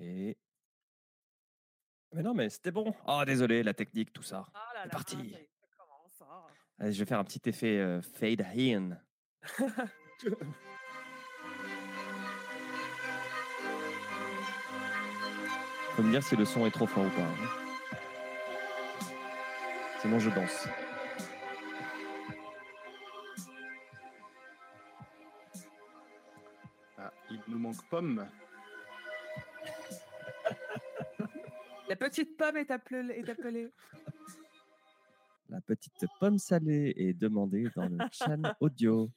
Et. 0.00 0.36
Mais 2.12 2.22
non, 2.22 2.34
mais 2.34 2.48
c'était 2.48 2.70
bon. 2.72 2.92
Oh, 3.06 3.22
désolé, 3.24 3.62
la 3.62 3.74
technique, 3.74 4.12
tout 4.12 4.22
ça. 4.22 4.46
Ah 4.54 4.70
là 4.74 4.80
C'est 4.84 4.90
parti. 4.90 5.32
ça 5.32 5.66
commence, 5.78 6.22
ah. 6.22 6.46
Allez, 6.78 6.92
je 6.92 6.98
vais 6.98 7.06
faire 7.06 7.18
un 7.18 7.24
petit 7.24 7.42
effet 7.48 7.78
euh, 7.78 8.00
fade 8.02 8.40
in. 8.56 8.98
Faut 15.96 16.02
me 16.02 16.10
dire 16.10 16.22
si 16.22 16.36
le 16.36 16.44
son 16.44 16.66
est 16.66 16.70
trop 16.70 16.86
fort 16.86 17.04
ou 17.06 17.10
pas. 17.10 17.22
hein. 17.22 17.48
Sinon, 20.00 20.18
je 20.18 20.30
danse. 20.30 20.66
Ah, 26.98 27.12
il 27.30 27.40
nous 27.48 27.58
manque 27.58 27.82
pomme. 27.88 28.26
La 31.90 31.96
petite 31.96 32.36
pomme 32.36 32.56
est 32.56 32.70
appelée. 32.70 33.14
Est 33.14 33.28
appelée. 33.28 33.72
La 35.48 35.60
petite 35.60 36.06
pomme 36.20 36.38
salée 36.38 36.94
est 36.96 37.14
demandée 37.14 37.68
dans 37.74 37.86
le 37.88 37.98
channel 38.12 38.54
audio. 38.60 39.10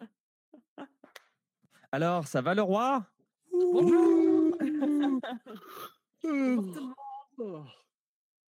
Alors, 1.91 2.25
ça 2.25 2.41
va 2.41 2.55
le 2.55 2.63
roi? 2.63 3.05
Bonjour. 3.51 4.57
Oh. 7.37 7.63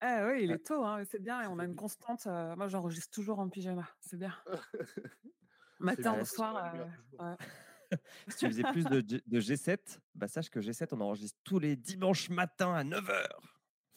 Ah 0.01 0.25
oui, 0.27 0.43
il 0.45 0.51
est 0.51 0.65
tôt, 0.65 0.83
hein, 0.83 1.03
c'est 1.05 1.21
bien. 1.21 1.43
Et 1.43 1.47
on 1.47 1.59
a 1.59 1.65
une 1.65 1.75
constante. 1.75 2.25
euh, 2.25 2.55
moi, 2.55 2.67
j'enregistre 2.67 3.11
toujours 3.13 3.37
en 3.37 3.47
pyjama. 3.49 3.87
C'est 3.99 4.17
bien. 4.17 4.33
Matin 5.79 6.13
bien, 6.13 6.21
au 6.21 6.25
soir. 6.25 6.73
euh, 6.73 6.85
ouais. 7.19 7.35
Si 8.29 8.37
tu 8.37 8.47
faisais 8.47 8.63
plus 8.63 8.83
de, 8.85 9.03
G- 9.07 9.21
de 9.27 9.39
G7, 9.39 9.99
bah 10.15 10.27
sache 10.27 10.49
que 10.49 10.59
G7, 10.59 10.87
on 10.93 11.01
enregistre 11.01 11.37
tous 11.43 11.59
les 11.59 11.75
dimanches 11.75 12.29
matins 12.31 12.73
à 12.73 12.83
9h. 12.83 13.27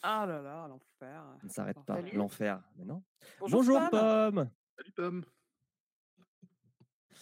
Ah 0.03 0.25
là 0.27 0.41
là, 0.43 0.69
l'enfer. 0.69 1.25
On 1.43 1.47
ne 1.47 1.51
s'arrête 1.51 1.83
pas. 1.85 2.01
L'enfer. 2.13 2.63
Mais 2.77 2.85
non. 2.85 3.03
Bonjour, 3.41 3.59
Bonjour, 3.61 3.91
Pomme. 3.91 3.91
Pomme. 4.35 4.51
Salut 4.77 4.93
pomme. 4.93 5.25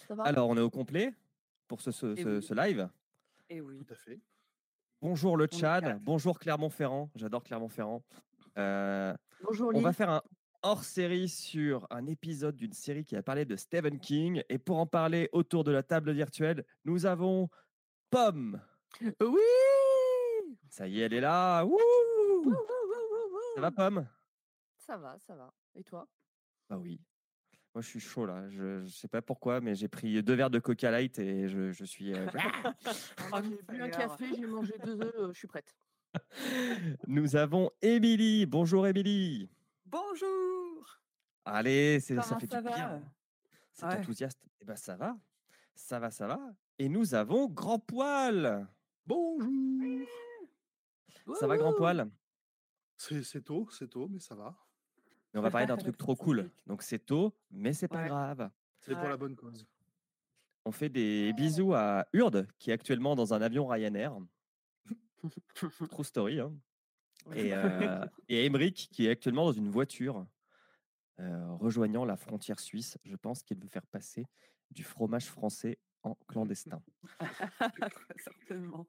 Ça 0.08 0.14
va? 0.14 0.24
Alors, 0.24 0.48
on 0.48 0.56
est 0.56 0.60
au 0.60 0.70
complet 0.70 1.14
pour 1.68 1.80
ce, 1.80 1.90
ce- 1.90 2.14
Eh 2.16 2.22
ce- 2.22 2.28
oui. 2.28 2.42
ce 2.42 2.54
live? 2.54 2.88
Et 3.48 3.60
oui. 3.60 3.78
Tout 3.78 3.92
à 3.92 3.96
fait. 3.96 4.20
Bonjour 5.00 5.36
le 5.36 5.46
Tchad. 5.46 6.00
Bonjour 6.02 6.38
Clermont-Ferrand. 6.38 7.10
J'adore 7.14 7.42
Clermont-Ferrand. 7.44 8.02
Euh, 8.58 9.14
Bonjour 9.42 9.68
on 9.68 9.70
Lille. 9.72 9.82
va 9.82 9.92
faire 9.92 10.10
un 10.10 10.22
hors-série 10.62 11.28
sur 11.28 11.86
un 11.90 12.06
épisode 12.06 12.56
d'une 12.56 12.72
série 12.72 13.04
qui 13.04 13.14
a 13.16 13.22
parlé 13.22 13.44
de 13.44 13.56
Stephen 13.56 13.98
King. 14.00 14.42
Et 14.48 14.58
pour 14.58 14.78
en 14.78 14.86
parler 14.86 15.28
autour 15.32 15.64
de 15.64 15.70
la 15.72 15.82
table 15.82 16.12
virtuelle, 16.12 16.64
nous 16.84 17.06
avons 17.06 17.48
Pomme. 18.10 18.60
Oui 19.20 19.40
Ça 20.70 20.86
y 20.88 21.00
est, 21.00 21.04
elle 21.04 21.14
est 21.14 21.20
là. 21.20 21.64
Wouh 21.64 21.76
Ça 23.54 23.60
va. 23.60 23.70
Pomme? 23.70 24.06
Ça 24.78 24.96
va, 24.96 25.18
ça 25.18 25.34
va. 25.34 25.52
Et 25.74 25.82
toi? 25.84 26.06
Bah 26.68 26.76
oui. 26.78 27.00
Moi, 27.74 27.82
je 27.82 27.88
suis 27.88 28.00
chaud 28.00 28.24
là. 28.26 28.48
Je, 28.48 28.82
je 28.84 28.88
sais 28.88 29.08
pas 29.08 29.20
pourquoi, 29.22 29.60
mais 29.60 29.74
j'ai 29.74 29.88
pris 29.88 30.22
deux 30.22 30.34
verres 30.34 30.50
de 30.50 30.58
Coca 30.58 30.90
Light 30.90 31.18
et 31.18 31.48
je, 31.48 31.72
je 31.72 31.84
suis. 31.84 32.14
euh, 32.14 32.26
Moi, 33.30 33.42
J'ai 33.42 33.62
bu 33.68 33.82
un 33.82 33.88
café, 33.90 34.24
j'ai 34.34 34.46
mangé 34.46 34.74
deux 34.84 35.00
œufs, 35.00 35.14
euh, 35.18 35.32
je 35.32 35.38
suis 35.38 35.48
prête. 35.48 35.74
Nous 37.06 37.36
avons 37.36 37.70
Émilie. 37.82 38.46
Bonjour, 38.46 38.86
Émilie. 38.86 39.50
Bonjour. 39.84 40.98
Allez, 41.44 42.00
c'est- 42.00 42.16
ça 42.16 42.22
Comment 42.22 42.40
fait 42.40 42.46
ça 42.46 42.62
du 42.62 42.68
bien. 42.68 43.02
C'est 43.72 43.86
Ouais. 43.86 43.98
enthousiaste. 43.98 44.40
Eh 44.60 44.64
ben, 44.64 44.76
ça 44.76 44.96
va. 44.96 45.16
Ça 45.74 45.98
va, 45.98 46.10
ça 46.10 46.26
va. 46.26 46.40
Et 46.78 46.88
nous 46.88 47.14
avons 47.14 47.46
Grand 47.48 47.78
Poil. 47.78 48.66
Bonjour. 49.06 50.08
Ça 51.38 51.46
va, 51.46 51.56
Grand 51.58 51.74
Poil? 51.74 52.08
C'est 52.96 53.42
tôt, 53.44 53.68
c'est 53.70 53.88
tôt, 53.88 54.08
mais 54.08 54.20
ça 54.20 54.34
va. 54.34 54.54
Mais 55.32 55.40
on 55.40 55.42
va 55.42 55.50
parler 55.50 55.66
d'un 55.66 55.76
truc 55.76 55.96
trop 55.96 56.16
cool. 56.16 56.50
Donc, 56.66 56.82
c'est 56.82 56.98
tôt, 56.98 57.34
mais 57.50 57.72
c'est 57.72 57.88
pas 57.88 58.02
Ouais. 58.02 58.08
grave. 58.08 58.50
C'est 58.80 58.94
pour 58.94 59.08
la 59.08 59.16
bonne 59.16 59.36
cause. 59.36 59.66
On 60.64 60.72
fait 60.72 60.88
des 60.88 61.32
bisous 61.34 61.74
à 61.74 62.06
Urde, 62.12 62.48
qui 62.58 62.70
est 62.70 62.72
actuellement 62.72 63.14
dans 63.14 63.34
un 63.34 63.42
avion 63.42 63.66
Ryanair. 63.66 64.16
True 65.54 66.04
story. 66.04 66.40
Hein. 66.40 66.52
Et, 67.34 67.52
euh, 67.54 68.04
et 68.28 68.46
Emmerich, 68.46 68.88
qui 68.90 69.06
est 69.06 69.10
actuellement 69.10 69.44
dans 69.44 69.52
une 69.52 69.68
voiture 69.68 70.26
euh, 71.20 71.52
rejoignant 71.54 72.04
la 72.04 72.16
frontière 72.16 72.60
suisse. 72.60 72.98
Je 73.04 73.16
pense 73.16 73.42
qu'il 73.42 73.58
veut 73.58 73.68
faire 73.68 73.86
passer 73.86 74.26
du 74.70 74.82
fromage 74.84 75.26
français 75.26 75.78
en 76.02 76.14
clandestin. 76.28 76.82
Certainement. 78.18 78.86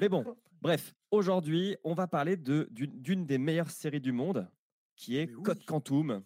Mais 0.00 0.08
bon, 0.08 0.36
bref, 0.62 0.94
aujourd'hui, 1.10 1.76
on 1.84 1.94
va 1.94 2.06
parler 2.06 2.36
de- 2.36 2.68
d'une 2.70 3.26
des 3.26 3.38
meilleures 3.38 3.70
séries 3.70 4.00
du 4.00 4.12
monde, 4.12 4.50
qui 4.96 5.16
est 5.16 5.32
oui. 5.34 5.42
Code 5.42 5.64
Quantum. 5.64 6.22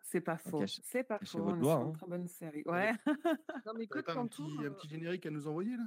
C'est 0.00 0.20
pas 0.20 0.36
faux. 0.36 0.58
cache- 0.60 0.80
C'est 0.84 1.04
pas 1.04 1.18
faux. 1.24 1.38
votre 1.38 1.54
On 1.54 1.56
est 1.56 1.60
doigt, 1.60 1.72
sur 1.74 1.80
hein. 1.82 1.86
une 1.86 1.92
très 1.96 2.06
bonne 2.06 2.28
série. 2.28 2.62
Ouais. 2.66 2.92
Non 3.66 3.72
mais 3.76 3.86
Code 3.86 4.04
pas 4.04 4.12
un 4.12 4.14
Quantum, 4.16 4.46
petit, 4.46 4.58
un 4.58 4.64
euh, 4.64 4.70
petit 4.70 4.88
générique 4.88 5.24
à 5.26 5.30
nous 5.30 5.46
envoyer 5.48 5.76
là? 5.76 5.84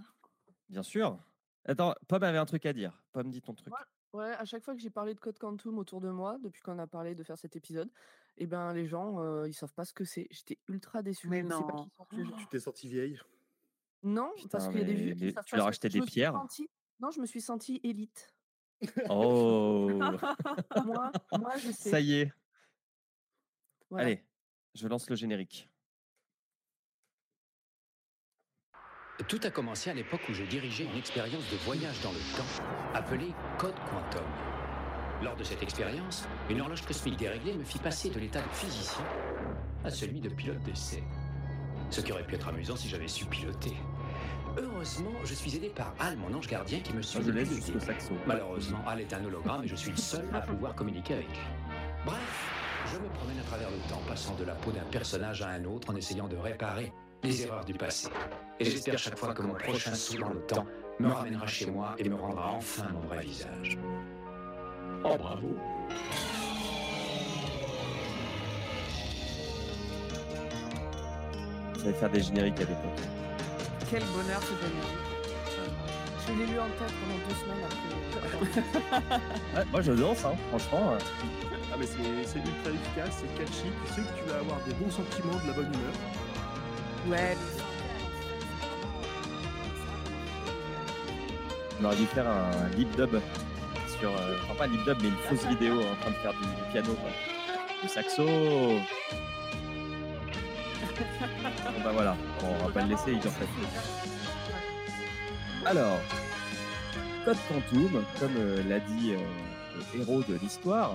Bien 0.69 0.81
sûr. 0.83 1.19
Attends, 1.65 1.93
Pomme 2.07 2.23
avait 2.23 2.37
un 2.37 2.45
truc 2.45 2.65
à 2.65 2.73
dire. 2.73 3.03
Pomme, 3.11 3.29
dis 3.29 3.41
ton 3.41 3.53
truc. 3.53 3.73
Ouais, 4.13 4.31
à 4.31 4.45
chaque 4.45 4.63
fois 4.63 4.73
que 4.75 4.79
j'ai 4.81 4.89
parlé 4.89 5.13
de 5.13 5.19
Code 5.19 5.37
Quantum 5.37 5.77
autour 5.77 5.99
de 5.99 6.09
moi, 6.09 6.37
depuis 6.41 6.61
qu'on 6.61 6.79
a 6.79 6.87
parlé 6.87 7.15
de 7.15 7.23
faire 7.23 7.37
cet 7.37 7.55
épisode, 7.55 7.91
eh 8.37 8.47
ben 8.47 8.73
les 8.73 8.87
gens, 8.87 9.19
euh, 9.19 9.47
ils 9.47 9.53
savent 9.53 9.73
pas 9.73 9.83
ce 9.85 9.93
que 9.93 10.05
c'est. 10.05 10.27
J'étais 10.31 10.57
ultra 10.69 11.03
déçue. 11.03 11.27
Mais 11.27 11.41
sais 11.43 11.49
pas 11.49 11.55
non. 11.59 11.83
qui 12.09 12.23
sont. 12.25 12.35
Tu 12.37 12.47
t'es 12.47 12.59
sorti 12.59 12.87
vieille. 12.87 13.19
Non, 14.07 14.31
parce 14.51 14.67
qu'il 14.69 14.77
y 14.77 14.81
a 14.81 14.85
des 14.85 14.93
vieux 14.93 15.15
qui 15.15 15.33
tu 15.45 15.55
leur 15.55 15.65
acheté 15.67 15.89
c'est. 15.89 15.93
des 15.93 15.97
Je 15.97 16.01
me 16.03 16.07
suis 16.07 16.13
pierres? 16.13 16.31
sentie- 16.33 16.69
Non, 16.99 17.09
je 17.11 17.19
me 17.19 17.25
suis 17.25 17.41
sentie 17.41 17.81
élite. 17.83 18.31
Oh 19.09 19.89
moi, 20.85 21.11
moi, 21.39 21.57
je 21.57 21.71
sais. 21.71 21.89
Ça 21.89 21.99
y 21.99 22.13
est. 22.21 22.31
Voilà. 23.89 24.05
Allez, 24.07 24.23
je 24.75 24.87
lance 24.87 25.09
le 25.09 25.15
générique. 25.15 25.67
Tout 29.27 29.39
a 29.43 29.49
commencé 29.49 29.89
à 29.89 29.93
l'époque 29.93 30.21
où 30.29 30.33
je 30.33 30.43
dirigeais 30.43 30.83
une 30.83 30.97
expérience 30.97 31.49
de 31.49 31.55
voyage 31.57 31.99
dans 32.03 32.11
le 32.11 32.19
temps 32.37 32.63
appelée 32.93 33.33
Code 33.57 33.75
Quantum. 33.89 34.25
Lors 35.23 35.35
de 35.37 35.43
cette 35.43 35.63
expérience, 35.63 36.27
une 36.49 36.59
horloge 36.61 36.85
cosmique 36.85 37.17
déréglée 37.17 37.53
me 37.53 37.63
fit 37.63 37.79
passer 37.79 38.09
de 38.09 38.19
l'état 38.19 38.41
de 38.41 38.49
physicien 38.49 39.05
à 39.85 39.89
celui 39.89 40.19
de 40.19 40.29
pilote 40.29 40.61
d'essai. 40.63 41.01
Ce 41.89 42.01
qui 42.01 42.11
aurait 42.11 42.25
pu 42.27 42.35
être 42.35 42.49
amusant 42.49 42.75
si 42.75 42.89
j'avais 42.89 43.07
su 43.07 43.25
piloter. 43.25 43.71
Heureusement, 44.57 45.11
je 45.25 45.33
suis 45.33 45.55
aidé 45.55 45.69
par 45.69 45.93
Al, 45.99 46.15
mon 46.17 46.37
ange 46.37 46.47
gardien, 46.47 46.79
qui 46.79 46.93
me 46.93 47.01
suit 47.01 47.19
je 47.25 47.43
jusqu'au. 47.43 47.73
Malheureusement, 48.25 48.79
Al 48.87 49.01
est 49.01 49.13
un 49.13 49.23
hologramme 49.25 49.63
et 49.63 49.67
je 49.67 49.75
suis 49.75 49.91
le 49.91 49.97
seul 49.97 50.25
à 50.33 50.41
pouvoir 50.41 50.75
communiquer 50.75 51.15
avec 51.15 51.27
lui. 51.27 51.39
Bref, 52.05 52.55
je 52.93 52.97
me 52.97 53.07
promène 53.09 53.39
à 53.39 53.43
travers 53.43 53.69
le 53.69 53.77
temps, 53.89 54.01
passant 54.07 54.35
de 54.35 54.45
la 54.45 54.53
peau 54.55 54.71
d'un 54.71 54.83
personnage 54.91 55.41
à 55.41 55.49
un 55.49 55.65
autre 55.65 55.89
en 55.91 55.95
essayant 55.95 56.27
de 56.27 56.37
réparer 56.37 56.93
les 57.23 57.41
erreurs 57.43 57.65
du 57.65 57.73
passé. 57.73 58.07
Et 58.59 58.65
j'espère 58.65 58.97
chaque 58.97 59.17
fois 59.17 59.33
que 59.33 59.41
mon 59.41 59.55
prochain 59.55 59.93
saut 59.93 60.19
dans 60.19 60.29
le 60.29 60.41
temps 60.45 60.65
me 60.99 61.09
ramènera 61.09 61.47
chez 61.47 61.65
moi 61.65 61.95
et 61.97 62.07
me 62.07 62.15
rendra 62.15 62.51
enfin 62.51 62.87
mon 62.93 63.01
vrai 63.01 63.21
visage. 63.21 63.77
Oh 65.03 65.15
bravo 65.17 65.55
Je 71.77 71.83
vais 71.83 71.93
faire 71.93 72.09
des 72.09 72.21
génériques 72.21 72.57
à 72.57 72.65
l'époque. 72.65 73.01
Quel 73.89 74.03
bonheur 74.05 74.41
ce 74.41 74.53
générique. 74.65 74.99
Je 76.27 76.33
l'ai 76.33 76.45
lu 76.47 76.59
en 76.59 76.65
tête 76.65 76.93
pendant 77.01 77.19
deux 77.27 77.35
semaines 77.35 77.63
après. 77.65 79.15
Ouais, 79.59 79.65
moi, 79.71 79.81
je 79.81 79.91
danse, 79.91 80.25
hein, 80.25 80.33
franchement. 80.49 80.93
euh, 80.93 80.97
Ah 81.71 81.75
mais 81.79 81.85
c'est 81.85 82.25
c'est 82.25 82.39
ultra 82.39 82.71
efficace, 82.71 83.21
c'est 83.21 83.37
catchy, 83.37 83.69
tu 83.85 83.93
sais 83.93 84.01
que 84.01 84.17
tu 84.23 84.29
vas 84.29 84.39
avoir 84.39 84.57
des 84.67 84.73
bons 84.73 84.89
sentiments, 84.89 85.39
de 85.43 85.47
la 85.47 85.53
bonne 85.53 85.71
humeur. 85.73 85.93
Ouais. 87.09 87.37
On 91.79 91.85
aurait 91.85 91.95
dû 91.97 92.05
faire 92.07 92.27
un 92.27 92.69
lip 92.75 92.89
dub 92.95 93.19
sur. 93.99 94.09
euh, 94.09 94.35
enfin, 94.45 94.55
pas 94.57 94.63
un 94.65 94.67
lip 94.67 94.83
dub, 94.85 94.97
mais 95.01 95.09
une 95.09 95.17
fausse 95.29 95.45
vidéo 95.47 95.73
en 95.81 95.95
train 96.01 96.09
de 96.11 96.15
faire 96.15 96.33
du, 96.33 96.39
du 96.39 96.71
piano. 96.71 96.93
Quoi. 96.93 97.09
Le 97.83 97.87
saxo 97.89 98.23
Bon, 101.75 101.83
bah 101.83 101.91
voilà, 101.91 102.15
on 102.43 102.65
va 102.67 102.71
pas 102.71 102.81
le 102.83 102.89
laisser, 102.89 103.11
il 103.11 103.17
en 103.17 103.31
fait. 103.31 103.47
Alors, 105.65 105.99
Code 107.25 107.37
Quantum, 107.47 108.03
comme 108.19 108.35
euh, 108.37 108.63
l'a 108.63 108.79
dit 108.79 109.13
euh, 109.13 109.17
le 109.93 109.99
héros 110.01 110.21
de 110.23 110.35
l'histoire, 110.35 110.93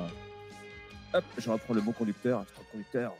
hop, 1.12 1.24
je 1.38 1.50
reprends 1.50 1.74
le 1.74 1.80
bon 1.80 1.92
conducteur, 1.92 2.44
je 2.54 2.60
le 2.60 2.66
conducteur. 2.72 3.14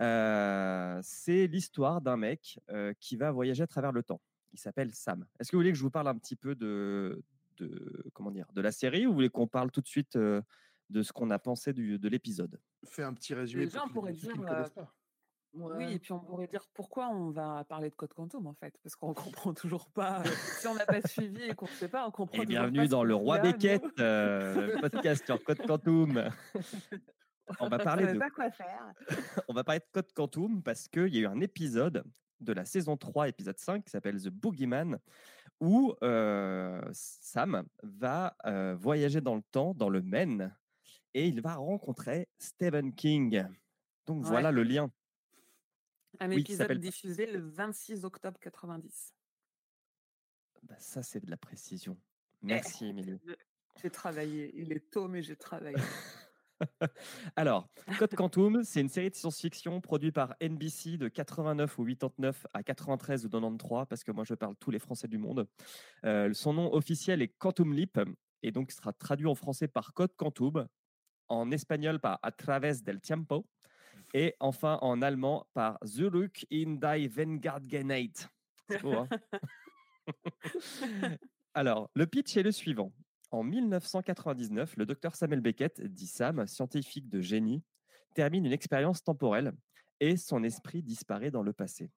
Euh, 0.00 1.00
c'est 1.02 1.46
l'histoire 1.48 2.00
d'un 2.00 2.16
mec 2.16 2.60
euh, 2.70 2.92
qui 3.00 3.16
va 3.16 3.32
voyager 3.32 3.62
à 3.64 3.66
travers 3.66 3.90
le 3.92 4.02
temps. 4.02 4.20
Il 4.52 4.58
s'appelle 4.60 4.94
Sam. 4.94 5.26
Est-ce 5.40 5.50
que 5.50 5.56
vous 5.56 5.60
voulez 5.60 5.72
que 5.72 5.78
je 5.78 5.82
vous 5.82 5.90
parle 5.90 6.06
un 6.08 6.16
petit 6.16 6.36
peu 6.36 6.54
de, 6.54 7.22
de 7.58 8.04
comment 8.14 8.30
dire, 8.30 8.46
de 8.54 8.60
la 8.60 8.70
série 8.72 9.06
ou 9.06 9.10
vous 9.10 9.14
voulez 9.16 9.28
qu'on 9.30 9.48
parle 9.48 9.70
tout 9.72 9.80
de 9.80 9.88
suite 9.88 10.14
euh, 10.16 10.40
de 10.90 11.02
ce 11.02 11.12
qu'on 11.12 11.30
a 11.30 11.38
pensé 11.40 11.72
du- 11.72 11.98
de 11.98 12.08
l'épisode? 12.08 12.58
Fais 12.86 13.02
un 13.02 13.12
petit 13.12 13.34
résumé 13.34 13.64
Déjà, 13.66 13.80
on 13.82 13.88
pour 13.88 13.94
pourrait 14.02 14.14
ceux 14.14 14.32
qui 14.32 14.38
dire, 14.38 14.70
ne. 15.54 15.76
Oui, 15.76 15.92
et 15.94 15.98
puis 15.98 16.12
on 16.12 16.20
pourrait 16.20 16.46
dire 16.46 16.64
pourquoi 16.74 17.08
on 17.08 17.30
va 17.30 17.64
parler 17.64 17.90
de 17.90 17.94
Code 17.94 18.12
Quantum 18.14 18.46
en 18.46 18.54
fait, 18.54 18.74
parce 18.82 18.96
qu'on 18.96 19.14
comprend 19.14 19.54
toujours 19.54 19.88
pas. 19.90 20.20
euh, 20.20 20.30
si 20.60 20.66
on 20.66 20.74
n'a 20.74 20.86
pas 20.86 21.00
suivi 21.06 21.42
et 21.42 21.54
qu'on 21.54 21.66
ne 21.66 21.70
sait 21.70 21.88
pas, 21.88 22.06
on 22.06 22.10
comprend 22.10 22.42
Et 22.42 22.46
toujours 22.46 22.60
bienvenue 22.64 22.88
dans 22.88 23.04
le 23.04 23.14
Roi 23.14 23.38
Beckett, 23.38 23.82
nous. 23.82 23.90
euh, 24.00 24.78
podcast 24.80 25.24
sur 25.24 25.42
Code 25.42 25.66
Quantum. 25.66 26.30
On 27.60 27.68
va 27.68 27.78
parler 27.78 28.12
de 28.12 28.18
pas 28.18 28.30
quoi 28.30 28.50
faire. 28.50 28.92
on 29.48 29.54
va 29.54 29.64
parler 29.64 29.80
de 29.80 29.86
Code 29.92 30.12
Quantum 30.12 30.62
parce 30.62 30.86
qu'il 30.88 31.14
y 31.14 31.18
a 31.18 31.20
eu 31.22 31.26
un 31.26 31.40
épisode 31.40 32.04
de 32.40 32.52
la 32.52 32.64
saison 32.64 32.96
3, 32.96 33.28
épisode 33.30 33.58
5, 33.58 33.84
qui 33.84 33.90
s'appelle 33.90 34.22
The 34.22 34.28
Boogeyman, 34.28 34.98
où 35.60 35.94
euh, 36.04 36.80
Sam 36.92 37.64
va 37.82 38.36
euh, 38.46 38.76
voyager 38.78 39.20
dans 39.20 39.34
le 39.34 39.42
temps, 39.50 39.74
dans 39.74 39.88
le 39.88 40.02
Maine, 40.02 40.54
et 41.14 41.26
il 41.26 41.40
va 41.40 41.56
rencontrer 41.56 42.28
Stephen 42.38 42.94
King. 42.94 43.44
Donc 44.06 44.22
Ouais. 44.24 44.28
voilà 44.30 44.52
le 44.52 44.62
lien. 44.62 44.88
Un 46.20 46.30
Oui, 46.30 46.40
épisode 46.40 46.72
diffusé 46.78 47.26
le 47.26 47.40
26 47.40 48.04
octobre 48.04 48.38
90. 48.40 49.14
Bah, 50.62 50.74
ça, 50.78 51.02
c'est 51.02 51.24
de 51.24 51.30
la 51.30 51.36
précision. 51.36 51.96
Merci, 52.42 52.86
Émilie. 52.88 53.18
J'ai 53.80 53.90
travaillé. 53.90 54.52
Il 54.56 54.72
est 54.72 54.90
tôt, 54.90 55.08
mais 55.08 55.22
j'ai 55.22 55.36
travaillé. 55.36 55.76
Alors, 57.36 57.68
Code 57.98 58.14
Quantum, 58.16 58.64
c'est 58.64 58.80
une 58.80 58.88
série 58.88 59.10
de 59.10 59.14
science-fiction 59.14 59.80
produite 59.80 60.14
par 60.14 60.34
NBC 60.40 60.96
de 60.96 61.08
89 61.08 61.78
ou 61.78 61.84
89 61.84 62.46
à 62.52 62.64
93 62.64 63.26
ou 63.26 63.28
93, 63.28 63.86
parce 63.88 64.02
que 64.02 64.10
moi 64.10 64.24
je 64.24 64.34
parle 64.34 64.56
tous 64.56 64.72
les 64.72 64.80
Français 64.80 65.06
du 65.06 65.18
monde. 65.18 65.46
Euh, 66.04 66.32
son 66.32 66.54
nom 66.54 66.72
officiel 66.74 67.22
est 67.22 67.28
Quantum 67.28 67.72
Leap, 67.72 68.00
et 68.42 68.50
donc 68.50 68.72
sera 68.72 68.92
traduit 68.92 69.26
en 69.26 69.36
français 69.36 69.68
par 69.68 69.92
Code 69.94 70.14
Quantum, 70.16 70.66
en 71.28 71.50
espagnol 71.52 72.00
par 72.00 72.18
A 72.22 72.32
Través 72.32 72.80
del 72.82 73.00
Tiempo, 73.00 73.46
et 74.14 74.34
enfin 74.40 74.78
en 74.82 75.02
allemand 75.02 75.46
par 75.54 75.78
Zurück 75.84 76.46
in 76.52 76.76
die 76.76 77.08
Vanguardgenate. 77.08 78.28
C'est 78.68 78.82
beau, 78.82 78.94
hein? 78.94 79.08
Alors, 81.54 81.90
le 81.94 82.06
pitch 82.06 82.36
est 82.36 82.42
le 82.42 82.52
suivant. 82.52 82.92
En 83.30 83.42
1999, 83.42 84.76
le 84.76 84.86
docteur 84.86 85.14
Samuel 85.14 85.40
Beckett, 85.40 85.82
dit 85.82 86.06
Sam, 86.06 86.46
scientifique 86.46 87.08
de 87.08 87.20
génie, 87.20 87.62
termine 88.14 88.46
une 88.46 88.52
expérience 88.52 89.02
temporelle 89.02 89.52
et 90.00 90.16
son 90.16 90.42
esprit 90.44 90.82
disparaît 90.82 91.30
dans 91.30 91.42
le 91.42 91.52
passé. 91.52 91.90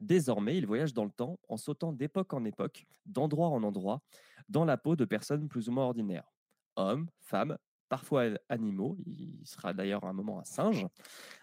Désormais, 0.00 0.56
il 0.56 0.66
voyage 0.66 0.94
dans 0.94 1.04
le 1.04 1.10
temps 1.10 1.38
en 1.48 1.56
sautant 1.56 1.92
d'époque 1.92 2.32
en 2.32 2.44
époque, 2.44 2.86
d'endroit 3.04 3.48
en 3.48 3.62
endroit, 3.62 4.00
dans 4.48 4.64
la 4.64 4.76
peau 4.76 4.96
de 4.96 5.04
personnes 5.04 5.48
plus 5.48 5.68
ou 5.68 5.72
moins 5.72 5.84
ordinaires. 5.84 6.30
Hommes, 6.76 7.08
femmes, 7.20 7.58
parfois 7.88 8.24
animaux, 8.48 8.96
il 9.06 9.40
sera 9.46 9.72
d'ailleurs 9.74 10.04
à 10.04 10.08
un 10.08 10.12
moment 10.12 10.40
un 10.40 10.44
singe, 10.44 10.86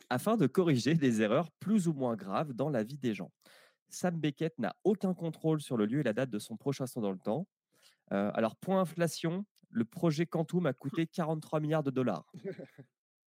afin 0.09 0.37
de 0.37 0.47
corriger 0.47 0.95
des 0.95 1.21
erreurs 1.21 1.51
plus 1.51 1.87
ou 1.87 1.93
moins 1.93 2.15
graves 2.15 2.53
dans 2.53 2.69
la 2.69 2.83
vie 2.83 2.97
des 2.97 3.13
gens. 3.13 3.31
Sam 3.89 4.19
Beckett 4.19 4.57
n'a 4.59 4.75
aucun 4.83 5.13
contrôle 5.13 5.61
sur 5.61 5.77
le 5.77 5.85
lieu 5.85 5.99
et 5.99 6.03
la 6.03 6.13
date 6.13 6.29
de 6.29 6.39
son 6.39 6.57
prochain 6.57 6.87
saut 6.87 7.01
dans 7.01 7.11
le 7.11 7.19
temps. 7.19 7.47
Euh, 8.13 8.31
alors, 8.35 8.55
point 8.57 8.81
inflation, 8.81 9.45
le 9.69 9.85
projet 9.85 10.25
Quantum 10.25 10.65
a 10.67 10.73
coûté 10.73 11.07
43 11.11 11.59
milliards 11.59 11.83
de 11.83 11.91
dollars. 11.91 12.31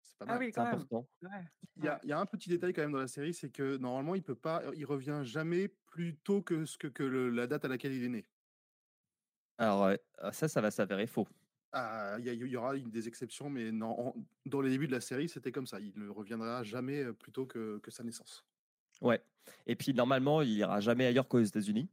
C'est 0.00 0.18
pas 0.18 0.24
Ah 0.24 0.26
mal. 0.26 0.38
oui, 0.40 0.46
C'est 0.46 0.52
quand 0.52 0.64
même. 0.64 0.74
important. 0.74 1.08
Ouais. 1.22 1.28
Il 1.76 1.84
y, 1.84 1.88
a, 1.88 2.00
il 2.04 2.08
y 2.10 2.12
a 2.12 2.20
un 2.20 2.26
petit 2.26 2.48
détail 2.50 2.72
quand 2.74 2.82
même 2.82 2.92
dans 2.92 2.98
la 2.98 3.08
série, 3.08 3.34
c'est 3.34 3.50
que 3.50 3.76
normalement, 3.78 4.14
il 4.14 4.22
peut 4.22 4.34
pas, 4.34 4.62
il 4.74 4.84
revient 4.84 5.20
jamais 5.24 5.68
plus 5.68 6.16
tôt 6.18 6.42
que, 6.42 6.64
ce 6.66 6.76
que, 6.78 6.86
que 6.88 7.02
le- 7.02 7.30
la 7.30 7.46
date 7.46 7.64
à 7.64 7.68
laquelle 7.68 7.92
il 7.94 8.04
est 8.04 8.08
né. 8.08 8.26
Alors, 9.58 9.84
euh, 9.84 9.96
ça, 10.32 10.48
ça 10.48 10.60
va 10.60 10.70
s'avérer 10.70 11.06
faux. 11.06 11.26
Ah, 11.74 12.16
il 12.18 12.26
y, 12.26 12.56
aura 12.56 12.76
une 12.76 12.90
des 12.90 13.08
exceptions, 13.08 13.48
mais 13.48 13.72
non, 13.72 14.08
en- 14.08 14.14
dans 14.44 14.60
les 14.60 14.68
débuts 14.70 14.86
de 14.86 14.92
la 14.92 15.00
série, 15.00 15.28
c'était 15.28 15.52
comme 15.52 15.66
ça. 15.66 15.80
Il 15.80 15.92
ne 15.96 16.08
reviendra 16.10 16.62
jamais 16.64 17.02
euh, 17.02 17.12
plus 17.14 17.32
tôt 17.32 17.46
que, 17.46 17.78
que 17.78 17.90
sa 17.90 18.04
naissance. 18.04 18.44
Ouais. 19.00 19.22
Et 19.66 19.74
puis, 19.74 19.94
normalement, 19.94 20.42
il 20.42 20.50
ira 20.50 20.80
jamais 20.80 21.06
ailleurs 21.06 21.26
qu'aux 21.28 21.40
États-Unis. 21.40 21.88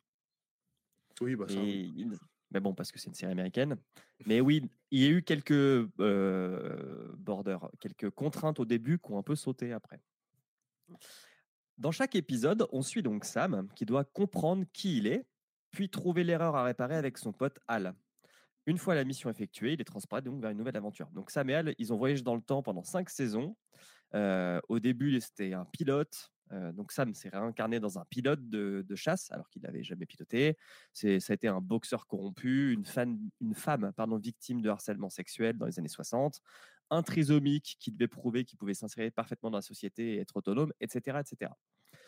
Oui, 1.21 1.35
bah 1.35 1.45
ça. 1.47 1.55
Il- 1.55 2.17
Mais 2.51 2.59
bon, 2.59 2.73
parce 2.73 2.91
que 2.91 2.99
c'est 2.99 3.07
une 3.07 3.13
série 3.13 3.31
américaine. 3.31 3.77
Mais 4.25 4.41
oui, 4.41 4.69
il 4.91 5.01
y 5.01 5.05
a 5.05 5.09
eu 5.11 5.23
quelques 5.23 5.51
euh, 5.99 7.11
borders, 7.17 7.69
quelques 7.79 8.09
contraintes 8.09 8.59
au 8.59 8.65
début 8.65 8.99
qui 8.99 9.11
ont 9.11 9.17
un 9.17 9.23
peu 9.23 9.35
sauté 9.35 9.71
après. 9.71 10.01
Dans 11.77 11.91
chaque 11.91 12.15
épisode, 12.15 12.67
on 12.71 12.81
suit 12.81 13.01
donc 13.03 13.23
Sam 13.23 13.69
qui 13.75 13.85
doit 13.85 14.03
comprendre 14.03 14.65
qui 14.73 14.97
il 14.97 15.07
est, 15.07 15.25
puis 15.71 15.89
trouver 15.89 16.23
l'erreur 16.25 16.55
à 16.55 16.63
réparer 16.63 16.95
avec 16.95 17.17
son 17.17 17.31
pote 17.31 17.59
Al. 17.67 17.95
Une 18.69 18.77
fois 18.77 18.94
la 18.94 19.04
mission 19.04 19.31
effectuée, 19.31 19.74
il 19.74 19.81
est 19.81 19.83
transporté 19.83 20.30
donc 20.30 20.39
vers 20.42 20.51
une 20.51 20.57
nouvelle 20.60 20.77
aventure. 20.77 21.10
Donc 21.10 21.31
Sam 21.31 21.50
et 21.50 21.75
ils 21.80 21.92
ont 21.92 21.98
voyagé 21.98 22.21
dans 22.21 22.36
le 22.36 22.42
temps 22.42 22.62
pendant 22.62 22.83
cinq 22.83 23.10
saisons. 23.10 23.57
Euh, 24.13 24.60
au 24.69 24.80
début, 24.80 25.19
c'était 25.21 25.54
un 25.54 25.66
pilote. 25.66 26.30
Euh, 26.51 26.71
donc 26.71 26.92
Sam 26.92 27.16
s'est 27.16 27.30
réincarné 27.30 27.80
dans 27.80 27.98
un 27.98 28.06
pilote 28.06 28.48
de, 28.48 28.86
de 28.88 28.95
chasse 28.95 29.31
alors 29.31 29.50
qu'il 29.50 29.63
n'avait 29.63 29.81
jamais 29.81 30.06
piloté. 30.06 30.56
C'est, 30.94 31.19
ça 31.19 31.33
a 31.33 31.36
été 31.36 31.48
un 31.48 31.62
boxeur 31.62 32.06
corrompu, 32.06 32.71
une, 32.71 32.86
fan- 32.86 33.19
une 33.42 33.56
femme 33.56 33.92
pardon, 33.98 34.18
victime 34.18 34.62
de 34.62 34.69
harcèlement 34.69 35.10
sexuel 35.10 35.57
dans 35.57 35.65
les 35.65 35.80
années 35.80 35.88
60, 35.88 36.39
un 36.92 37.01
trisomique 37.01 37.75
qui 37.80 37.92
devait 37.92 38.07
prouver 38.07 38.45
qu'il 38.45 38.60
pouvait 38.60 38.75
s'insérer 38.75 39.10
parfaitement 39.10 39.50
dans 39.50 39.57
la 39.57 39.63
société 39.63 40.13
et 40.13 40.19
être 40.19 40.38
autonome, 40.38 40.74
etc. 40.80 41.22
etc. 41.22 41.51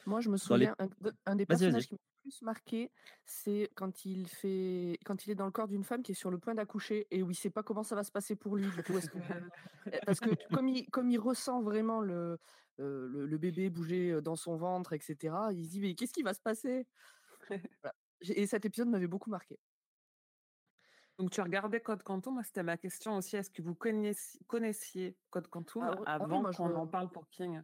Moi, 0.06 0.20
je 0.22 0.30
me 0.30 0.36
les- 0.36 0.40
souviens, 0.40 0.76
un, 0.80 0.88
de- 1.02 1.14
un 1.26 1.36
des 1.36 1.46
personnages 1.46 1.88
qui 1.88 1.94
m'a 1.96 2.00
le 2.00 2.22
plus 2.22 2.42
marqué, 2.42 2.92
c'est 3.26 3.70
quand 3.76 4.06
il 4.06 4.28
fait, 4.28 4.98
quand 5.06 5.26
il 5.26 5.32
est 5.32 5.36
dans 5.36 5.46
le 5.46 5.52
corps 5.52 5.68
d'une 5.68 5.84
femme 5.84 6.04
qui 6.04 6.12
est 6.14 6.16
sur 6.16 6.32
le 6.32 6.38
point 6.40 6.56
d'accoucher 6.56 7.08
et 7.12 7.22
où 7.24 7.30
il 7.32 7.36
sait 7.36 7.50
pas 7.50 7.64
comment 7.64 7.84
ça 7.84 7.96
va 7.96 8.04
se 8.04 8.12
passer 8.12 8.36
pour 8.36 8.56
lui. 8.58 8.70
du 8.70 8.84
coup, 8.84 8.98
est-ce 8.98 9.10
que- 9.10 9.18
Euh, 9.18 10.00
Parce 10.06 10.20
que 10.20 10.30
comme 10.54 10.68
il, 10.68 10.90
comme 10.92 11.10
il 11.10 11.18
ressent 11.18 11.62
vraiment 11.62 12.02
le, 12.02 12.38
euh, 12.80 13.08
le, 13.08 13.26
le 13.26 13.38
bébé 13.38 13.70
bouger 13.70 14.22
dans 14.22 14.36
son 14.36 14.56
ventre, 14.56 14.94
etc., 14.94 15.36
il 15.54 15.66
se 15.66 15.70
dit 15.72 15.82
mais 15.82 15.96
qu'est-ce 15.96 16.14
qui 16.14 16.24
va 16.24 16.34
se 16.34 16.42
passer? 16.42 16.88
Voilà. 17.84 17.96
Et 18.22 18.46
cet 18.46 18.66
épisode 18.66 18.88
m'avait 18.90 19.08
beaucoup 19.08 19.32
marqué. 19.32 19.58
Donc 21.18 21.32
tu 21.32 21.42
regardais 21.42 21.82
Code 21.82 22.04
Quantum, 22.04 22.36
moi 22.36 22.44
c'était 22.44 22.64
ma 22.64 22.78
question 22.78 23.18
aussi. 23.18 23.36
Est-ce 23.36 23.50
que 23.50 23.62
vous 23.62 23.76
connaissiez, 23.76 24.40
connaissiez 24.48 25.18
Code 25.30 25.48
Quantum 25.48 25.84
Ah 25.84 25.92
oui, 25.92 26.04
ah 26.06 26.18
oui, 26.20 26.24
avant 26.26 26.42
moi, 26.42 26.52
je 26.52 26.58
qu'on 26.58 26.76
en 26.76 26.88
parle 26.88 27.12
pour 27.12 27.28
King? 27.30 27.62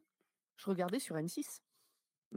Je 0.57 0.65
regardais 0.69 0.99
sur 0.99 1.15
M6. 1.15 1.61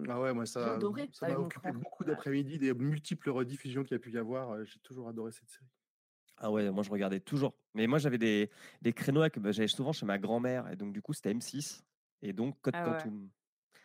Ah 0.09 0.21
ouais, 0.21 0.33
moi, 0.33 0.47
ça, 0.47 0.79
ça 1.13 1.29
m'a 1.29 1.35
occupé 1.39 1.69
frère. 1.71 1.75
beaucoup 1.75 2.05
d'après-midi, 2.05 2.59
des 2.59 2.73
multiples 2.75 3.31
rediffusions 3.31 3.83
qu'il 3.83 3.93
y 3.93 3.97
a 3.97 3.99
pu 3.99 4.13
y 4.13 4.19
avoir. 4.19 4.65
J'ai 4.65 4.79
toujours 4.81 5.09
adoré 5.09 5.33
cette 5.33 5.49
série. 5.51 5.67
Ah 6.43 6.51
ouais, 6.51 6.71
moi 6.71 6.83
je 6.83 6.91
regardais 6.91 7.21
toujours. 7.21 7.55
Mais 7.75 7.87
moi 7.87 7.99
j'avais 7.99 8.17
des, 8.17 8.51
des 8.81 8.93
créneaux 8.95 9.29
que 9.29 9.41
bah, 9.41 9.53
j'allais 9.53 9.69
souvent 9.69 9.93
chez 9.93 10.07
ma 10.07 10.19
grand-mère 10.19 10.71
et 10.71 10.77
donc 10.77 10.95
du 10.95 11.03
coup 11.03 11.13
c'était 11.13 11.33
M6 11.35 11.83
et 12.23 12.33
donc 12.33 12.59
Code 12.63 12.75
Ah 12.77 12.85
ouais. 12.93 12.97
Quantum. 12.97 13.29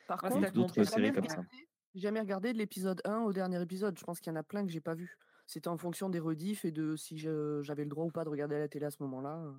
Par 0.08 0.22
Moi, 0.22 0.30
contre, 0.32 0.46
c'était 0.48 0.56
d'autres 0.56 0.74
j'ai 0.76 0.86
séries 0.86 1.02
jamais 1.08 1.12
comme 1.12 1.28
ça. 1.28 1.36
regardé- 1.38 1.68
j'ai 1.96 2.00
jamais 2.02 2.20
regardé 2.22 2.54
de 2.54 2.58
l'épisode 2.58 3.02
1 3.04 3.24
au 3.24 3.34
dernier 3.34 3.62
épisode. 3.62 3.98
Je 4.00 4.04
pense 4.06 4.22
qu'il 4.22 4.32
y 4.32 4.34
en 4.34 4.40
a 4.40 4.44
plein 4.44 4.66
que 4.66 4.72
j'ai 4.72 4.80
pas 4.80 4.94
vu. 4.94 5.18
C'était 5.48 5.68
en 5.68 5.78
fonction 5.78 6.10
des 6.10 6.20
rediffs 6.20 6.64
et 6.64 6.72
de 6.72 6.96
si 6.96 7.18
j'avais 7.18 7.84
le 7.84 7.90
droit 7.90 8.06
ou 8.06 8.12
pas 8.12 8.24
de 8.24 8.30
regarder 8.30 8.56
à 8.56 8.60
la 8.60 8.68
télé 8.70 8.86
à 8.86 8.92
ce 8.92 9.04
moment-là. 9.04 9.54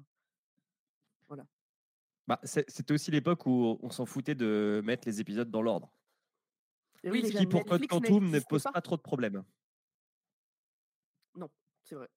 Bah, 2.26 2.41
c'est- 2.43 2.69
c'était 2.69 2.93
aussi 2.95 3.11
l'époque 3.11 3.47
où 3.47 3.79
on 3.83 3.91
s'en 3.91 4.05
foutait 4.07 4.35
de 4.35 4.81
mettre 4.85 5.07
les 5.07 5.21
épisodes 5.21 5.50
dans 5.50 5.62
l'ordre. 5.62 5.96
Oui, 7.11 7.27
Ce 7.27 7.37
qui 7.37 7.47
pour 7.47 7.65
Code 7.65 7.87
Quantum 7.87 8.31
ne 8.31 8.41
pose 8.41 8.63
pas. 8.63 8.73
pas 8.73 8.81
trop 8.81 8.97
de 8.97 9.03
problèmes. 9.03 9.43
C'est 11.89 11.95
vrai. 11.95 12.09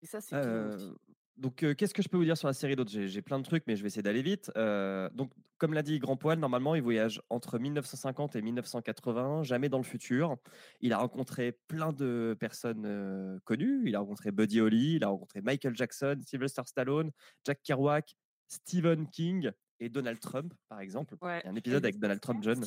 Et 0.00 0.06
ça, 0.06 0.20
c'est 0.20 0.36
Euh, 0.36 0.76
aussi. 0.76 0.92
donc, 1.36 1.64
euh, 1.64 1.74
qu'est-ce 1.74 1.92
que 1.92 2.02
je 2.02 2.08
peux 2.08 2.16
vous 2.16 2.24
dire 2.24 2.36
sur 2.36 2.46
la 2.46 2.54
série 2.54 2.76
d'autres 2.76 2.92
J'ai 2.92 3.20
plein 3.22 3.40
de 3.40 3.44
trucs, 3.44 3.64
mais 3.66 3.74
je 3.74 3.82
vais 3.82 3.88
essayer 3.88 4.02
d'aller 4.02 4.22
vite. 4.22 4.52
Euh, 4.56 5.10
donc, 5.12 5.32
comme 5.56 5.74
l'a 5.74 5.82
dit 5.82 5.98
Grand 5.98 6.16
Poil, 6.16 6.38
normalement, 6.38 6.76
il 6.76 6.82
voyage 6.82 7.20
entre 7.30 7.58
1950 7.58 8.36
et 8.36 8.42
1980, 8.42 9.42
jamais 9.42 9.68
dans 9.68 9.78
le 9.78 9.82
futur. 9.82 10.36
Il 10.80 10.92
a 10.92 10.98
rencontré 10.98 11.50
plein 11.50 11.92
de 11.92 12.36
personnes 12.38 13.40
connues. 13.44 13.82
Il 13.88 13.96
a 13.96 13.98
rencontré 13.98 14.30
Buddy 14.30 14.60
Holly, 14.60 14.94
il 14.94 15.02
a 15.04 15.08
rencontré 15.08 15.40
Michael 15.40 15.74
Jackson, 15.74 16.20
Sylvester 16.24 16.62
Stallone, 16.66 17.10
Jack 17.44 17.60
Kerouac, 17.64 18.14
Stephen 18.46 19.08
King 19.10 19.50
et 19.80 19.88
Donald 19.88 20.18
Trump, 20.20 20.52
par 20.68 20.80
exemple. 20.80 21.16
Ouais. 21.20 21.40
Il 21.42 21.46
y 21.46 21.48
a 21.48 21.52
un 21.52 21.56
épisode 21.56 21.84
avec 21.84 21.98
Donald 21.98 22.20
Trump 22.20 22.42
jeune. 22.42 22.64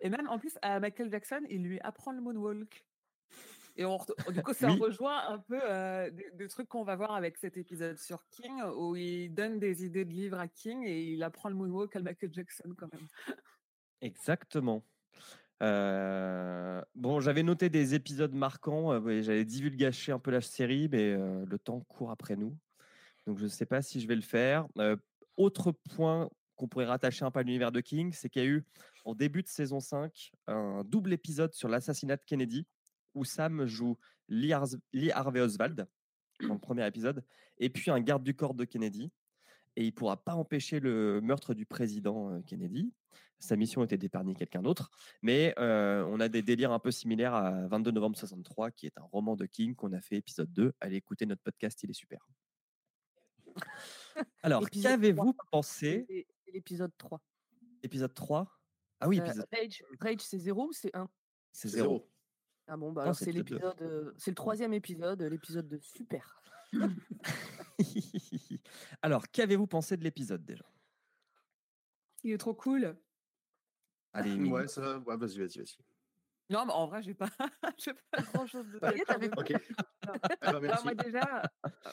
Et 0.00 0.08
même 0.08 0.28
en 0.28 0.38
plus, 0.38 0.56
à 0.62 0.78
Michael 0.80 1.10
Jackson, 1.10 1.40
il 1.48 1.62
lui 1.62 1.80
apprend 1.80 2.12
le 2.12 2.20
moonwalk. 2.20 2.84
Et 3.76 3.84
on, 3.84 3.98
du 4.32 4.42
coup, 4.42 4.52
ça 4.52 4.68
Oui. 4.68 4.78
rejoint 4.78 5.28
un 5.28 5.38
peu 5.38 5.58
euh, 5.62 6.10
des, 6.10 6.30
des 6.34 6.48
trucs 6.48 6.68
qu'on 6.68 6.82
va 6.84 6.96
voir 6.96 7.12
avec 7.14 7.38
cet 7.38 7.56
épisode 7.56 7.96
sur 7.98 8.26
King, 8.28 8.62
où 8.76 8.96
il 8.96 9.32
donne 9.32 9.58
des 9.58 9.84
idées 9.84 10.04
de 10.04 10.12
livres 10.12 10.38
à 10.38 10.48
King 10.48 10.82
et 10.84 11.02
il 11.12 11.22
apprend 11.22 11.48
le 11.48 11.54
moonwalk 11.54 11.94
à 11.96 12.00
Michael 12.00 12.32
Jackson 12.32 12.74
quand 12.76 12.92
même. 12.92 13.06
Exactement. 14.00 14.84
Euh, 15.62 16.82
bon, 16.94 17.20
j'avais 17.20 17.42
noté 17.42 17.68
des 17.68 17.94
épisodes 17.94 18.34
marquants. 18.34 18.92
euh, 18.92 19.22
J'avais 19.22 19.44
divulgaché 19.44 20.10
un 20.12 20.18
peu 20.18 20.30
la 20.30 20.40
série, 20.40 20.88
mais 20.90 21.12
euh, 21.12 21.44
le 21.46 21.58
temps 21.58 21.80
court 21.80 22.10
après 22.10 22.36
nous. 22.36 22.56
Donc, 23.30 23.38
je 23.38 23.44
ne 23.44 23.48
sais 23.48 23.64
pas 23.64 23.80
si 23.80 24.00
je 24.00 24.08
vais 24.08 24.16
le 24.16 24.22
faire. 24.22 24.66
Euh, 24.78 24.96
autre 25.36 25.70
point 25.70 26.28
qu'on 26.56 26.66
pourrait 26.66 26.86
rattacher 26.86 27.24
un 27.24 27.30
peu 27.30 27.38
à 27.38 27.42
l'univers 27.44 27.70
de 27.70 27.80
King, 27.80 28.12
c'est 28.12 28.28
qu'il 28.28 28.42
y 28.42 28.44
a 28.44 28.48
eu, 28.48 28.66
en 29.04 29.14
début 29.14 29.44
de 29.44 29.46
saison 29.46 29.78
5, 29.78 30.32
un 30.48 30.82
double 30.82 31.12
épisode 31.12 31.54
sur 31.54 31.68
l'assassinat 31.68 32.16
de 32.16 32.24
Kennedy, 32.26 32.66
où 33.14 33.24
Sam 33.24 33.66
joue 33.66 33.96
Lee, 34.28 34.50
Harvey 34.50 35.40
Oswald, 35.40 35.86
dans 36.42 36.54
le 36.54 36.58
premier 36.60 36.84
épisode, 36.84 37.24
et 37.58 37.70
puis 37.70 37.92
un 37.92 38.00
garde 38.00 38.24
du 38.24 38.34
corps 38.34 38.54
de 38.54 38.64
Kennedy. 38.64 39.12
et 39.76 39.84
il 39.84 39.92
pourra 39.92 40.16
pas 40.16 40.34
empêcher 40.34 40.80
le 40.80 41.20
meurtre 41.20 41.54
du 41.54 41.66
président 41.66 42.42
Kennedy. 42.42 42.92
Sa 43.38 43.54
mission 43.54 43.84
était 43.84 43.96
d'épargner 43.96 44.34
quelqu'un 44.34 44.60
d'autre, 44.60 44.90
mais 45.22 45.54
euh, 45.60 46.04
on 46.08 46.18
a 46.18 46.28
des 46.28 46.42
délires 46.42 46.72
un 46.72 46.80
peu 46.80 46.90
similaires 46.90 47.34
à 47.34 47.68
22 47.68 47.92
novembre 47.92 48.18
63, 48.18 48.72
qui 48.72 48.86
est 48.86 48.98
un 48.98 49.04
roman 49.12 49.36
de 49.36 49.46
King 49.46 49.76
qu'on 49.76 49.92
a 49.92 50.00
fait 50.00 50.16
épisode 50.16 50.52
2. 50.52 50.72
Allez 50.80 50.96
écouter 50.96 51.26
notre 51.26 51.42
podcast, 51.42 51.80
il 51.84 51.90
est 51.90 51.94
super. 51.94 52.18
Alors, 54.42 54.68
qu'avez-vous 54.70 55.32
3. 55.32 55.46
pensé 55.50 56.04
C'est 56.08 56.52
l'épisode 56.52 56.92
3. 56.98 57.20
Épisode 57.82 58.14
3 58.14 58.60
Ah 59.00 59.08
oui, 59.08 59.20
Euh, 59.20 59.24
épisode 59.24 59.46
Rage, 59.52 59.84
Rage 60.00 60.20
c'est 60.20 60.38
0 60.38 60.66
ou 60.68 60.72
c'est 60.72 60.94
1 60.94 61.08
c'est 61.52 61.68
C'est 61.68 61.76
zéro. 61.76 61.88
zéro. 61.98 62.10
Ah 62.66 62.76
bon, 62.76 62.92
bah 62.92 63.00
Non, 63.02 63.04
alors 63.06 63.16
c'est 63.16 63.32
l'épisode 63.32 63.82
euh, 63.82 64.12
c'est 64.18 64.30
le 64.30 64.34
troisième 64.36 64.72
épisode, 64.74 65.22
l'épisode 65.22 65.66
de 65.68 65.78
Super. 65.78 66.40
Alors, 69.02 69.28
qu'avez-vous 69.30 69.66
pensé 69.66 69.96
de 69.96 70.04
l'épisode 70.04 70.44
déjà? 70.44 70.64
Il 72.22 72.32
est 72.32 72.38
trop 72.38 72.54
cool. 72.54 72.96
Allez. 74.12 74.34
Ouais, 74.48 74.68
ça, 74.68 74.98
ouais, 74.98 75.16
vas-y, 75.16 75.38
vas-y, 75.38 75.58
vas-y. 75.58 75.76
Non, 76.50 76.66
mais 76.66 76.72
en 76.72 76.86
vrai, 76.86 77.02
j'ai 77.02 77.14
pas, 77.14 77.28
j'ai 77.78 77.92
pas 78.10 78.22
grand 78.22 78.46
chose 78.46 78.66
de 78.68 78.78
Ah, 78.82 78.92
dire. 78.92 79.04
t'avais 79.06 79.30
Ok. 79.36 79.52
Non. 80.06 80.12
Eh 80.42 80.46
ben, 80.46 80.52
Non, 80.52 80.60
merci. 80.60 80.84
moi 80.84 80.94
déjà, 80.94 81.42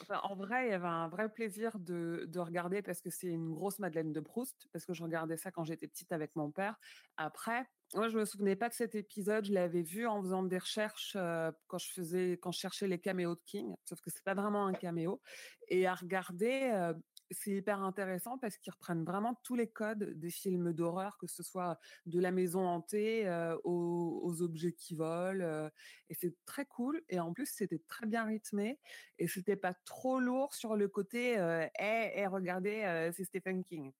enfin, 0.02 0.20
en 0.24 0.34
vrai, 0.34 0.66
il 0.66 0.70
y 0.70 0.74
avait 0.74 0.86
un 0.88 1.08
vrai 1.08 1.32
plaisir 1.32 1.78
de, 1.78 2.24
de 2.26 2.40
regarder 2.40 2.82
parce 2.82 3.00
que 3.00 3.10
c'est 3.10 3.28
une 3.28 3.52
grosse 3.54 3.78
Madeleine 3.78 4.12
de 4.12 4.20
Proust, 4.20 4.68
parce 4.72 4.84
que 4.84 4.94
je 4.94 5.02
regardais 5.02 5.36
ça 5.36 5.50
quand 5.52 5.64
j'étais 5.64 5.86
petite 5.88 6.12
avec 6.12 6.34
mon 6.36 6.50
père. 6.50 6.76
Après, 7.16 7.66
moi, 7.94 8.08
je 8.08 8.18
me 8.18 8.24
souvenais 8.24 8.56
pas 8.56 8.68
de 8.68 8.74
cet 8.74 8.94
épisode. 8.94 9.44
Je 9.46 9.52
l'avais 9.52 9.82
vu 9.82 10.06
en 10.06 10.20
faisant 10.22 10.42
des 10.42 10.58
recherches 10.58 11.14
euh, 11.16 11.50
quand 11.68 11.78
je 11.78 11.90
faisais, 11.92 12.32
quand 12.32 12.52
je 12.52 12.58
cherchais 12.58 12.86
les 12.88 12.98
caméos 13.00 13.34
de 13.36 13.42
King, 13.46 13.74
sauf 13.84 14.00
que 14.00 14.10
c'est 14.10 14.24
pas 14.24 14.34
vraiment 14.34 14.66
un 14.66 14.74
caméo. 14.74 15.22
Et 15.68 15.86
à 15.86 15.94
regarder, 15.94 16.70
euh, 16.74 16.94
c'est 17.30 17.50
hyper 17.52 17.82
intéressant 17.82 18.38
parce 18.38 18.56
qu'ils 18.56 18.72
reprennent 18.72 19.04
vraiment 19.04 19.34
tous 19.44 19.54
les 19.54 19.68
codes 19.68 20.04
des 20.18 20.30
films 20.30 20.72
d'horreur, 20.72 21.18
que 21.18 21.26
ce 21.26 21.42
soit 21.42 21.78
de 22.06 22.20
la 22.20 22.30
maison 22.30 22.66
hantée 22.66 23.26
euh, 23.28 23.56
aux, 23.64 24.20
aux 24.24 24.42
objets 24.42 24.72
qui 24.72 24.94
volent. 24.94 25.44
euh, 25.44 25.68
et 26.08 26.14
c'est 26.14 26.34
très 26.46 26.64
cool. 26.66 27.02
Et 27.08 27.20
en 27.20 27.32
plus, 27.32 27.46
c'était 27.46 27.80
très 27.88 28.06
bien 28.06 28.24
rythmé. 28.24 28.78
Et 29.18 29.28
c'était 29.28 29.56
pas 29.56 29.74
trop 29.84 30.20
lourd 30.20 30.54
sur 30.54 30.76
le 30.76 30.88
côté 30.88 31.38
euh, 31.38 31.66
Eh, 31.78 32.12
eh, 32.14 32.26
regardez, 32.26 33.10
c'est 33.14 33.24
Stephen 33.24 33.62
King. 33.64 33.92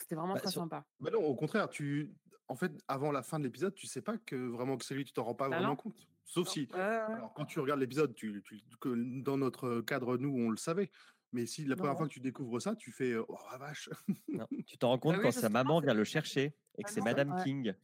C'était 0.00 0.14
vraiment 0.14 0.34
Bah, 0.34 0.40
très 0.40 0.50
sur- 0.50 0.62
sympa. 0.62 0.84
Bah 1.00 1.10
non, 1.12 1.20
au 1.24 1.34
contraire, 1.34 1.68
tu, 1.68 2.12
en 2.48 2.56
fait, 2.56 2.72
avant 2.88 3.12
la 3.12 3.22
fin 3.22 3.38
de 3.38 3.44
l'épisode, 3.44 3.74
tu 3.74 3.86
sais 3.86 4.02
pas 4.02 4.16
que 4.18 4.34
vraiment 4.36 4.76
que 4.76 4.84
c'est 4.84 4.94
lui, 4.94 5.04
tu 5.04 5.12
t'en 5.12 5.22
rends 5.24 5.34
pas 5.34 5.48
Bah 5.48 5.56
vraiment 5.56 5.72
non. 5.72 5.76
compte. 5.76 6.08
Sauf 6.24 6.48
si, 6.48 6.68
alors 6.72 7.34
quand 7.34 7.44
tu 7.44 7.60
regardes 7.60 7.80
l'épisode, 7.80 8.14
tu, 8.14 8.42
tu- 8.44 8.62
que 8.80 9.20
dans 9.22 9.36
notre 9.36 9.80
cadre, 9.82 10.16
nous, 10.16 10.34
on 10.34 10.50
le 10.50 10.56
savait. 10.56 10.90
Mais 11.32 11.46
si 11.46 11.64
la 11.64 11.76
première 11.76 11.92
Non. 11.92 11.98
fois 11.98 12.08
que 12.08 12.12
tu 12.12 12.20
découvres 12.20 12.60
ça, 12.60 12.76
tu 12.76 12.92
fais 12.92 13.14
oh 13.16 13.38
la 13.50 13.58
vache. 13.58 13.88
Non, 14.28 14.46
tu 14.66 14.76
t'en 14.76 14.88
rends 14.90 14.98
compte 14.98 15.12
Bah 15.14 15.18
oui, 15.18 15.24
quand 15.24 15.32
sa 15.40 15.48
maman 15.48 15.80
vient 15.80 15.94
le 15.94 16.04
chercher 16.04 16.54
et 16.76 16.82
que 16.82 16.90
c'est 16.90 17.00
Madame 17.00 17.32
ouais. 17.32 17.42
King. 17.42 17.74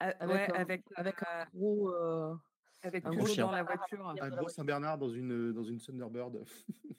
Ah, 0.00 0.06
Avec, 0.20 0.36
ouais, 0.36 0.52
un, 0.52 0.60
avec, 0.60 0.84
avec 0.96 1.22
un 1.22 1.46
gros. 1.54 1.90
euh, 1.94 2.34
avec 2.82 3.04
un 3.04 3.10
gros 3.10 3.18
Hugo 3.20 3.26
chien. 3.26 3.46
dans 3.46 3.52
la 3.52 3.62
voiture. 3.62 4.08
Un 4.08 4.28
gros 4.28 4.48
Saint-Bernard 4.48 4.98
dans 4.98 5.08
une, 5.08 5.52
dans 5.52 5.64
une 5.64 5.78
Thunderbird. 5.78 6.44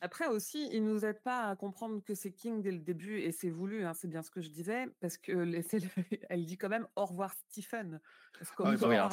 Après 0.00 0.28
aussi, 0.28 0.68
il 0.72 0.84
nous 0.84 1.04
aide 1.04 1.20
pas 1.22 1.48
à 1.48 1.56
comprendre 1.56 2.02
que 2.04 2.14
c'est 2.14 2.30
King 2.32 2.62
dès 2.62 2.70
le 2.70 2.78
début 2.78 3.18
et 3.18 3.32
c'est 3.32 3.50
voulu, 3.50 3.84
hein, 3.84 3.94
c'est 3.94 4.06
bien 4.06 4.22
ce 4.22 4.30
que 4.30 4.40
je 4.40 4.48
disais, 4.50 4.86
parce 5.00 5.16
que 5.16 5.32
le- 5.32 5.60
elle 6.30 6.46
dit 6.46 6.56
quand 6.58 6.68
même 6.68 6.86
au 6.94 7.04
revoir 7.06 7.32
Stephen. 7.32 8.00
Parce 8.38 8.50
qu'on 8.52 8.64
Ah, 8.64 8.76
bah 8.76 9.08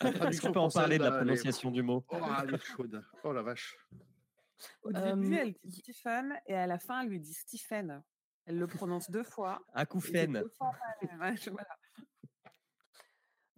Est-ce 0.28 0.40
qu'on 0.40 0.52
peut 0.52 0.60
en 0.60 0.70
parler 0.70 0.98
de 0.98 1.04
la 1.04 1.10
prononciation 1.10 1.70
du 1.70 1.82
mot? 1.82 2.04
Oh, 2.08 2.16
elle 2.42 2.54
est 2.54 2.64
chaude. 2.64 3.02
Oh 3.24 3.32
la 3.32 3.42
vache. 3.42 3.76
Au 4.82 4.90
Euh, 4.92 5.14
début, 5.14 5.34
elle 5.36 5.54
dit 5.64 5.80
Stephen 5.80 6.38
et 6.46 6.54
à 6.54 6.66
la 6.66 6.78
fin, 6.78 7.02
elle 7.02 7.08
lui 7.08 7.20
dit 7.20 7.34
Stephen. 7.34 8.02
Elle 8.46 8.58
le 8.58 8.66
prononce 8.66 9.10
deux 9.10 9.22
fois. 9.22 9.62
voilà. 11.52 11.76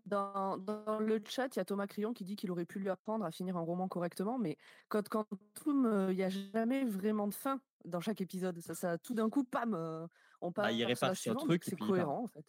Dans, 0.05 0.59
dans 0.59 0.99
le 0.99 1.23
chat, 1.25 1.55
il 1.55 1.59
y 1.59 1.61
a 1.61 1.65
Thomas 1.65 1.87
Crillon 1.87 2.13
qui 2.13 2.25
dit 2.25 2.35
qu'il 2.35 2.51
aurait 2.51 2.65
pu 2.65 2.81
lui 2.81 2.89
apprendre 2.91 3.25
à 3.25 3.31
finir 3.31 3.57
un 3.57 3.61
roman 3.61 3.87
correctement, 3.87 4.37
mais 4.37 4.57
Code 4.89 5.09
Quantum, 5.09 5.87
euh, 5.87 6.13
il 6.13 6.17
n'y 6.17 6.25
a 6.25 6.29
jamais 6.29 6.85
vraiment 6.85 7.29
de 7.29 7.35
fin 7.35 7.61
dans 7.85 8.01
chaque 8.01 8.21
épisode. 8.21 8.59
Ça, 8.61 8.75
ça 8.75 8.99
tout 8.99 9.15
d'un 9.15 9.31
coup, 9.31 9.45
pam, 9.45 9.75
euh, 9.75 10.07
on 10.41 10.51
passe 10.51 10.67
Bah, 10.67 10.73
il 10.73 10.83
à 10.83 10.89
répartit 10.89 11.31
un 11.31 11.37
truc 11.37 11.63
c'est 11.65 11.77
cohérent 11.77 12.25
en 12.25 12.27
fait. 12.27 12.45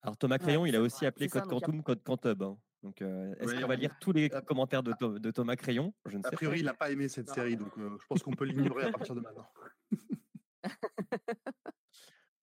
Alors 0.00 0.16
Thomas 0.16 0.36
Ouais, 0.36 0.42
Crayon, 0.42 0.66
il 0.66 0.74
a 0.76 0.80
aussi 0.80 1.04
appelé 1.04 1.28
ça, 1.28 1.40
Code 1.42 1.52
a- 1.52 1.60
Quantum 1.60 1.82
Code 1.82 2.02
Quantub. 2.02 2.42
hein. 2.42 2.58
Donc, 2.84 3.00
euh, 3.00 3.34
est-ce 3.40 3.54
Ouais, 3.54 3.62
qu'on 3.62 3.66
va 3.68 3.76
lire 3.76 3.96
tous 3.98 4.12
les 4.12 4.30
A- 4.30 4.42
commentaires 4.42 4.82
de, 4.82 4.92
Tho- 4.92 5.18
de 5.18 5.30
Thomas 5.30 5.56
Crayon? 5.56 5.94
Je 6.04 6.18
ne 6.18 6.22
A 6.26 6.28
sais 6.28 6.36
priori, 6.36 6.58
il 6.60 6.64
pas. 6.66 6.72
n'a 6.72 6.76
pas 6.76 6.90
aimé 6.90 7.08
cette 7.08 7.30
série, 7.30 7.56
donc 7.56 7.72
euh, 7.78 7.96
je 7.98 8.06
pense 8.06 8.22
qu'on 8.22 8.32
peut 8.32 8.44
l'ignorer 8.44 8.84
à 8.84 8.92
partir 8.92 9.14
de 9.14 9.20
maintenant. 9.20 9.48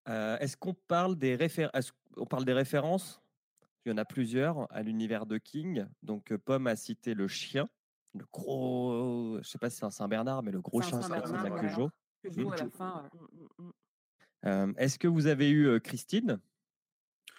Euh, 0.10 0.36
est-ce 0.40 0.58
qu'on 0.58 0.74
parle 0.74 1.16
des 1.16 1.36
références 1.36 1.92
On 2.18 2.26
parle 2.26 2.44
des 2.44 2.54
références? 2.54 3.22
Il 3.86 3.90
y 3.90 3.94
en 3.94 3.98
a 3.98 4.04
plusieurs 4.04 4.66
à 4.74 4.82
l'univers 4.82 5.28
de 5.28 5.38
King. 5.38 5.86
Donc, 6.02 6.36
Pomme 6.38 6.66
a 6.66 6.76
cité 6.76 7.14
le 7.14 7.28
chien, 7.28 7.70
le 8.16 8.26
gros. 8.34 9.38
Je 9.44 9.48
sais 9.48 9.60
pas 9.60 9.70
si 9.70 9.78
c'est 9.78 9.86
un 9.86 9.92
Saint-Bernard, 9.92 10.42
mais 10.42 10.52
le 10.52 10.60
gros 10.60 10.82
C'est 10.82 10.96
un 10.96 11.02
chien 11.02 11.10
la 11.10 11.22
voilà. 11.50 11.60
Cujo. 11.60 11.92
Est-ce 14.78 14.98
que 14.98 15.08
vous 15.08 15.28
avez 15.28 15.52
eu 15.52 15.80
Christine? 15.80 16.40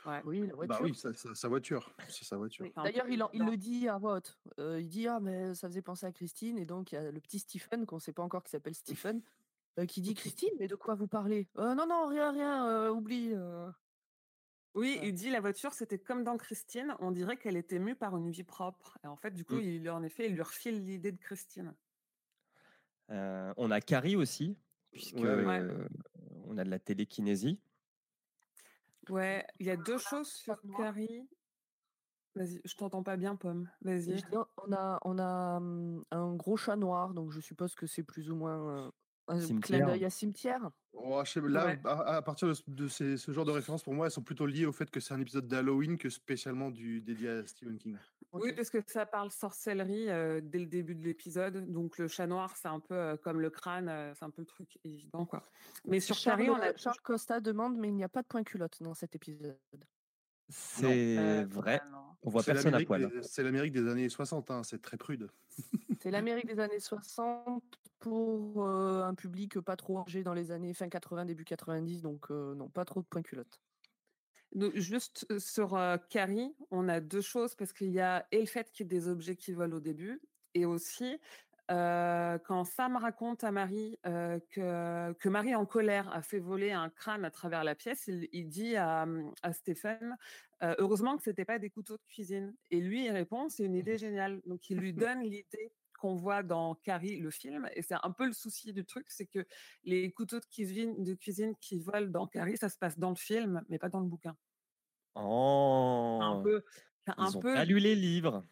Ouais. 0.06 0.21
Oui, 0.25 0.47
la 0.47 0.54
voiture. 0.54 0.76
Bah 0.76 0.80
oui, 0.82 0.94
sa, 0.94 1.12
sa- 1.14 1.35
sa 1.35 1.49
voiture. 1.49 1.94
C'est 2.09 2.25
sa 2.25 2.37
voiture. 2.37 2.64
Oui, 2.64 2.73
D'ailleurs, 2.76 3.09
il, 3.09 3.23
en- 3.23 3.30
il 3.32 3.37
évident. 3.42 3.50
le 3.50 3.56
dit 3.56 3.88
à 3.88 3.99
voix 3.99 4.14
haute. 4.16 4.38
Euh, 4.59 4.80
il 4.80 4.88
dit 4.88 5.06
Ah, 5.06 5.21
mais 5.21 5.54
ça 5.54 5.68
faisait 5.68 5.82
penser 5.82 6.06
à 6.06 6.12
Christine. 6.12 6.59
Et 6.59 6.64
donc, 6.66 6.92
il 6.92 6.97
y 6.97 6.99
a 6.99 7.11
le 7.11 7.21
petit 7.21 7.38
Stephen, 7.38 7.87
qu'on 7.87 7.97
ne 7.97 8.00
sait 8.00 8.12
pas 8.12 8.23
encore 8.23 8.42
qui 8.42 8.50
s'appelle 8.50 8.75
Stephen, 8.75 9.23
euh, 9.78 9.87
qui 9.87 10.00
dit 10.00 10.14
Christine, 10.14 10.50
mais 10.59 10.66
de 10.68 10.75
quoi 10.75 10.94
vous 10.94 11.06
parlez? 11.06 11.49
Euh, 11.59 11.75
Non, 11.75 11.87
non, 11.87 12.06
rien, 12.09 12.32
rien, 12.32 12.66
euh, 12.68 12.90
oublie. 12.90 13.30
euh. 13.32 13.71
Oui, 14.75 14.97
Ouais. 15.00 15.09
il 15.09 15.14
dit 15.14 15.28
la 15.30 15.40
voiture, 15.40 15.73
c'était 15.75 15.99
comme 15.99 16.25
dans 16.25 16.37
Christine, 16.38 16.97
on 16.99 17.11
dirait 17.11 17.37
qu'elle 17.37 17.56
était 17.59 17.78
mue 17.78 17.94
par 17.94 18.16
une 18.16 18.30
vie 18.30 18.42
propre. 18.42 18.97
Et 19.04 19.06
en 19.06 19.16
fait, 19.16 19.32
du 19.32 19.44
coup, 19.44 19.56
Mm. 19.56 19.61
il, 19.62 19.90
en 19.90 20.02
effet, 20.02 20.26
il 20.28 20.32
lui 20.35 20.42
refile 20.42 20.82
l'idée 20.85 21.12
de 21.12 21.18
Christine. 21.18 21.75
Euh, 23.11 23.52
On 23.59 23.71
a 23.71 23.80
Carrie 23.80 24.16
aussi, 24.16 24.56
puisque 24.90 25.16
Ouais, 25.16 25.23
ouais. 25.35 25.44
Ouais. 25.44 25.59
euh, 25.61 25.87
on 26.47 26.56
a 26.59 26.64
de 26.64 26.71
la 26.71 26.78
télékinésie. 26.78 27.61
Ouais, 29.09 29.44
il 29.59 29.66
y 29.66 29.71
a 29.71 29.76
deux 29.76 29.99
choses 29.99 30.30
sur. 30.30 30.56
Carrie. 30.76 31.28
Vas-y, 32.35 32.61
je 32.64 32.75
t'entends 32.76 33.02
pas 33.02 33.16
bien, 33.16 33.37
Pomme. 33.37 33.68
Vas-y. 33.82 34.14
dis, 34.14 34.25
on 34.56 34.73
a, 34.73 34.99
on 35.04 35.18
a 35.18 35.56
hum, 35.59 36.02
un 36.11 36.35
gros 36.35 36.56
chat 36.56 36.76
noir, 36.76 37.12
donc 37.12 37.30
je 37.30 37.40
suppose 37.40 37.75
que 37.75 37.87
c'est 37.87 38.02
plus 38.04 38.30
ou 38.30 38.37
moins 38.37 38.87
euh, 38.87 38.90
un 39.28 39.61
clin 39.61 39.85
d'œil 39.87 40.04
à 40.04 40.11
cimetière. 40.11 40.71
Oh, 40.94 41.21
je 41.25 41.30
sais- 41.30 41.40
là, 41.40 41.66
Ouais. 41.66 41.80
à, 41.85 42.16
à 42.16 42.23
partir 42.23 42.49
de, 42.49 42.54
ce- 42.54 42.62
de 42.68 42.88
ces- 42.88 43.16
ce 43.18 43.32
genre 43.32 43.44
de 43.44 43.50
références, 43.50 43.82
pour 43.82 43.92
moi, 43.92 44.06
elles 44.06 44.12
sont 44.12 44.23
plutôt 44.23 44.47
liées 44.47 44.66
au 44.66 44.73
fait 44.73 44.90
que 44.90 45.00
c'est 45.00 45.12
un 45.12 45.21
épisode 45.21 45.47
d'Halloween 45.47 45.99
que 45.99 46.09
spécialement 46.09 46.71
du, 46.71 47.02
dédié 47.02 47.28
à 47.28 47.47
Stephen 47.47 47.76
King. 47.76 47.97
Oui, 48.33 48.53
parce 48.55 48.71
que 48.71 48.79
ça 48.87 49.05
parle 49.07 49.31
sorcellerie 49.31 50.09
euh, 50.09 50.41
dès 50.43 50.59
le 50.59 50.67
début 50.67 50.95
de 50.95 51.03
l'épisode. 51.05 51.71
Donc 51.71 51.99
le 51.99 52.09
chat 52.09 52.27
noir, 52.27 52.57
c'est 52.57 52.69
un 52.69 52.81
peu 52.81 52.95
euh, 52.95 53.17
comme 53.17 53.41
le 53.41 53.51
crâne, 53.51 53.89
euh, 53.89 54.15
c'est 54.15 54.25
un 54.25 54.31
peu 54.31 54.43
le 54.43 54.47
truc 54.47 54.79
évident, 54.85 55.27
quoi. 55.27 55.43
Mais 55.85 56.01
sur 56.01 56.19
Carrie, 56.19 56.49
on 56.49 56.55
a. 56.55 56.61
Charles, 56.61 56.79
Charles 56.79 57.01
Costa 57.03 57.41
demande, 57.41 57.77
mais 57.77 57.89
il 57.89 57.95
n'y 57.95 58.05
a 58.05 58.09
pas 58.09 58.23
de 58.23 58.27
point 58.29 58.43
culotte 58.43 58.83
dans 58.83 58.95
cet 58.95 59.15
épisode. 59.15 59.59
C'est 60.49 61.19
Euh, 61.19 61.47
vrai. 61.49 61.81
On 62.23 62.31
voit 62.31 62.43
personne 62.43 62.69
à 62.69 62.79
l'Amérique 62.79 62.87
poil. 62.89 63.09
des- 63.11 63.23
C'est 63.23 63.43
l'Amérique 63.43 63.73
des 63.73 63.89
années 63.89 64.09
60, 64.09 64.51
hein, 64.51 64.62
c'est 64.62 64.81
très 64.83 64.97
prude. 64.97 65.29
C'est 66.01 66.11
l'Amérique 66.11 66.47
des 66.47 66.61
années 66.61 66.81
60 66.81 67.62
pour 67.99 68.67
euh, 68.67 69.03
un 69.05 69.15
public 69.15 69.61
pas 69.61 69.77
trop 69.77 70.01
âgé 70.01 70.23
dans 70.23 70.35
les 70.35 70.51
années 70.51 70.75
fin 70.75 70.89
80, 70.89 71.25
début 71.25 71.45
90, 71.45 72.03
donc 72.03 72.31
euh, 72.31 72.55
non, 72.55 72.69
pas 72.69 72.85
trop 72.85 73.01
de 73.01 73.07
point 73.07 73.23
culotte. 73.23 73.61
Donc, 74.54 74.76
juste 74.76 75.38
sur 75.38 75.75
euh, 75.75 75.97
Carrie, 76.11 76.54
on 76.71 76.88
a 76.88 77.00
deux 77.00 77.21
choses 77.21 77.54
parce 77.54 77.73
qu'il 77.73 77.90
y 77.90 78.00
a 78.00 78.26
et 78.32 78.40
le 78.40 78.47
fait 78.47 78.71
qu'il 78.71 78.85
y 78.85 78.87
ait 78.87 79.00
des 79.00 79.09
objets 79.09 79.37
qui 79.37 79.52
volent 79.52 79.76
au 79.76 79.80
début 79.80 80.21
et 80.54 80.66
aussi 80.66 81.18
euh, 81.71 82.38
quand 82.38 82.64
Sam 82.64 82.97
raconte 82.97 83.44
à 83.44 83.52
Marie 83.52 83.99
euh, 84.06 84.38
que, 84.50 85.12
que 85.14 85.28
Marie 85.28 85.54
en 85.54 85.64
colère 85.64 86.12
a 86.12 86.21
fait 86.21 86.40
voler 86.40 86.73
un 86.73 86.90
crâne 86.90 87.25
à 87.25 87.30
travers 87.30 87.64
la 87.64 87.75
pièce, 87.75 88.09
il, 88.09 88.28
il 88.32 88.49
dit 88.49 88.76
à, 88.76 89.06
à 89.42 89.52
Stéphane 89.52 90.16
euh, 90.62 90.75
heureusement 90.78 91.16
que 91.16 91.23
c'était 91.23 91.44
pas 91.44 91.59
des 91.59 91.71
couteaux 91.71 91.97
de 91.97 92.02
cuisine. 92.09 92.54
Et 92.71 92.80
lui 92.80 93.06
il 93.06 93.11
répond 93.11 93.49
c'est 93.49 93.64
une 93.64 93.75
idée 93.76 93.97
géniale. 93.97 94.42
Donc 94.44 94.68
il 94.71 94.78
lui 94.78 94.92
donne 94.92 95.23
l'idée 95.23 95.73
qu'on 96.02 96.16
voit 96.16 96.42
dans 96.42 96.75
Carrie 96.75 97.21
le 97.21 97.30
film 97.30 97.68
et 97.76 97.82
c'est 97.82 97.94
un 98.02 98.11
peu 98.11 98.26
le 98.26 98.32
souci 98.32 98.73
du 98.73 98.85
truc 98.85 99.06
c'est 99.09 99.26
que 99.26 99.47
les 99.85 100.11
couteaux 100.11 100.40
de 100.40 100.44
cuisine, 100.44 101.00
de 101.04 101.14
cuisine 101.14 101.54
qui 101.61 101.78
volent 101.78 102.11
dans 102.11 102.26
Carrie 102.26 102.56
ça 102.56 102.68
se 102.68 102.76
passe 102.76 102.99
dans 102.99 103.11
le 103.11 103.14
film 103.28 103.62
mais 103.68 103.78
pas 103.78 103.88
dans 103.88 104.00
le 104.00 104.06
bouquin. 104.09 104.37
Oh 105.14 106.18
un 106.21 106.42
peu 106.42 106.64
un 107.06 107.28
Ils 107.28 107.37
ont 107.37 107.40
peu 107.40 107.54
pas 107.54 107.64
lu 107.64 107.78
les 107.78 107.94
livres. 107.94 108.44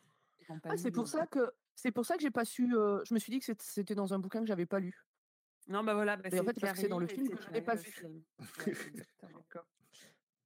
Ah, 0.64 0.76
c'est 0.76 0.92
pour 0.92 1.08
ça 1.08 1.26
que 1.26 1.50
c'est 1.74 1.90
pour 1.90 2.04
ça 2.06 2.14
que 2.16 2.22
j'ai 2.22 2.30
pas 2.30 2.44
su. 2.44 2.72
euh, 2.76 3.02
je 3.04 3.14
me 3.14 3.18
suis 3.18 3.32
dit 3.32 3.40
que 3.40 3.52
c'était- 3.58 3.94
dans 3.96 4.14
un 4.14 4.20
bouquin 4.20 4.40
que 4.40 4.46
j'avais 4.46 4.66
pas 4.66 4.78
lu. 4.78 4.94
Non 5.66 5.82
bah 5.82 5.94
voilà, 5.94 6.16
bah, 6.16 6.28
Mais 6.30 6.40
en 6.40 6.44
fait, 6.44 6.60
parce 6.60 6.74
que 6.74 6.80
c'est 6.80 6.88
dans 6.88 6.98
le 7.00 7.08
film 7.08 7.28
que 7.30 7.42
je 7.42 7.50
n'ai 7.50 7.62
pas 7.62 7.74
vu. 7.74 7.90
film. 7.90 8.22
Ouais, 8.66 8.72
exactement. 8.72 9.42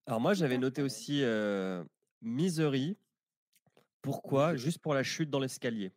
Alors 0.06 0.20
moi, 0.20 0.32
j'avais 0.34 0.58
noté 0.58 0.82
aussi 0.82 1.22
euh, 1.22 1.84
Misery. 2.22 2.96
Pourquoi? 4.02 4.54
Juste 4.56 4.80
pour 4.80 4.94
la 4.94 5.02
chute 5.02 5.30
dans 5.30 5.40
l'escalier. 5.40 5.92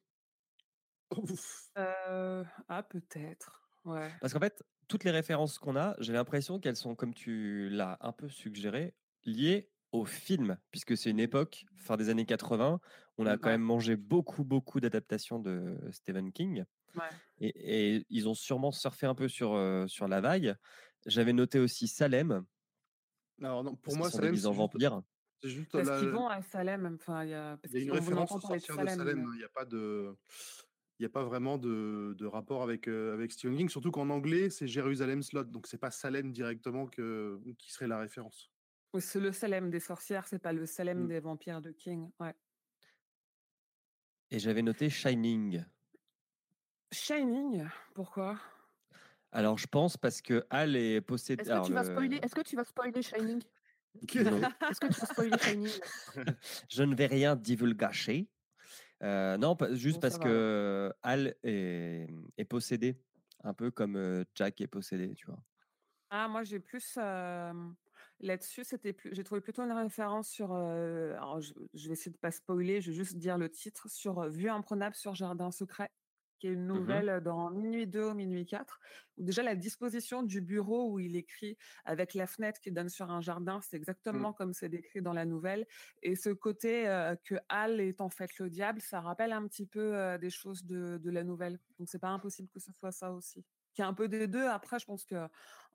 Ouf. 1.15 1.69
Euh, 1.77 2.43
ah 2.67 2.83
peut-être. 2.83 3.69
Ouais. 3.85 4.11
Parce 4.19 4.33
qu'en 4.33 4.39
fait, 4.39 4.63
toutes 4.87 5.03
les 5.03 5.11
références 5.11 5.59
qu'on 5.59 5.75
a, 5.75 5.95
j'ai 5.99 6.13
l'impression 6.13 6.59
qu'elles 6.59 6.75
sont, 6.75 6.95
comme 6.95 7.13
tu 7.13 7.69
l'as 7.69 7.97
un 8.01 8.11
peu 8.11 8.27
suggéré, 8.29 8.95
liées 9.23 9.69
au 9.93 10.03
film, 10.05 10.57
puisque 10.71 10.97
c'est 10.97 11.09
une 11.09 11.19
époque, 11.19 11.65
fin 11.77 11.95
des 11.95 12.09
années 12.09 12.25
80, 12.25 12.79
on 13.17 13.25
a 13.25 13.37
quand 13.37 13.49
même 13.49 13.61
mangé 13.61 13.95
beaucoup, 13.95 14.43
beaucoup 14.43 14.79
d'adaptations 14.81 15.39
de 15.39 15.77
Stephen 15.91 16.31
King. 16.33 16.65
Ouais. 16.95 17.03
Et, 17.39 17.95
et 17.97 18.05
ils 18.09 18.27
ont 18.27 18.33
sûrement 18.33 18.71
surfé 18.71 19.05
un 19.05 19.15
peu 19.15 19.27
sur, 19.29 19.53
euh, 19.53 19.87
sur 19.87 20.07
la 20.07 20.19
vague. 20.19 20.55
J'avais 21.05 21.31
noté 21.33 21.59
aussi 21.59 21.87
Salem, 21.87 22.43
Alors 23.41 23.63
non, 23.63 23.75
pour 23.75 23.95
moi, 23.95 24.09
Salem, 24.09 24.35
c'est 24.35 24.45
en 24.45 24.51
juste, 24.51 24.57
vampires. 24.57 25.01
c'est 25.41 25.49
juste 25.49 25.71
Parce 25.71 25.87
la- 25.87 25.99
qu'ils 25.99 26.09
vont 26.09 26.27
à 26.27 26.41
Salem, 26.41 26.97
enfin, 26.99 27.23
il 27.23 27.29
y 27.29 27.33
a, 27.33 27.57
parce 27.57 27.73
il 27.73 27.79
y 27.79 27.81
a 27.83 27.85
une 27.85 27.91
référence 27.91 28.41
parler 28.41 28.59
de 28.59 28.63
Salem. 28.65 29.19
Hein, 29.25 29.31
Il 29.35 29.37
n'y 29.37 29.43
a 29.43 29.49
pas 29.49 29.65
de, 29.65 30.15
il 30.99 31.03
y 31.03 31.05
a 31.05 31.09
pas 31.09 31.23
vraiment 31.23 31.57
de, 31.57 32.15
de 32.17 32.25
rapport 32.25 32.63
avec 32.63 32.87
euh, 32.87 33.13
avec 33.13 33.31
Stephen 33.31 33.57
King. 33.57 33.69
Surtout 33.69 33.91
qu'en 33.91 34.09
anglais, 34.09 34.49
c'est 34.49 34.67
Jérusalem 34.67 35.21
Slot, 35.21 35.45
donc 35.45 35.67
c'est 35.67 35.77
pas 35.77 35.91
Salem 35.91 36.31
directement 36.31 36.87
que 36.87 37.39
qui 37.57 37.71
serait 37.71 37.87
la 37.87 37.99
référence. 37.99 38.51
Oui, 38.93 39.01
c'est 39.01 39.19
le 39.19 39.31
Salem 39.31 39.69
des 39.69 39.79
sorcières, 39.79 40.27
c'est 40.27 40.39
pas 40.39 40.53
le 40.53 40.65
Salem 40.65 41.03
Mm. 41.03 41.07
des 41.07 41.19
vampires 41.19 41.61
de 41.61 41.71
King. 41.71 42.09
Ouais. 42.19 42.33
Et 44.31 44.39
j'avais 44.39 44.61
noté 44.61 44.89
Shining. 44.89 45.63
Shining, 46.91 47.67
pourquoi? 47.93 48.39
Alors, 49.31 49.57
je 49.57 49.67
pense 49.67 49.97
parce 49.97 50.21
que 50.21 50.45
Hal 50.49 50.75
est 50.75 51.01
possédé. 51.01 51.43
Est-ce 51.43 51.61
que, 51.61 51.65
tu 51.67 51.73
vas 51.73 51.83
le- 51.83 51.91
spoiler... 51.91 52.17
Est-ce 52.23 52.33
que 52.35 52.41
tu 52.41 52.55
vas 52.55 52.63
spoiler 52.63 53.01
Shining? 53.01 53.43
Est-ce 54.01 54.79
que 54.79 54.87
tu 54.93 54.99
vas 54.99 55.05
spoiler 55.05 55.37
Shining? 55.37 55.71
Je 56.69 56.83
ne 56.83 56.95
vais 56.95 57.07
rien 57.07 57.35
divulgacher. 57.35 58.29
Euh, 59.03 59.37
non, 59.37 59.55
juste 59.73 59.99
Bon, 59.99 60.01
parce 60.01 60.17
que 60.17 60.91
Hal 61.03 61.35
est, 61.43 62.07
est 62.37 62.45
possédé, 62.45 63.03
un 63.43 63.53
peu 63.53 63.69
comme 63.71 64.25
Jack 64.35 64.61
est 64.61 64.67
possédé, 64.67 65.13
tu 65.15 65.27
vois? 65.27 65.43
Ah, 66.09 66.27
moi, 66.29 66.43
j'ai 66.43 66.59
plus. 66.59 66.95
euh, 66.97 67.53
Là-dessus, 68.19 68.63
c'était 68.63 68.93
plus. 68.93 69.13
J'ai 69.13 69.23
trouvé 69.23 69.41
plutôt 69.41 69.63
une 69.63 69.71
référence 69.73 70.29
sur. 70.29 70.53
euh, 70.53 71.13
alors, 71.15 71.41
je, 71.41 71.53
je 71.73 71.87
vais 71.87 71.93
essayer 71.93 72.11
de 72.11 72.17
pas 72.17 72.31
spoiler, 72.31 72.79
je 72.81 72.91
vais 72.91 72.95
juste 72.97 73.17
dire 73.17 73.37
le 73.37 73.49
titre 73.49 73.89
sur 73.89 74.21
Vue 74.29 74.49
imprenable 74.49 74.95
sur 74.95 75.15
Jardin 75.15 75.51
secret, 75.51 75.91
qui 76.37 76.47
est 76.47 76.51
une 76.51 76.67
nouvelle 76.67 77.21
dans 77.23 77.49
Minuit 77.49 77.87
2 77.87 78.03
au 78.03 78.13
Minuit 78.13 78.45
4, 78.45 78.79
où 79.17 79.23
déjà 79.23 79.43
la 79.43 79.55
disposition 79.55 80.23
du 80.23 80.41
bureau 80.41 80.91
où 80.91 80.99
il 80.99 81.15
écrit 81.15 81.57
avec 81.85 82.13
la 82.13 82.27
fenêtre 82.27 82.59
qui 82.59 82.71
donne 82.71 82.89
sur 82.89 83.09
un 83.11 83.21
jardin, 83.21 83.59
c'est 83.61 83.77
exactement 83.77 84.33
comme 84.33 84.53
c'est 84.53 84.69
décrit 84.69 85.01
dans 85.01 85.13
la 85.13 85.25
nouvelle. 85.25 85.65
Et 86.03 86.15
ce 86.15 86.29
côté 86.29 86.87
euh, 86.87 87.15
que 87.23 87.35
Hal 87.49 87.79
est 87.79 88.01
en 88.01 88.09
fait 88.09 88.37
le 88.39 88.49
diable, 88.49 88.81
ça 88.81 89.01
rappelle 89.01 89.31
un 89.31 89.47
petit 89.47 89.65
peu 89.65 89.95
euh, 89.95 90.17
des 90.17 90.29
choses 90.29 90.65
de, 90.65 90.97
de 90.97 91.09
la 91.09 91.23
nouvelle. 91.23 91.59
Donc, 91.79 91.89
c'est 91.89 91.99
pas 91.99 92.09
impossible 92.09 92.49
que 92.49 92.59
ce 92.59 92.71
soit 92.71 92.91
ça 92.91 93.11
aussi. 93.11 93.43
Qui 93.73 93.81
est 93.81 93.85
un 93.85 93.93
peu 93.93 94.07
des 94.07 94.27
deux. 94.27 94.47
Après, 94.47 94.79
je 94.79 94.85
pense 94.85 95.05
que 95.05 95.27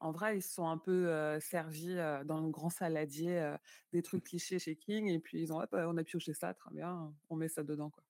en 0.03 0.11
vrai, 0.11 0.39
ils 0.39 0.43
se 0.43 0.53
sont 0.53 0.67
un 0.67 0.79
peu 0.79 1.09
euh, 1.09 1.39
servis 1.39 1.97
euh, 1.97 2.25
dans 2.25 2.41
le 2.41 2.51
grand 2.51 2.71
saladier 2.71 3.39
euh, 3.39 3.57
des 3.93 4.03
trucs 4.03 4.25
clichés 4.25 4.59
chez 4.59 4.75
King, 4.75 5.07
et 5.07 5.21
puis 5.21 5.41
ils 5.41 5.53
ont, 5.53 5.61
Hop, 5.61 5.71
on 5.73 5.97
a 5.97 6.03
pioché 6.03 6.35
ça, 6.35 6.53
très 6.55 6.73
bien, 6.73 7.15
on 7.31 7.37
met 7.37 7.49
ça 7.49 7.63
dedans. 7.63 7.91
Quoi. 7.91 8.03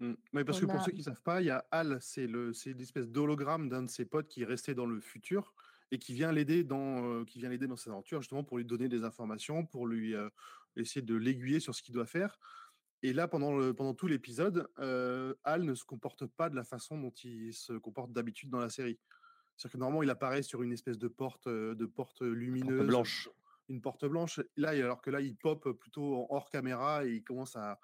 Mm. 0.00 0.12
Mais 0.32 0.44
parce 0.44 0.60
que 0.60 0.66
pour 0.66 0.76
a- 0.80 0.84
ceux 0.84 0.92
qui 0.92 0.98
ne 0.98 1.04
savent 1.04 1.22
pas, 1.22 1.40
il 1.40 1.46
y 1.46 1.50
a 1.50 1.66
Hal, 1.70 1.98
c'est 2.00 2.26
le, 2.26 2.52
c'est 2.52 2.70
une 2.72 2.80
espèce 2.80 3.08
d'hologramme 3.08 3.68
d'un 3.68 3.82
de 3.82 3.88
ses 3.90 4.04
potes 4.04 4.28
qui 4.28 4.42
est 4.42 4.46
resté 4.46 4.74
dans 4.74 4.86
le 4.86 5.00
futur 5.00 5.54
et 5.90 5.98
qui 5.98 6.12
vient 6.14 6.32
l'aider 6.32 6.64
dans, 6.64 7.04
euh, 7.20 7.24
qui 7.24 7.38
vient 7.38 7.48
l'aider 7.48 7.66
dans 7.66 7.76
ses 7.76 7.90
aventures 7.90 8.20
justement 8.20 8.44
pour 8.44 8.58
lui 8.58 8.64
donner 8.64 8.88
des 8.88 9.04
informations, 9.04 9.64
pour 9.64 9.86
lui 9.86 10.14
euh, 10.14 10.28
essayer 10.76 11.00
de 11.02 11.14
l'aiguiller 11.14 11.60
sur 11.60 11.74
ce 11.74 11.82
qu'il 11.82 11.94
doit 11.94 12.06
faire. 12.06 12.38
Et 13.02 13.12
là, 13.12 13.28
pendant, 13.28 13.56
le, 13.56 13.72
pendant 13.72 13.94
tout 13.94 14.06
l'épisode, 14.06 14.68
euh, 14.78 15.34
Hal 15.44 15.62
ne 15.64 15.74
se 15.74 15.84
comporte 15.84 16.26
pas 16.26 16.50
de 16.50 16.56
la 16.56 16.64
façon 16.64 16.98
dont 16.98 17.10
il 17.22 17.52
se 17.54 17.74
comporte 17.74 18.12
d'habitude 18.12 18.50
dans 18.50 18.58
la 18.58 18.68
série. 18.70 18.98
C'est-à-dire 19.56 19.72
que 19.72 19.78
normalement, 19.78 20.02
il 20.02 20.10
apparaît 20.10 20.42
sur 20.42 20.62
une 20.62 20.72
espèce 20.72 20.98
de 20.98 21.08
porte, 21.08 21.46
de 21.48 21.86
porte 21.86 22.20
lumineuse, 22.22 22.76
Porte 22.78 22.86
blanche. 22.88 23.28
une 23.68 23.80
porte 23.80 24.04
blanche. 24.06 24.40
Là, 24.56 24.70
alors 24.70 25.00
que 25.00 25.10
là, 25.10 25.20
il 25.20 25.36
pop 25.36 25.70
plutôt 25.72 26.26
hors 26.30 26.50
caméra 26.50 27.06
et 27.06 27.12
il 27.16 27.22
commence 27.24 27.54
à, 27.56 27.78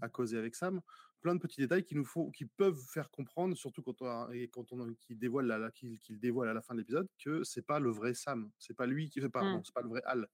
à 0.00 0.08
causer 0.08 0.36
avec 0.36 0.54
Sam. 0.54 0.80
Plein 1.26 1.34
de 1.34 1.40
petits 1.40 1.60
détails 1.60 1.82
qui 1.82 1.96
nous 1.96 2.04
font, 2.04 2.30
qui 2.30 2.44
peuvent 2.44 2.78
faire 2.88 3.10
comprendre, 3.10 3.56
surtout 3.56 3.82
quand 3.82 4.00
on, 4.00 4.06
a- 4.06 4.28
et 4.32 4.46
quand 4.46 4.72
on 4.72 4.94
qui 4.94 5.16
dévoile 5.16 5.46
la- 5.46 5.58
la- 5.58 5.72
qu'il 5.72 5.98
qu'il 5.98 6.20
dévoile 6.20 6.48
à 6.48 6.54
la 6.54 6.62
fin 6.62 6.72
de 6.74 6.78
l'épisode, 6.78 7.08
que 7.18 7.42
c'est 7.42 7.62
pas 7.66 7.80
le 7.80 7.90
vrai 7.90 8.14
Sam, 8.14 8.48
c'est 8.60 8.74
pas 8.74 8.86
lui 8.86 9.10
qui 9.10 9.20
fait 9.20 9.28
pardon, 9.28 9.58
Mm. 9.58 9.62
c'est 9.64 9.74
pas 9.74 9.82
le 9.82 9.88
vrai 9.88 10.02
Hal. 10.04 10.28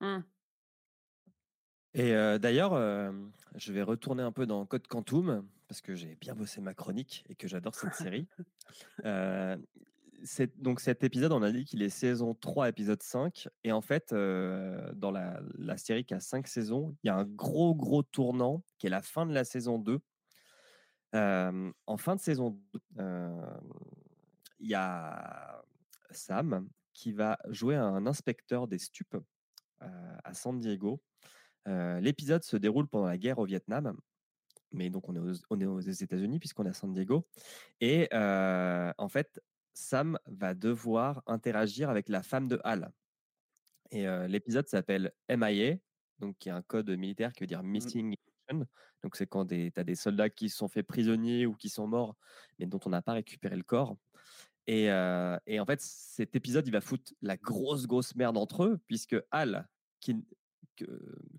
Hum. 0.00 0.22
Et 1.94 2.14
euh, 2.14 2.38
d'ailleurs, 2.38 2.74
euh, 2.74 3.10
je 3.56 3.72
vais 3.72 3.82
retourner 3.82 4.22
un 4.22 4.30
peu 4.30 4.46
dans 4.46 4.64
Code 4.66 4.86
Quantum, 4.86 5.48
parce 5.66 5.80
que 5.80 5.96
j'ai 5.96 6.14
bien 6.14 6.36
bossé 6.36 6.60
ma 6.60 6.74
chronique 6.74 7.24
et 7.28 7.34
que 7.34 7.48
j'adore 7.48 7.74
cette 7.74 7.94
série. 7.94 8.28
Euh, 9.04 9.56
donc 10.56 10.80
cet 10.80 11.04
épisode, 11.04 11.32
on 11.32 11.42
a 11.42 11.52
dit 11.52 11.64
qu'il 11.64 11.82
est 11.82 11.90
saison 11.90 12.34
3, 12.34 12.68
épisode 12.68 13.02
5. 13.02 13.48
Et 13.62 13.72
en 13.72 13.80
fait, 13.80 14.12
dans 14.12 15.10
la, 15.10 15.76
série 15.76 16.04
qui 16.04 16.14
a 16.14 16.20
5 16.20 16.46
saisons, 16.46 16.96
il 17.02 17.08
y 17.08 17.10
a 17.10 17.16
un 17.16 17.24
gros, 17.24 17.74
gros 17.74 18.02
tournant 18.02 18.62
qui 18.78 18.86
est 18.86 18.90
la 18.90 19.02
fin 19.02 19.26
de 19.26 19.34
la 19.34 19.44
saison 19.44 19.78
2. 19.78 19.98
Euh, 21.14 21.72
en 21.86 21.96
fin 21.96 22.16
de 22.16 22.20
saison 22.20 22.58
2, 22.72 22.80
euh, 22.98 23.46
il 24.60 24.68
y 24.68 24.74
a 24.74 25.62
Sam 26.10 26.68
qui 26.92 27.12
va 27.12 27.38
jouer 27.50 27.76
un 27.76 28.06
inspecteur 28.06 28.66
des 28.66 28.78
stupes 28.78 29.16
à 29.80 30.32
San 30.32 30.58
Diego. 30.58 31.02
L'épisode 31.66 32.44
se 32.44 32.56
déroule 32.56 32.86
pendant 32.88 33.06
la 33.06 33.18
guerre 33.18 33.38
au 33.38 33.44
Vietnam, 33.44 33.98
mais 34.72 34.90
donc 34.90 35.08
on 35.08 35.14
est 35.60 35.66
aux, 35.66 35.80
États-Unis 35.80 36.38
puisqu'on 36.38 36.64
est 36.64 36.70
à 36.70 36.74
San 36.74 36.92
Diego. 36.92 37.26
Et 37.80 38.08
en 38.12 39.08
fait, 39.08 39.40
Sam 39.74 40.18
va 40.26 40.54
devoir 40.54 41.22
interagir 41.26 41.90
avec 41.90 42.08
la 42.08 42.22
femme 42.22 42.48
de 42.48 42.60
Hal. 42.64 42.90
Et 43.90 44.08
euh, 44.08 44.26
l'épisode 44.26 44.66
s'appelle 44.68 45.12
MIA, 45.28 45.76
donc 46.18 46.38
qui 46.38 46.48
est 46.48 46.52
un 46.52 46.62
code 46.62 46.90
militaire 46.90 47.32
qui 47.32 47.40
veut 47.40 47.46
dire 47.46 47.62
Missing 47.62 48.12
in 48.12 48.14
Action. 48.48 48.66
Donc 49.02 49.16
c'est 49.16 49.26
quand 49.26 49.46
tu 49.46 49.72
as 49.76 49.84
des 49.84 49.94
soldats 49.94 50.30
qui 50.30 50.48
se 50.48 50.56
sont 50.56 50.68
faits 50.68 50.86
prisonniers 50.86 51.46
ou 51.46 51.54
qui 51.54 51.68
sont 51.68 51.86
morts, 51.86 52.16
mais 52.58 52.66
dont 52.66 52.80
on 52.86 52.90
n'a 52.90 53.02
pas 53.02 53.12
récupéré 53.12 53.56
le 53.56 53.62
corps. 53.62 53.96
Et, 54.66 54.90
euh, 54.90 55.36
et 55.46 55.60
en 55.60 55.66
fait, 55.66 55.80
cet 55.80 56.34
épisode, 56.36 56.66
il 56.66 56.70
va 56.70 56.80
foutre 56.80 57.12
la 57.20 57.36
grosse, 57.36 57.86
grosse 57.86 58.14
merde 58.14 58.38
entre 58.38 58.64
eux, 58.64 58.80
puisque 58.86 59.16
Hal, 59.30 59.68
qui, 60.00 60.24
que, 60.76 60.86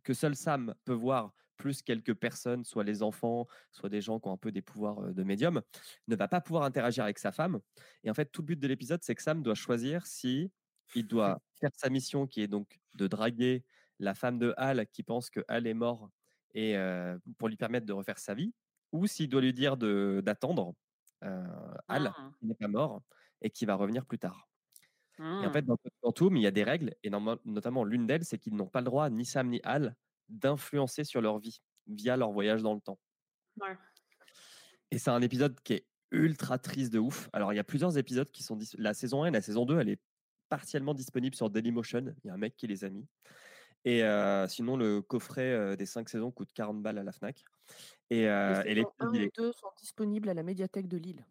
que 0.04 0.14
seul 0.14 0.36
Sam 0.36 0.76
peut 0.86 0.94
voir, 0.94 1.34
plus 1.58 1.82
quelques 1.82 2.14
personnes, 2.14 2.64
soit 2.64 2.84
les 2.84 3.04
enfants, 3.04 3.48
soit 3.72 3.90
des 3.90 4.02
gens 4.02 4.20
qui 4.20 4.28
ont 4.28 4.34
un 4.34 4.38
peu 4.38 4.52
des 4.52 4.62
pouvoirs 4.62 5.14
de 5.14 5.24
médium, 5.24 5.62
ne 6.08 6.16
va 6.16 6.28
pas 6.28 6.42
pouvoir 6.42 6.64
interagir 6.64 7.04
avec 7.04 7.20
sa 7.20 7.32
femme. 7.32 7.60
Et 8.04 8.10
en 8.10 8.14
fait, 8.14 8.26
tout 8.26 8.42
le 8.42 8.48
but 8.48 8.60
de 8.60 8.68
l'épisode, 8.68 9.02
c'est 9.04 9.16
que 9.16 9.22
Sam 9.22 9.42
doit 9.44 9.56
choisir 9.56 10.06
si 10.06 10.52
il 10.94 11.08
doit 11.08 11.42
faire 11.60 11.72
sa 11.76 11.90
mission, 11.90 12.28
qui 12.28 12.42
est 12.42 12.48
donc 12.48 12.80
de 12.94 13.08
draguer 13.08 13.64
la 14.00 14.14
femme 14.14 14.40
de 14.40 14.54
Hal, 14.58 14.88
qui 14.88 15.04
pense 15.04 15.30
que 15.30 15.42
Hal 15.48 15.68
est 15.68 15.74
mort, 15.74 16.10
et 16.54 16.78
euh, 16.78 17.18
pour 17.38 17.50
lui 17.50 17.58
permettre 17.58 17.86
de 17.86 17.94
refaire 17.94 18.20
sa 18.20 18.34
vie, 18.34 18.54
ou 18.92 19.08
s'il 19.08 19.30
doit 19.30 19.42
lui 19.42 19.54
dire 19.54 19.78
d'attendre 19.78 20.74
euh, 21.24 21.44
Hal, 21.88 22.14
Hum, 22.18 22.34
qui 22.40 22.46
n'est 22.46 22.56
pas 22.56 22.68
mort, 22.68 23.02
et 23.42 23.50
qui 23.50 23.66
va 23.66 23.76
revenir 23.76 24.06
plus 24.06 24.20
tard. 24.20 24.48
Et 25.18 25.22
en 25.24 25.46
hum. 25.46 25.54
fait, 25.54 25.64
dans 25.64 25.78
Quantum, 26.02 26.36
il 26.38 26.44
y 26.44 26.48
a 26.48 26.52
des 26.52 26.64
règles, 26.64 26.94
et 27.04 27.10
notamment 27.10 27.84
l'une 27.84 28.06
d'elles, 28.06 28.26
c'est 28.26 28.38
qu'ils 28.38 28.56
n'ont 28.56 28.68
pas 28.68 28.82
le 28.82 28.86
droit, 28.86 29.10
ni 29.10 29.26
Sam 29.26 29.50
ni 29.50 29.62
Hal, 29.64 29.96
d'influencer 30.30 31.04
sur 31.04 31.22
leur 31.22 31.40
vie 31.40 31.62
via 31.88 32.18
leur 32.18 32.32
voyage 32.32 32.62
dans 32.62 32.74
le 32.74 32.82
temps. 32.82 33.00
Ouais. 33.62 33.78
Et 34.92 34.98
c'est 34.98 35.12
un 35.12 35.22
épisode 35.22 35.60
qui 35.62 35.74
est 35.74 35.86
ultra 36.12 36.58
triste 36.58 36.94
de 36.94 37.00
ouf. 37.00 37.30
Alors, 37.34 37.54
il 37.54 37.56
y 37.56 37.60
a 37.60 37.64
plusieurs 37.64 37.98
épisodes 37.98 38.30
qui 38.32 38.44
sont. 38.44 38.58
La 38.78 38.94
saison 38.94 39.24
1 39.24 39.28
et 39.28 39.32
la 39.32 39.42
saison 39.42 39.66
2, 39.66 39.80
elle 39.80 39.90
est 39.90 40.02
partiellement 40.50 40.94
disponible 40.94 41.36
sur 41.36 41.50
Dailymotion. 41.50 42.16
Il 42.24 42.28
y 42.28 42.30
a 42.30 42.34
un 42.34 42.38
mec 42.38 42.56
qui 42.56 42.68
les 42.68 42.84
a 42.84 42.90
mis. 42.90 43.08
Et 43.84 44.04
euh, 44.04 44.48
sinon, 44.48 44.78
le 44.78 45.02
coffret 45.02 45.52
euh, 45.52 45.76
des 45.76 45.86
5 45.86 46.10
saisons 46.10 46.32
coûte 46.32 46.50
40 46.54 46.82
balles 46.82 46.98
à 46.98 47.04
la 47.04 47.12
Fnac. 47.12 47.44
Et, 48.10 48.28
euh, 48.28 48.64
Les 48.64 48.72
et 48.72 48.76
saisons 48.76 48.92
l'épisode, 49.00 49.10
1 49.10 49.14
il 49.14 49.22
et 49.22 49.26
est 49.26 49.36
2 49.38 49.52
sont 49.52 49.68
disponibles 49.78 50.30
à 50.30 50.34
la 50.34 50.44
médiathèque 50.44 50.88
de 50.88 50.98
Lille. 50.98 51.26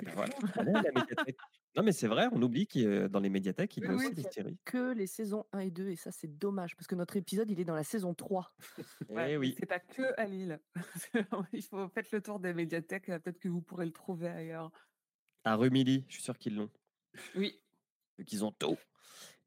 Eh 0.00 0.04
ben 0.04 0.12
voilà, 0.14 0.34
la 0.54 1.00
médiathèque. 1.00 1.36
Non, 1.78 1.84
mais 1.84 1.92
c'est 1.92 2.08
vrai, 2.08 2.26
on 2.32 2.42
oublie 2.42 2.66
que 2.66 3.06
dans 3.06 3.20
les 3.20 3.28
médiathèques, 3.30 3.76
il 3.76 3.84
y 3.84 3.86
a 3.86 3.90
Oui, 3.90 4.06
aussi 4.06 4.14
des 4.14 4.24
séries. 4.30 4.58
Que 4.64 4.92
les 4.92 5.06
saisons 5.06 5.46
1 5.52 5.60
et 5.60 5.70
2, 5.70 5.90
et 5.90 5.96
ça 5.96 6.10
c'est 6.10 6.26
dommage, 6.38 6.74
parce 6.74 6.88
que 6.88 6.96
notre 6.96 7.16
épisode 7.16 7.48
il 7.50 7.60
est 7.60 7.64
dans 7.64 7.74
la 7.76 7.84
saison 7.84 8.14
3. 8.14 8.52
Eh 9.08 9.12
Ouais, 9.12 9.26
mais 9.28 9.36
oui. 9.36 9.54
C'est 9.58 9.66
pas 9.66 9.78
que 9.78 10.02
à 10.20 10.24
Lille. 10.26 10.58
Il 11.52 11.62
faut 11.62 11.88
faites 11.88 12.10
le 12.10 12.20
tour 12.20 12.40
des 12.40 12.52
médiathèques, 12.52 13.08
euh, 13.10 13.18
peut-être 13.20 13.38
que 13.38 13.48
vous 13.48 13.60
pourrez 13.62 13.86
le 13.86 13.92
trouver 13.92 14.26
ailleurs. 14.28 14.72
À 15.44 15.54
Rumilly, 15.54 16.04
je 16.08 16.14
suis 16.14 16.22
sûr 16.22 16.36
qu'ils 16.36 16.56
l'ont. 16.56 16.70
Oui. 17.36 17.60
vu 18.18 18.24
qu'ils 18.24 18.44
ont 18.44 18.50
tout. 18.52 18.76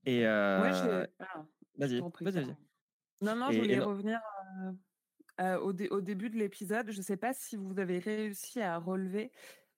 Et 0.06 0.26
euh. 0.26 1.06
Ah, 1.20 1.46
vas-y, 1.78 2.00
vas-y. 2.22 2.56
Non, 3.22 3.36
non, 3.36 3.50
Et- 3.50 3.54
je 3.56 3.60
voulais 3.60 3.76
non- 3.78 3.88
revenir 3.89 4.20
euh, 4.63 4.72
euh, 5.41 5.60
au, 5.60 5.74
dé- 5.74 5.89
au 5.89 6.00
début 6.02 6.30
de 6.30 6.38
l'épisode. 6.38 6.89
Je 6.91 6.98
ne 6.98 7.04
sais 7.04 7.17
pas 7.17 7.34
si 7.34 7.56
vous 7.58 7.78
avez 7.78 8.00
réussi 8.00 8.62
à 8.62 8.78
relever. 8.78 9.32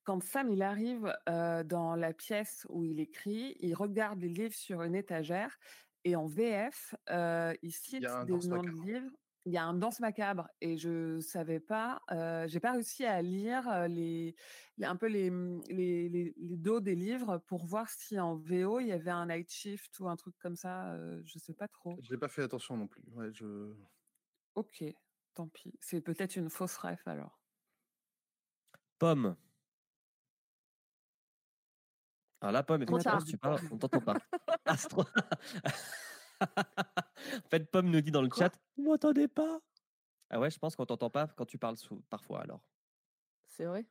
Quand 0.04 0.22
Sam 0.22 0.52
il 0.52 0.62
arrive 0.62 1.16
euh, 1.30 1.64
dans 1.64 1.96
la 1.96 2.14
pièce 2.14 2.66
où 2.70 2.84
il 2.84 3.00
écrit, 3.00 3.56
il 3.60 3.74
regarde 3.74 4.20
les 4.20 4.30
livres 4.30 4.56
sur 4.56 4.82
une 4.82 4.96
étagère 4.96 5.58
et 6.04 6.16
en 6.16 6.28
VF, 6.28 6.96
euh, 7.10 7.54
il 7.62 7.72
cite 7.72 8.02
des 8.26 8.48
noms 8.48 8.62
de 8.62 8.70
livres. 8.86 9.10
il 9.46 9.54
y 9.54 9.58
a 9.58 9.64
un 9.64 9.74
danse 9.74 10.02
macabre 10.02 10.50
et 10.60 10.78
je 10.78 11.20
savais 11.22 11.62
pas, 11.62 12.02
euh, 12.12 12.46
j'ai 12.48 12.60
pas 12.60 12.74
réussi 12.74 13.06
à 13.06 13.22
lire 13.22 13.88
les, 13.88 14.36
un 14.82 14.98
peu 14.98 15.08
les, 15.08 15.32
mmh, 15.32 15.62
les, 15.70 16.10
les, 16.10 16.34
les, 16.36 16.58
dos 16.58 16.82
des 16.82 16.96
livres 16.96 17.38
pour 17.48 17.66
voir 17.66 17.88
si 17.90 18.20
en 18.20 18.36
VO 18.36 18.82
il 18.82 18.88
y 18.88 18.92
avait 18.92 19.12
un 19.12 19.28
night 19.28 19.50
shift 19.50 19.98
ou 20.02 20.10
un 20.10 20.18
truc 20.18 20.36
comme 20.40 20.56
ça. 20.58 20.94
Euh, 20.94 21.22
je 21.24 21.40
sais 21.40 21.54
pas 21.54 21.70
trop. 21.70 21.98
Je 22.02 22.12
n'ai 22.12 22.20
pas 22.20 22.28
fait 22.28 22.44
attention 22.44 22.76
non 22.76 22.88
plus. 22.88 23.04
Ouais, 23.14 23.32
je... 23.32 23.74
Ok, 24.56 24.84
tant 25.34 25.48
pis. 25.48 25.74
C'est 25.80 26.02
peut-être 26.02 26.36
une 26.36 26.50
fausse 26.50 26.76
ref 26.78 27.08
alors. 27.08 27.40
Pomme. 29.00 29.38
Alors 32.44 32.52
la 32.52 32.62
pomme, 32.62 32.82
est 32.82 33.26
tu 33.26 33.38
parles, 33.38 33.62
on 33.72 33.78
t'entend 33.78 34.02
pas. 34.02 34.18
Astro. 34.66 35.06
en 36.42 37.50
fait, 37.50 37.72
Pomme 37.72 37.90
nous 37.90 38.02
dit 38.02 38.12
dans 38.12 38.22
le 38.22 38.28
chat, 38.38 38.52
vous 38.76 38.84
m'entendez 38.84 39.30
pas? 39.30 39.62
Ah 40.30 40.42
ouais, 40.42 40.52
je 40.52 40.60
pense 40.60 40.76
qu'on 40.76 40.86
t'entend 40.86 41.10
pas 41.10 41.28
quand 41.38 41.46
tu 41.46 41.58
parles 41.58 41.78
parfois 42.10 42.42
alors. 42.42 42.62
C'est 43.48 43.64
vrai? 43.64 43.86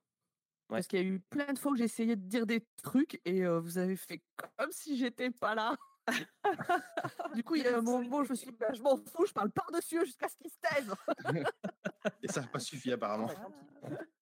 Parce 0.68 0.86
qu'il 0.86 0.98
y 0.98 1.02
a 1.02 1.06
eu 1.06 1.18
plein 1.18 1.50
de 1.54 1.58
fois 1.58 1.72
que 1.72 1.78
j'ai 1.78 1.84
essayé 1.84 2.14
de 2.14 2.28
dire 2.28 2.44
des 2.44 2.62
trucs 2.82 3.22
et 3.24 3.46
vous 3.46 3.78
avez 3.78 3.96
fait 3.96 4.22
comme 4.58 4.70
si 4.70 4.98
j'étais 4.98 5.30
pas 5.30 5.54
là. 5.54 5.74
Du 7.34 7.44
coup, 7.44 7.54
il 7.54 7.62
y 7.62 7.68
a 7.68 7.78
un 7.78 7.82
moment, 7.82 8.24
je 8.24 8.30
me 8.30 8.34
suis 8.34 8.50
dit, 8.50 8.56
bah, 8.58 8.72
je 8.72 8.82
m'en 8.82 8.96
fous, 8.96 9.26
je 9.26 9.32
parle 9.32 9.50
par-dessus 9.50 10.04
jusqu'à 10.04 10.28
ce 10.28 10.36
qu'il 10.36 10.50
se 10.50 10.58
taise. 10.60 10.92
Et 12.22 12.28
ça 12.28 12.40
n'a 12.40 12.46
pas 12.48 12.58
suffi 12.58 12.92
apparemment. 12.92 13.30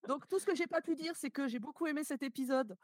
Donc 0.07 0.27
tout 0.27 0.39
ce 0.39 0.45
que 0.45 0.55
j'ai 0.55 0.67
pas 0.67 0.81
pu 0.81 0.95
dire, 0.95 1.15
c'est 1.15 1.31
que 1.31 1.47
j'ai 1.47 1.59
beaucoup 1.59 1.87
aimé 1.87 2.03
cet 2.03 2.23
épisode 2.23 2.77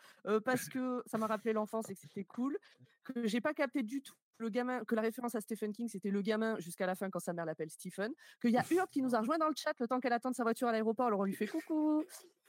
parce 0.45 0.69
que 0.69 1.03
ça 1.05 1.17
m'a 1.17 1.27
rappelé 1.27 1.53
l'enfance 1.53 1.89
et 1.89 1.95
que 1.95 2.01
c'était 2.01 2.23
cool. 2.23 2.57
Que 3.03 3.27
j'ai 3.27 3.41
pas 3.41 3.53
capté 3.53 3.83
du 3.83 4.01
tout 4.01 4.15
le 4.39 4.49
gamin, 4.49 4.83
que 4.85 4.95
la 4.95 5.01
référence 5.01 5.35
à 5.35 5.41
Stephen 5.41 5.73
King, 5.73 5.87
c'était 5.87 6.11
le 6.11 6.21
gamin 6.21 6.59
jusqu'à 6.59 6.85
la 6.85 6.95
fin 6.95 7.09
quand 7.09 7.19
sa 7.19 7.33
mère 7.33 7.45
l'appelle 7.45 7.69
Stephen. 7.69 8.11
Qu'il 8.41 8.51
y 8.51 8.57
a 8.57 8.63
qui 8.91 9.01
nous 9.01 9.15
a 9.15 9.19
rejoint 9.19 9.37
dans 9.37 9.47
le 9.47 9.55
chat 9.55 9.73
le 9.79 9.87
temps 9.87 9.99
qu'elle 9.99 10.13
attend 10.13 10.33
sa 10.33 10.43
voiture 10.43 10.67
à 10.67 10.71
l'aéroport. 10.71 11.07
Alors 11.07 11.21
on 11.21 11.23
lui 11.23 11.35
fait 11.35 11.47
coucou. 11.47 12.03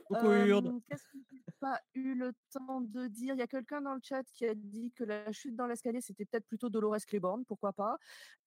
Coucou 0.09 0.33
Urde. 0.33 0.81
Qu'est-ce 0.89 1.05
que 1.05 1.19
j'ai 1.31 1.43
pas 1.61 1.81
eu 1.95 2.15
le 2.15 2.33
temps 2.51 2.81
de 2.81 3.07
dire? 3.07 3.35
Il 3.35 3.39
y 3.39 3.43
a 3.43 3.47
quelqu'un 3.47 3.81
dans 3.81 3.95
le 3.95 4.01
chat 4.03 4.25
qui 4.33 4.47
a 4.47 4.55
dit 4.55 4.93
que 4.93 5.05
la 5.05 5.31
chute 5.33 5.55
dans 5.55 5.67
l'escalier, 5.67 6.01
c'était 6.01 6.25
peut-être 6.25 6.47
plutôt 6.47 6.69
Dolores 6.69 7.05
Claiborne, 7.07 7.45
pourquoi 7.45 7.73
pas. 7.73 7.97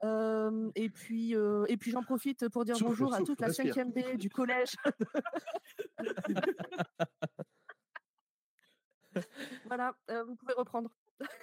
et 0.04 0.90
puis, 0.90 1.36
et 1.68 1.78
puis 1.78 1.92
j'en 1.92 2.04
profite 2.04 2.50
pour 2.50 2.66
dire 2.66 2.76
bonjour 2.80 3.14
à 3.14 3.22
toute 3.22 3.42
la 3.42 3.50
5e 3.50 3.94
B 3.94 4.18
du 4.18 4.30
collège. 4.30 4.76
voilà, 9.66 9.94
vous 10.26 10.36
pouvez 10.36 10.54
reprendre. 10.54 10.90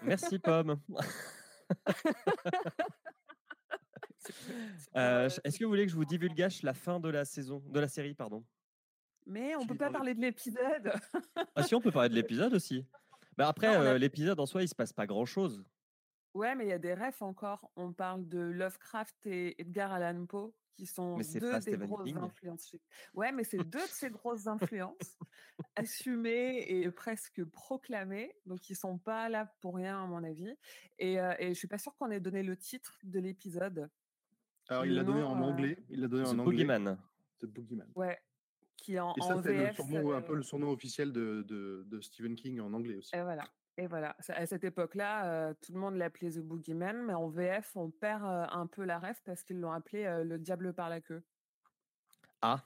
Merci 0.02 0.38
Pomme. 0.38 0.80
Euh, 4.96 5.28
est-ce 5.44 5.58
que 5.58 5.64
vous 5.64 5.70
voulez 5.70 5.86
que 5.86 5.92
je 5.92 5.96
vous 5.96 6.04
divulgage 6.04 6.62
la 6.62 6.74
fin 6.74 7.00
de 7.00 7.08
la 7.08 7.24
saison, 7.24 7.62
de 7.66 7.80
la 7.80 7.88
série, 7.88 8.14
pardon? 8.14 8.44
Mais 9.28 9.54
on 9.56 9.66
peut 9.66 9.76
pas 9.76 9.90
parler 9.90 10.14
de 10.14 10.20
l'épisode. 10.20 10.92
ah 11.54 11.62
si, 11.62 11.74
on 11.74 11.80
peut 11.80 11.92
parler 11.92 12.08
de 12.08 12.14
l'épisode 12.14 12.54
aussi. 12.54 12.84
Bah 13.36 13.48
après, 13.48 13.76
euh, 13.76 13.98
l'épisode 13.98 14.40
en 14.40 14.46
soi, 14.46 14.62
il 14.62 14.68
se 14.68 14.74
passe 14.74 14.92
pas 14.92 15.06
grand-chose. 15.06 15.62
Ouais, 16.34 16.54
mais 16.54 16.64
il 16.64 16.68
y 16.70 16.72
a 16.72 16.78
des 16.78 16.94
refs 16.94 17.22
encore. 17.22 17.70
On 17.76 17.92
parle 17.92 18.26
de 18.26 18.38
Lovecraft 18.38 19.26
et 19.26 19.60
Edgar 19.60 19.92
Allan 19.92 20.24
Poe 20.26 20.52
qui 20.78 20.86
sont 20.86 21.18
deux 21.18 21.58
des 21.58 21.76
grosses 21.76 22.14
influences. 22.14 22.76
Ouais, 23.12 23.32
mais 23.32 23.42
c'est 23.42 23.58
deux 23.58 23.82
de 23.82 23.90
ces 23.90 24.10
grosses 24.10 24.46
influences 24.46 25.18
assumées 25.76 26.64
et 26.68 26.88
presque 26.92 27.44
proclamées. 27.44 28.32
Donc, 28.46 28.70
ils 28.70 28.76
sont 28.76 28.96
pas 28.96 29.28
là 29.28 29.52
pour 29.60 29.74
rien, 29.74 30.04
à 30.04 30.06
mon 30.06 30.22
avis. 30.22 30.56
Et, 31.00 31.20
euh, 31.20 31.34
et 31.40 31.48
je 31.48 31.54
suis 31.54 31.66
pas 31.66 31.78
sûre 31.78 31.96
qu'on 31.96 32.12
ait 32.12 32.20
donné 32.20 32.44
le 32.44 32.56
titre 32.56 32.96
de 33.02 33.18
l'épisode. 33.18 33.90
Alors, 34.68 34.86
il 34.86 34.94
l'a 34.94 35.02
donné 35.02 35.22
en 35.22 35.36
euh, 35.42 35.46
anglais. 35.46 35.78
Il 35.90 36.00
l'a 36.00 36.08
donné 36.08 36.28
en 36.28 36.38
anglais. 36.38 36.44
Boogeyman. 36.44 36.98
The 37.40 37.46
Boogeyman. 37.46 37.88
Ouais. 37.96 38.16
Qui 38.88 38.98
en, 38.98 39.12
et 39.18 39.20
ça, 39.20 39.42
c'est 39.42 39.68
un 39.68 40.22
peu 40.22 40.34
le 40.34 40.42
surnom 40.42 40.70
officiel 40.70 41.12
de, 41.12 41.42
de, 41.42 41.84
de 41.86 42.00
Stephen 42.00 42.34
King 42.34 42.58
en 42.60 42.72
anglais 42.72 42.96
aussi. 42.96 43.14
Et 43.14 43.20
voilà. 43.20 43.44
Et 43.76 43.86
voilà, 43.86 44.16
à 44.30 44.46
cette 44.46 44.64
époque-là, 44.64 45.54
tout 45.62 45.72
le 45.72 45.78
monde 45.78 45.96
l'appelait 45.96 46.30
The 46.30 46.38
Boogeyman, 46.40 47.04
mais 47.04 47.12
en 47.12 47.28
VF, 47.28 47.76
on 47.76 47.90
perd 47.90 48.24
un 48.24 48.66
peu 48.66 48.82
la 48.84 48.98
ref 48.98 49.22
parce 49.24 49.44
qu'ils 49.44 49.60
l'ont 49.60 49.70
appelé 49.70 50.02
le 50.24 50.38
diable 50.38 50.72
par 50.72 50.88
la 50.88 51.02
queue. 51.02 51.22
Ah 52.40 52.64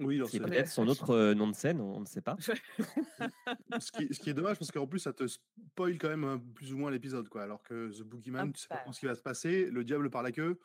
Oui, 0.00 0.20
c'est 0.28 0.40
peut-être 0.40 0.68
son 0.68 0.88
autre 0.88 1.32
nom 1.32 1.48
de 1.48 1.54
scène, 1.54 1.80
on 1.80 2.00
ne 2.00 2.06
sait 2.06 2.20
pas. 2.20 2.36
ce, 3.80 3.92
qui, 3.92 4.30
est 4.30 4.34
dommage 4.34 4.58
parce 4.58 4.70
qu'en 4.72 4.86
plus, 4.86 4.98
ça 4.98 5.12
te 5.12 5.26
spoil 5.26 5.96
quand 5.96 6.14
même 6.14 6.42
plus 6.54 6.74
ou 6.74 6.76
moins 6.76 6.90
l'épisode, 6.90 7.28
quoi. 7.28 7.44
Alors 7.44 7.62
que 7.62 7.96
The 7.98 8.02
Boogeyman, 8.02 8.52
tu 8.52 8.60
sais 8.60 8.68
pas 8.68 8.84
ce 8.90 9.00
qui 9.00 9.06
va 9.06 9.14
se 9.14 9.22
passer, 9.22 9.70
le 9.70 9.84
diable 9.84 10.10
par 10.10 10.22
la 10.22 10.32
queue, 10.32 10.58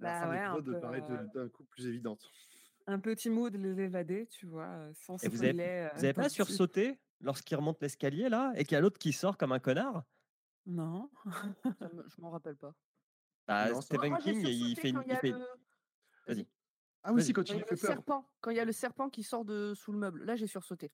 la 0.00 0.20
bah 0.20 0.20
fin 0.20 0.28
de 0.28 0.56
l'épisode 0.56 0.80
paraît 0.80 1.02
d'un 1.34 1.48
coup 1.48 1.64
plus 1.64 1.86
évidente. 1.86 2.28
Un 2.86 2.98
petit 2.98 3.30
mood 3.30 3.52
de 3.52 3.58
l'évadé, 3.58 4.26
tu 4.26 4.46
vois, 4.46 4.92
sans 4.94 5.22
Et 5.22 5.28
vous 5.28 5.44
avez, 5.44 6.12
pas 6.12 6.28
sursauté 6.28 6.98
lorsqu'il 7.20 7.56
remonte 7.56 7.80
l'escalier 7.80 8.28
là 8.28 8.52
et 8.56 8.64
qu'il 8.64 8.74
y 8.74 8.78
a 8.78 8.80
l'autre 8.80 8.98
qui 8.98 9.12
sort 9.12 9.36
comme 9.36 9.52
un 9.52 9.58
connard? 9.58 10.04
Non. 10.66 11.10
je 11.24 12.20
m'en 12.20 12.30
rappelle 12.30 12.56
pas. 12.56 12.74
Bah, 13.46 13.80
Stephen 13.80 14.16
King, 14.18 14.46
il 14.46 14.76
fait 14.76 14.90
une. 14.90 15.02
Fait... 15.02 15.32
Vas-y. 16.26 16.46
Ah 17.04 17.12
oui, 17.12 17.22
si, 17.22 17.32
quand, 17.32 17.48
il, 17.48 17.58
fait 17.64 17.76
peur. 17.76 17.78
Serpent, 17.78 18.30
quand 18.40 18.50
il 18.52 18.56
y 18.56 18.60
a 18.60 18.64
le 18.64 18.72
serpent 18.72 19.10
qui 19.10 19.24
sort 19.24 19.44
de 19.44 19.74
sous 19.74 19.90
le 19.90 19.98
meuble, 19.98 20.24
là 20.24 20.36
j'ai 20.36 20.46
sursauté. 20.46 20.92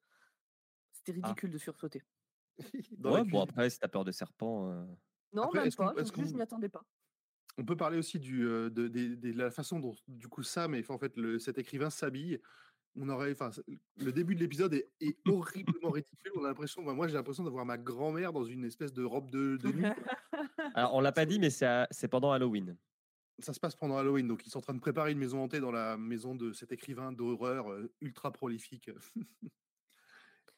C'était 0.93 1.13
ah. 1.23 1.27
ridicule 1.27 1.51
de 1.51 1.59
sursauter. 1.59 2.03
ouais, 3.05 3.25
bon, 3.25 3.43
après, 3.43 3.69
si 3.69 3.79
t'as 3.79 3.89
peur 3.89 4.05
de 4.05 4.13
serpent. 4.13 4.71
Euh... 4.71 4.85
Non, 5.33 5.51
même 5.53 5.71
pas. 5.73 5.95
je 5.97 6.35
m'y 6.35 6.41
attendais 6.41 6.71
pas. 6.71 6.83
On 7.59 7.65
peut 7.65 7.77
parler 7.77 7.99
aussi 7.99 8.19
du, 8.19 8.47
euh, 8.47 8.71
de, 8.71 8.89
de, 8.89 9.17
de, 9.17 9.33
la 9.33 9.51
façon 9.51 9.81
dont, 9.81 9.95
du 10.07 10.29
coup, 10.29 10.43
Sam 10.43 10.75
et 10.75 10.85
en 10.89 10.99
fait, 10.99 11.17
le, 11.17 11.39
cet 11.39 11.59
écrivain 11.59 11.91
s'habille 11.91 12.41
on 13.01 13.09
aurait, 13.09 13.33
enfin, 13.33 13.51
le 13.97 14.13
début 14.13 14.35
de 14.35 14.41
l'épisode 14.41 14.75
est, 14.75 15.17
horriblement 15.27 15.91
ridicule. 15.91 16.33
On 16.37 16.45
a 16.45 16.49
l'impression, 16.49 16.83
moi, 16.83 17.09
j'ai 17.09 17.15
l'impression 17.15 17.45
d'avoir 17.45 17.65
ma 17.65 17.79
grand-mère 17.79 18.33
dans 18.33 18.45
une 18.45 18.65
espèce 18.65 18.93
de 18.93 19.05
robe 19.05 19.31
de, 19.31 19.59
nuit. 19.73 19.85
Alors, 20.75 20.95
on 20.95 21.01
l'a 21.01 21.13
pas 21.13 21.27
dit, 21.27 21.39
mais 21.39 21.51
c'est 21.51 22.09
pendant 22.09 22.33
Halloween. 22.33 22.77
Ça 23.41 23.53
se 23.53 23.61
passe 23.61 23.77
pendant 23.77 23.97
Halloween, 23.97 24.27
donc 24.27 24.45
ils 24.47 24.51
sont 24.51 24.59
en 24.59 24.63
train 24.63 24.75
de 24.75 24.81
préparer 24.81 25.13
une 25.13 25.19
maison 25.19 25.41
hantée 25.41 25.61
dans 25.61 25.71
la 25.71 25.97
maison 25.97 26.35
de 26.35 26.53
cet 26.53 26.73
écrivain 26.73 27.13
d'horreur 27.13 27.71
euh, 27.71 27.89
ultra 28.01 28.33
prolifique. 28.33 28.91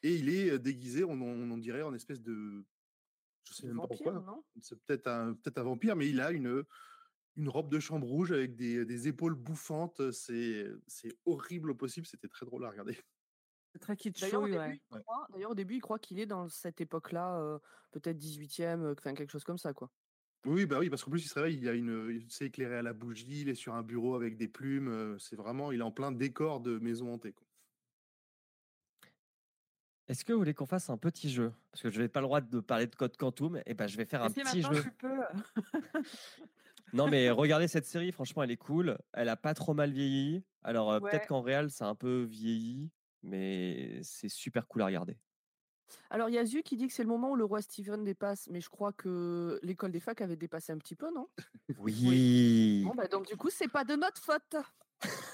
Et 0.03 0.15
il 0.15 0.29
est 0.29 0.49
euh, 0.49 0.57
déguisé, 0.57 1.03
on, 1.03 1.11
on, 1.11 1.57
dirait, 1.59 1.83
en 1.83 1.93
espèce 1.93 2.23
de, 2.23 2.65
je 3.43 3.53
sais 3.53 3.67
même 3.67 3.77
pas 3.77 3.87
pourquoi. 3.87 4.43
C'est 4.61 4.79
peut-être 4.83 5.07
un, 5.07 5.35
vampire, 5.63 5.95
mais 5.95 6.09
il 6.09 6.21
a 6.21 6.31
une, 6.31 6.63
une 7.35 7.49
robe 7.49 7.69
de 7.69 7.79
chambre 7.79 8.07
rouge 8.07 8.31
avec 8.31 8.55
des, 8.55 8.85
des 8.85 9.07
épaules 9.07 9.35
bouffantes. 9.35 10.11
C'est, 10.11 10.67
horrible 11.25 11.71
au 11.71 11.75
possible. 11.75 12.05
C'était 12.05 12.27
très 12.27 12.45
drôle 12.45 12.65
à 12.65 12.69
regarder. 12.69 12.97
C'est 13.73 13.79
très 13.79 13.95
kitsch. 13.95 14.19
D'ailleurs, 14.19 14.43
au, 15.49 15.55
début, 15.55 15.75
il 15.75 15.81
croit 15.81 15.97
qu'il 15.97 16.19
est 16.19 16.25
dans 16.25 16.49
cette 16.49 16.81
époque-là, 16.81 17.57
peut-être 17.91 18.17
18e, 18.17 18.91
enfin 18.91 19.13
quelque 19.13 19.31
chose 19.31 19.45
comme 19.45 19.57
ça, 19.57 19.73
quoi. 19.73 19.89
Oui, 20.45 20.65
bah 20.65 20.79
oui, 20.79 20.89
parce 20.89 21.03
qu'en 21.03 21.11
plus, 21.11 21.23
il 21.23 21.29
se 21.29 21.35
réveille, 21.35 21.57
il, 21.57 21.69
a 21.69 21.73
une, 21.73 22.09
il 22.09 22.29
s'est 22.31 22.47
éclairé 22.47 22.75
à 22.75 22.81
la 22.81 22.93
bougie, 22.93 23.41
il 23.41 23.49
est 23.49 23.55
sur 23.55 23.75
un 23.75 23.83
bureau 23.83 24.15
avec 24.15 24.37
des 24.37 24.47
plumes. 24.47 25.15
C'est 25.19 25.35
vraiment, 25.37 25.71
il 25.71 25.79
est 25.79 25.83
en 25.83 25.91
plein 25.91 26.11
décor 26.11 26.59
de 26.59 26.79
maison 26.79 27.13
hantée. 27.13 27.31
Quoi. 27.31 27.47
Est-ce 30.11 30.25
que 30.25 30.33
vous 30.33 30.39
voulez 30.39 30.53
qu'on 30.53 30.65
fasse 30.65 30.89
un 30.89 30.97
petit 30.97 31.29
jeu? 31.29 31.53
Parce 31.71 31.83
que 31.83 31.89
je 31.89 32.01
n'ai 32.01 32.09
pas 32.09 32.19
le 32.19 32.25
droit 32.25 32.41
de 32.41 32.59
parler 32.59 32.85
de 32.85 32.93
Code 32.93 33.15
Quantum, 33.15 33.61
et 33.65 33.73
ben 33.73 33.87
je 33.87 33.95
vais 33.95 34.03
faire 34.03 34.21
un 34.21 34.29
petit 34.29 34.61
jeu. 34.61 34.83
Tu 34.83 34.91
peux 34.91 35.21
non, 36.93 37.07
mais 37.07 37.29
regardez 37.29 37.69
cette 37.69 37.85
série, 37.85 38.11
franchement, 38.11 38.43
elle 38.43 38.51
est 38.51 38.57
cool. 38.57 38.97
Elle 39.13 39.29
a 39.29 39.37
pas 39.37 39.53
trop 39.53 39.73
mal 39.73 39.93
vieilli. 39.93 40.43
Alors, 40.63 40.99
peut-être 40.99 41.27
qu'en 41.27 41.39
réel, 41.39 41.71
c'est 41.71 41.85
un 41.85 41.95
peu 41.95 42.23
vieilli, 42.23 42.91
mais 43.23 44.03
c'est 44.03 44.27
super 44.27 44.67
cool 44.67 44.81
à 44.81 44.87
regarder. 44.87 45.17
Alors, 46.09 46.27
il 46.27 46.35
y 46.35 46.39
a 46.39 46.45
Zu 46.45 46.61
qui 46.61 46.75
dit 46.75 46.87
que 46.87 46.93
c'est 46.93 47.03
le 47.03 47.09
moment 47.09 47.31
où 47.31 47.37
le 47.37 47.45
roi 47.45 47.61
Steven 47.61 48.03
dépasse, 48.03 48.49
mais 48.51 48.59
je 48.59 48.69
crois 48.69 48.91
que 48.91 49.61
l'école 49.63 49.93
des 49.93 50.01
facs 50.01 50.19
avait 50.19 50.35
dépassé 50.35 50.73
un 50.73 50.77
petit 50.77 50.95
peu, 50.95 51.09
non? 51.15 51.29
Oui. 51.77 52.83
Bon, 52.85 52.95
bah, 52.95 53.07
donc, 53.07 53.27
du 53.27 53.37
coup, 53.37 53.49
c'est 53.49 53.69
pas 53.69 53.85
de 53.85 53.95
notre 53.95 54.21
faute. 54.21 54.57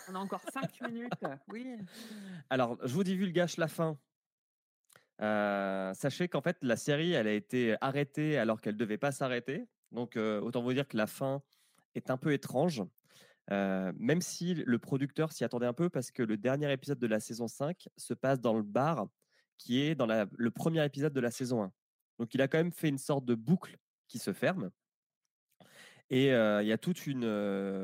On 0.08 0.14
a 0.14 0.20
encore 0.20 0.44
cinq 0.54 0.80
minutes. 0.82 1.26
Oui. 1.48 1.78
Alors, 2.52 2.78
je 2.84 2.94
vous 2.94 3.04
divulgage 3.04 3.58
la 3.58 3.68
fin. 3.68 3.98
Sachez 5.20 6.28
qu'en 6.28 6.42
fait, 6.42 6.58
la 6.62 6.76
série, 6.76 7.14
elle 7.14 7.28
a 7.28 7.34
été 7.34 7.76
arrêtée 7.82 8.38
alors 8.38 8.62
qu'elle 8.62 8.78
devait 8.78 8.98
pas 8.98 9.12
s'arrêter. 9.12 9.66
Donc, 9.92 10.16
autant 10.18 10.62
vous 10.62 10.74
dire 10.74 10.88
que 10.88 10.98
la 10.98 11.08
fin 11.08 11.42
est 11.96 12.10
un 12.10 12.18
peu 12.18 12.34
étrange, 12.34 12.84
même 13.50 14.22
si 14.22 14.54
le 14.54 14.80
producteur 14.80 15.32
s'y 15.32 15.44
attendait 15.44 15.66
un 15.66 15.74
peu 15.74 15.90
parce 15.90 16.12
que 16.12 16.24
le 16.24 16.38
dernier 16.38 16.72
épisode 16.72 17.00
de 17.00 17.08
la 17.08 17.20
saison 17.20 17.48
5 17.48 17.88
se 17.96 18.14
passe 18.14 18.42
dans 18.42 18.54
le 18.54 18.64
bar 18.64 19.08
qui 19.58 19.82
est 19.82 19.96
dans 19.96 20.06
le 20.06 20.52
premier 20.52 20.86
épisode 20.86 21.14
de 21.14 21.20
la 21.20 21.32
saison 21.32 21.64
1. 21.64 21.72
Donc, 22.20 22.34
il 22.34 22.42
a 22.42 22.48
quand 22.48 22.58
même 22.58 22.72
fait 22.72 22.90
une 22.90 22.98
sorte 22.98 23.26
de 23.26 23.36
boucle 23.36 23.78
qui 24.08 24.20
se 24.20 24.34
ferme. 24.34 24.70
Et 26.10 26.28
il 26.28 26.68
y 26.68 26.72
a 26.72 26.78
toute 26.78 27.08
une, 27.08 27.24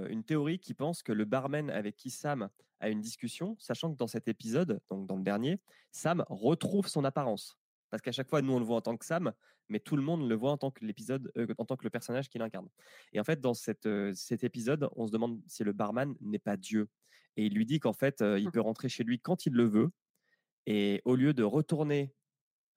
une, 0.09 0.23
théorie 0.23 0.59
qui 0.59 0.73
pense 0.73 1.03
que 1.03 1.11
le 1.11 1.25
barman 1.25 1.69
avec 1.69 1.95
qui 1.95 2.09
Sam 2.09 2.49
a 2.83 2.89
une 2.89 3.01
discussion, 3.01 3.55
sachant 3.59 3.91
que 3.91 3.97
dans 3.97 4.07
cet 4.07 4.27
épisode, 4.27 4.79
donc 4.89 5.07
dans 5.07 5.15
le 5.17 5.23
dernier, 5.23 5.59
Sam 5.91 6.23
retrouve 6.29 6.87
son 6.87 7.03
apparence. 7.03 7.57
Parce 7.89 8.01
qu'à 8.01 8.11
chaque 8.11 8.29
fois, 8.29 8.41
nous, 8.41 8.53
on 8.53 8.59
le 8.59 8.65
voit 8.65 8.77
en 8.77 8.81
tant 8.81 8.97
que 8.97 9.05
Sam, 9.05 9.33
mais 9.69 9.79
tout 9.79 9.95
le 9.95 10.01
monde 10.01 10.27
le 10.27 10.35
voit 10.35 10.51
en 10.51 10.57
tant 10.57 10.71
que 10.71 10.83
l'épisode, 10.83 11.31
euh, 11.37 11.47
en 11.57 11.65
tant 11.65 11.75
que 11.77 11.83
le 11.83 11.89
personnage 11.89 12.27
qu'il 12.29 12.41
incarne. 12.41 12.67
Et 13.13 13.19
en 13.19 13.23
fait, 13.23 13.39
dans 13.39 13.53
cette, 13.53 13.85
euh, 13.85 14.11
cet 14.15 14.43
épisode, 14.43 14.89
on 14.95 15.07
se 15.07 15.11
demande 15.11 15.41
si 15.47 15.63
le 15.63 15.73
barman 15.73 16.15
n'est 16.21 16.39
pas 16.39 16.57
Dieu. 16.57 16.89
Et 17.37 17.45
il 17.45 17.53
lui 17.53 17.65
dit 17.65 17.79
qu'en 17.79 17.93
fait, 17.93 18.21
euh, 18.21 18.39
il 18.39 18.47
Mmh. 18.47 18.51
peut 18.51 18.61
rentrer 18.61 18.89
chez 18.89 19.03
lui 19.03 19.19
quand 19.19 19.45
il 19.45 19.53
le 19.53 19.65
veut. 19.65 19.89
Et 20.65 21.01
au 21.05 21.15
lieu 21.15 21.33
de 21.33 21.43
retourner 21.43 22.13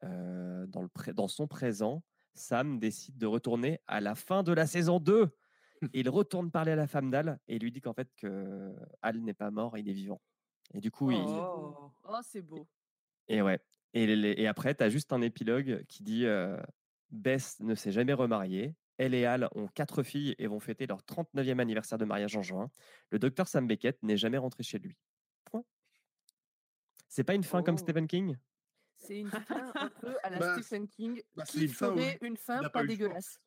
dans, 0.03 0.83
le 0.83 0.89
pré- 0.89 1.15
dans 1.15 1.29
son 1.29 1.47
présent, 1.49 2.05
Sam 2.35 2.79
décide 2.79 3.17
de 3.19 3.27
retourner 3.27 3.81
à 3.87 4.01
la 4.01 4.15
fin 4.15 4.43
de 4.43 4.53
la 4.53 4.67
saison 4.67 5.01
2. 5.01 5.31
Et 5.93 6.01
il 6.01 6.09
retourne 6.09 6.51
parler 6.51 6.73
à 6.73 6.77
la 6.77 6.87
femme 6.87 7.11
d'Al 7.11 7.39
et 7.49 7.59
lui 7.59 7.71
dit 7.73 7.81
qu'en 7.81 7.93
fait 7.95 8.09
que 8.17 8.75
Al 9.03 9.21
n'est 9.21 9.35
pas 9.35 9.51
mort, 9.51 9.77
il 9.79 9.89
est 9.89 9.93
vivant. 9.93 10.21
Et 10.75 10.81
du 10.81 10.91
coup, 10.91 11.11
il, 11.11 11.19
Oh. 11.19 11.93
Oh, 12.05 12.17
c'est 12.23 12.43
beau. 12.43 12.67
et 13.29 13.43
ouais. 13.43 13.61
Et, 13.93 14.07
les- 14.15 14.33
et 14.37 14.47
après, 14.47 14.75
tu 14.75 14.83
as 14.85 14.89
juste 14.91 15.13
un 15.13 15.23
épilogue 15.23 15.85
qui 15.89 16.03
dit 16.03 16.27
euh, 16.27 16.61
Bess 17.11 17.61
ne 17.61 17.75
s'est 17.75 17.93
jamais 17.93 18.13
remariée. 18.13 18.75
Elle 18.99 19.15
et 19.15 19.25
Al 19.27 19.49
ont 19.55 19.69
quatre 19.69 20.03
filles 20.03 20.35
et 20.39 20.47
vont 20.47 20.59
fêter 20.61 20.87
leur 20.87 21.03
39e 21.03 21.59
anniversaire 21.61 21.99
de 21.99 22.05
mariage 22.05 22.37
en 22.37 22.43
juin. 22.43 22.71
Le 23.11 23.19
docteur 23.19 23.47
Sam 23.49 23.67
Beckett 23.67 24.03
n'est 24.03 24.17
jamais 24.17 24.39
rentré 24.39 24.63
chez 24.63 24.79
lui. 24.79 24.97
Point. 25.45 25.65
C'est 27.09 27.25
pas 27.25 27.35
une 27.35 27.45
fin 27.45 27.63
comme 27.63 27.75
Oh. 27.77 27.79
Stephen 27.79 28.07
King? 28.07 28.37
C'est 28.97 29.19
une 29.21 29.29
fin 29.31 29.73
un 29.75 29.91
peu 29.91 30.17
à 30.23 30.31
la 30.31 30.39
Bah, 30.39 30.55
Stephen 30.63 30.89
King 30.89 31.23
bah, 31.35 31.45
c'est 31.47 31.59
qui 31.59 31.65
une 31.65 31.69
fin 31.71 31.95
une 32.23 32.37
fin 32.39 32.69
pas, 32.71 32.85
dégueulasse? 32.85 33.39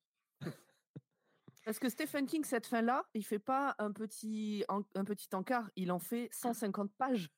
Parce 1.66 1.80
que 1.80 1.90
Stephen 1.90 2.26
King, 2.26 2.44
cette 2.44 2.66
fin-là, 2.68 3.06
il 3.14 3.24
fait 3.26 3.40
pas 3.40 3.76
un 3.80 3.92
petit, 3.92 4.64
en- 4.70 4.84
un 4.96 5.04
petit 5.04 5.28
encart, 5.34 5.70
il 5.76 5.92
en 5.92 6.00
fait 6.00 6.30
150 6.32 6.92
pages. 6.94 7.30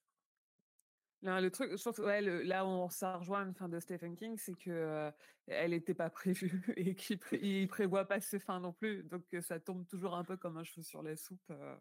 Non, 1.23 1.39
le 1.39 1.51
truc, 1.51 1.75
je 1.77 1.83
pense 1.83 1.97
que 1.97 2.01
ouais, 2.01 2.21
le- 2.21 2.41
là 2.41 2.65
où 2.65 2.69
on 2.69 2.89
ça 2.89 3.17
rejoint 3.17 3.45
une 3.45 3.53
fin 3.53 3.69
de 3.69 3.79
Stephen 3.79 4.15
King, 4.15 4.37
c'est 4.37 4.55
que 4.55 4.71
euh, 4.71 5.11
elle 5.47 5.71
n'était 5.71 5.93
pas 5.93 6.09
prévue 6.09 6.63
et 6.77 6.95
qu'il 6.95 7.19
pré- 7.19 7.39
il 7.41 7.67
prévoit 7.67 8.05
pas 8.05 8.19
ses 8.21 8.39
fins 8.39 8.59
non 8.59 8.73
plus, 8.73 9.03
donc 9.03 9.23
euh, 9.33 9.41
ça 9.41 9.59
tombe 9.59 9.85
toujours 9.87 10.15
un 10.15 10.23
peu 10.23 10.35
comme 10.37 10.57
un 10.57 10.63
cheveu 10.63 10.81
sur 10.81 11.03
la 11.03 11.15
soupe. 11.15 11.39
euh. 11.51 11.75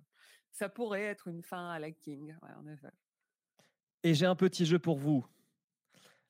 Ça 0.53 0.69
pourrait 0.69 1.05
être 1.05 1.29
une 1.29 1.43
fin 1.43 1.71
à 1.71 1.79
la 1.79 1.91
King, 1.91 2.35
ouais, 2.43 2.53
en 2.57 2.67
effet. 2.67 2.91
Et 4.03 4.15
j'ai 4.15 4.27
un 4.27 4.35
petit 4.37 4.67
jeu 4.67 4.79
pour 4.79 4.99
vous. 4.99 5.27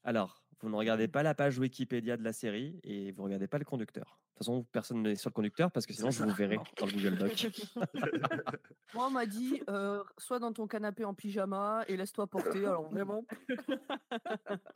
Alors, 0.04 0.44
vous 0.60 0.68
ne 0.68 0.76
regardez 0.76 1.08
pas 1.08 1.22
la 1.22 1.34
page 1.34 1.58
Wikipédia 1.58 2.16
de 2.16 2.22
la 2.22 2.32
série 2.32 2.78
et 2.84 3.12
vous 3.12 3.22
ne 3.22 3.26
regardez 3.26 3.48
pas 3.48 3.58
le 3.58 3.64
conducteur. 3.64 4.04
De 4.04 4.34
toute 4.34 4.38
façon, 4.46 4.64
personne 4.72 5.02
n'est 5.02 5.16
sur 5.16 5.30
le 5.30 5.34
conducteur 5.34 5.70
parce 5.72 5.86
que 5.86 5.92
sinon, 5.92 6.10
je 6.10 6.22
vous 6.22 6.34
verrai 6.34 6.58
dans 6.78 6.86
le 6.86 6.92
Google 6.92 7.16
Doc. 7.16 7.46
Moi, 8.94 9.06
on 9.06 9.10
m'a 9.10 9.26
dit, 9.26 9.62
euh, 9.68 10.02
sois 10.18 10.38
dans 10.38 10.52
ton 10.52 10.66
canapé 10.66 11.04
en 11.04 11.14
pyjama 11.14 11.84
et 11.88 11.96
laisse-toi 11.96 12.26
porter. 12.26 12.66
Alors 12.66 12.88
vraiment, 12.90 13.24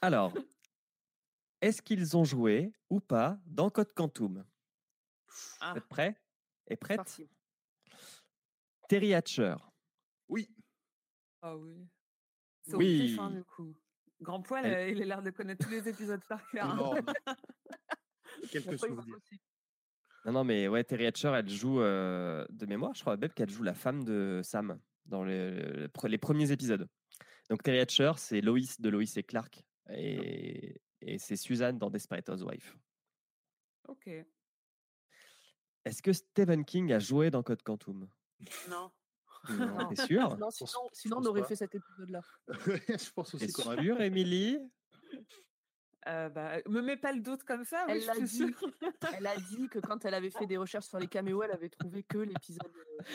Alors, 0.00 0.32
est-ce 1.60 1.82
qu'ils 1.82 2.16
ont 2.16 2.24
joué 2.24 2.72
ou 2.90 3.00
pas 3.00 3.38
dans 3.46 3.70
Code 3.70 3.92
Quantum? 3.94 4.44
Ah, 5.60 5.72
Vous 5.72 5.78
êtes 5.78 5.88
prêts? 5.88 6.20
Et 6.68 6.76
prête 6.76 6.98
parti. 6.98 7.28
Terry 8.88 9.14
Hatcher. 9.14 9.56
Oui. 10.28 10.48
ah 11.40 11.56
oui. 11.56 11.88
C'est 12.64 12.76
Oui. 12.76 13.16
hein, 13.18 13.30
du 13.30 13.44
coup. 13.44 13.74
Grand 14.22 14.40
poil, 14.40 14.64
Elle- 14.64 14.72
euh, 14.74 14.88
il 14.90 15.02
a 15.02 15.04
l'air 15.06 15.22
de 15.22 15.30
connaître 15.30 15.64
tous 15.64 15.70
les 15.70 15.88
épisodes 15.88 16.24
par 16.28 16.48
cœur. 16.50 16.66
hein. 16.70 16.94
Quelques 18.50 18.78
souvenirs. 18.78 19.18
Non, 20.24 20.32
non, 20.32 20.44
mais 20.44 20.68
ouais, 20.68 20.84
Terry 20.84 21.06
Hatcher, 21.06 21.32
elle 21.34 21.48
joue 21.48 21.80
euh, 21.80 22.46
de 22.50 22.66
mémoire, 22.66 22.94
je 22.94 23.00
crois 23.00 23.16
même 23.16 23.30
qu'elle 23.30 23.50
joue 23.50 23.64
la 23.64 23.74
femme 23.74 24.04
de 24.04 24.40
Sam 24.44 24.78
dans 25.06 25.24
les, 25.24 25.50
les 25.72 25.88
pre- 25.88 26.08
les 26.08 26.18
premiers 26.18 26.52
épisodes. 26.52 26.88
Donc 27.50 27.62
Terry 27.64 27.80
Hatcher, 27.80 28.12
c'est 28.16 28.40
Loïs 28.40 28.80
de 28.80 28.88
Loïs 28.88 29.16
et 29.16 29.24
Clark 29.24 29.64
et, 29.90 30.80
et 31.00 31.18
c'est 31.18 31.34
Suzanne 31.36 31.76
dans 31.78 31.90
Desperate 31.90 32.28
Housewives. 32.28 32.76
Ok. 33.88 34.08
Est-ce 35.84 36.00
que 36.02 36.12
Stephen 36.12 36.64
King 36.64 36.92
a 36.92 37.00
joué 37.00 37.30
dans 37.30 37.42
Code 37.42 37.62
Quantum? 37.64 38.08
Non. 38.70 38.92
Non. 39.50 39.88
T'es 39.88 40.06
sûr 40.06 40.36
Non, 40.36 40.46
pense- 40.46 40.56
sinon, 40.56 40.88
sinon 40.92 41.16
on 41.16 41.20
pense 41.20 41.26
aurait 41.28 41.40
pas. 41.42 41.46
fait 41.48 41.56
cet 41.56 41.74
épisode-là. 41.74 42.20
je 42.48 43.10
pense 43.12 43.30
T'es 43.30 43.36
aussi 43.44 43.52
qu'on 43.52 43.70
a 43.70 43.82
sûr, 43.82 44.00
Émilie? 44.00 44.58
Euh, 46.08 46.28
bah, 46.30 46.58
me 46.68 46.80
mets 46.80 46.96
pas 46.96 47.12
le 47.12 47.20
doute 47.20 47.44
comme 47.44 47.64
ça, 47.64 47.84
Elle 47.88 48.00
dit. 48.26 48.36
sûre. 48.36 48.48
A 49.26 49.36
dit 49.36 49.68
que 49.68 49.78
quand 49.78 50.04
elle 50.04 50.14
avait 50.14 50.30
fait 50.30 50.46
des 50.46 50.56
recherches 50.56 50.86
sur 50.86 50.98
les 50.98 51.06
caméos, 51.06 51.42
elle 51.44 51.52
avait 51.52 51.68
trouvé 51.68 52.02
que 52.02 52.18
l'épisode. 52.18 52.60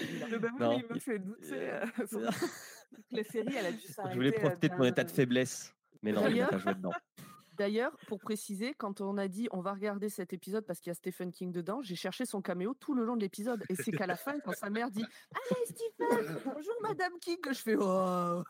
euh, 0.02 0.78
il 0.78 0.86
me 0.94 1.00
fait 1.00 1.20
douter. 1.20 1.70
euh, 1.72 1.86
série, 3.24 3.56
elle 3.56 3.66
a 3.66 3.72
dû 3.74 3.82
s'arrêter. 3.88 4.14
Je 4.14 4.16
voulais 4.18 4.36
euh, 4.38 4.40
profiter 4.40 4.70
de 4.70 4.76
mon 4.76 4.84
état 4.86 5.04
de 5.04 5.10
euh, 5.10 5.14
faiblesse. 5.14 5.74
Mais 6.02 6.12
non, 6.14 6.22
il 6.22 6.30
D'ailleurs- 6.30 6.50
pas 6.50 6.58
joué 6.60 6.74
dedans. 6.76 6.92
D'ailleurs, 7.58 7.98
pour 8.08 8.20
préciser, 8.20 8.74
quand 8.76 9.02
on 9.02 9.18
a 9.18 9.28
dit 9.28 9.48
on 9.52 9.62
va 9.62 9.74
regarder 9.74 10.10
cet 10.10 10.32
épisode 10.34 10.66
parce 10.66 10.80
qu'il 10.80 10.90
y 10.90 10.92
a 10.92 10.96
Stephen 10.96 11.32
King 11.32 11.52
dedans, 11.52 11.82
j'ai 11.82 11.96
cherché 11.96 12.26
son 12.26 12.42
caméo 12.42 12.74
tout 12.76 12.94
le 12.94 13.04
long 13.04 13.16
de 13.16 13.22
l'épisode. 13.22 13.64
Et 13.70 13.76
c'est 13.76 13.92
qu'à 13.92 14.06
la 14.08 14.16
fin, 14.16 14.40
quand 14.40 14.54
sa 14.54 14.70
mère 14.70 14.92
dit 14.92 15.04
Allez, 15.34 15.66
Stephen, 15.66 16.38
bonjour 16.46 16.74
Madame 16.82 17.14
King, 17.20 17.38
que 17.42 17.54
je 17.54 17.60
fais 17.60 17.76
Oh 17.80 18.44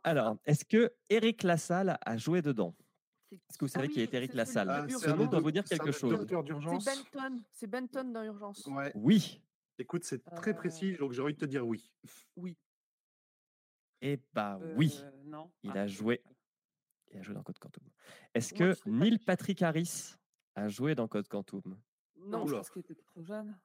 Alors, 0.04 0.38
est-ce 0.46 0.66
que 0.66 0.92
Eric 1.10 1.44
Lassalle 1.44 1.98
a 2.06 2.18
joué 2.18 2.42
dedans? 2.42 2.76
C'est- 3.30 3.36
Est-ce 3.36 3.58
que 3.58 3.66
vous 3.66 3.72
Ah 3.74 3.80
savez 3.80 3.90
qui 3.90 4.00
oui, 4.00 4.04
est 4.04 4.14
Eric 4.14 4.32
c'est 4.32 4.38
Lassalle? 4.38 4.70
Ah, 4.70 4.86
Ce 4.90 5.10
nom 5.10 5.26
doit 5.26 5.40
vous 5.40 5.52
dire 5.52 5.64
quelque 5.64 5.92
chose. 5.92 6.26
C'est 6.30 6.44
d'urgence. 6.44 6.86
Benton, 6.86 7.42
c'est 7.52 7.68
Benton 7.68 8.12
dans 8.12 8.24
Urgence. 8.24 8.66
Ouais. 8.68 8.92
Oui. 8.96 9.42
Écoute, 9.78 10.04
c'est 10.06 10.24
très 10.36 10.52
Euh, 10.52 10.56
précis, 10.56 10.96
donc 10.98 11.12
j'ai 11.12 11.22
envie 11.22 11.34
de 11.34 11.40
te 11.40 11.46
dire 11.46 11.68
oui. 11.68 11.92
Oui. 12.38 12.58
Eh 14.08 14.20
bah 14.34 14.60
oui, 14.76 15.00
euh, 15.04 15.12
non. 15.26 15.50
il 15.64 15.72
Ah, 15.74 15.82
a 15.82 15.88
joué. 15.88 16.22
Il 17.12 17.18
a 17.18 17.22
joué 17.24 17.34
dans 17.34 17.42
Code 17.42 17.58
Quantum. 17.58 17.84
Est-ce 18.36 18.54
que 18.54 18.76
Neil. 18.88 19.18
Patrick 19.18 19.62
Harris 19.64 20.14
a 20.54 20.68
joué 20.68 20.94
dans 20.94 21.08
Code 21.08 21.28
Quantum? 21.28 21.76
Non, 22.18 22.46
je 22.46 22.52
Oula. 22.52 22.58
pense 22.58 22.70
qu'il 22.70 22.82
était 22.82 22.94
trop 22.94 23.24
jeune. 23.24 23.58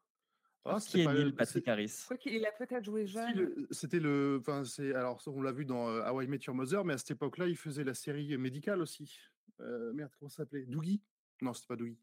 Ah, 0.64 0.76
Qui 0.78 0.86
c'était 0.86 1.00
est 1.00 1.04
pas 1.04 1.12
Neil 1.14 1.24
le- 1.24 1.34
Patrick 1.34 1.68
Harris 1.68 2.04
Quoi 2.06 2.16
qu'il 2.16 2.46
a 2.46 2.52
peut-être 2.52 2.84
joué 2.84 3.06
jeune. 3.06 3.66
C'était 3.70 4.00
le. 4.00 4.38
Enfin, 4.40 4.64
c'est. 4.64 4.94
Alors, 4.94 5.20
on 5.26 5.42
l'a 5.42 5.52
vu 5.52 5.66
dans 5.66 5.88
euh, 5.88 6.08
How 6.10 6.22
I 6.22 6.26
Met 6.26 6.38
Your 6.46 6.54
Mother, 6.56 6.84
mais 6.86 6.94
à 6.94 6.98
cette 6.98 7.10
époque-là, 7.12 7.46
il 7.46 7.56
faisait 7.56 7.84
la 7.84 7.94
série 7.94 8.36
médicale 8.38 8.80
aussi. 8.80 9.14
Euh, 9.60 9.92
merde, 9.92 10.10
comment 10.18 10.30
ça 10.30 10.36
s'appelait? 10.38 10.64
Doogie 10.64 11.02
Non, 11.42 11.52
c'était 11.52 11.66
pas 11.68 11.76
Doogie. 11.76 11.98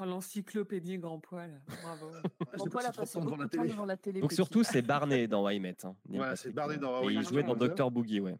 Oh, 0.00 0.04
L'encyclopédie 0.04 0.98
grand 0.98 1.20
poil. 1.20 1.60
Bravo. 1.82 2.10
J'étais 2.56 2.70
poil 2.70 2.86
a 2.86 2.92
passé 2.92 3.20
beaucoup 3.20 3.36
de 3.44 3.48
temps 3.48 3.64
devant 3.64 3.84
la 3.86 3.96
télé. 3.96 4.20
Donc 4.20 4.30
petit. 4.30 4.36
surtout, 4.36 4.64
c'est 4.64 4.82
Barney 4.82 5.28
dans 5.28 5.44
Why 5.44 5.60
Met. 5.60 5.76
hein, 5.84 5.94
c'est 6.36 6.52
Barney 6.52 6.78
dans 6.78 7.00
How 7.02 7.10
Et 7.10 7.14
I 7.14 7.16
il 7.16 7.22
jouait 7.28 7.42
dans. 7.42 7.54
Docteur 7.54 7.90
Boogie, 7.90 8.20
ouais. 8.20 8.36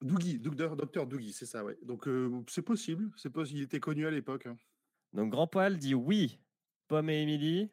Doogie, 0.00 0.38
docteur, 0.38 0.76
docteur 0.76 1.06
Doogie, 1.06 1.32
c'est 1.32 1.46
ça, 1.46 1.64
ouais. 1.64 1.76
Donc, 1.82 2.06
euh, 2.08 2.30
c'est 2.48 2.62
possible. 2.62 3.10
C'est 3.16 3.30
possible. 3.30 3.58
Il 3.60 3.62
était 3.64 3.80
connu 3.80 4.06
à 4.06 4.10
l'époque. 4.10 4.46
hein. 4.46 4.56
Donc 5.12 5.30
Grand 5.30 5.46
Poil 5.46 5.76
dit 5.76 5.94
oui. 5.94 6.40
Pomme 6.86 7.10
et 7.10 7.22
Émilie 7.22 7.70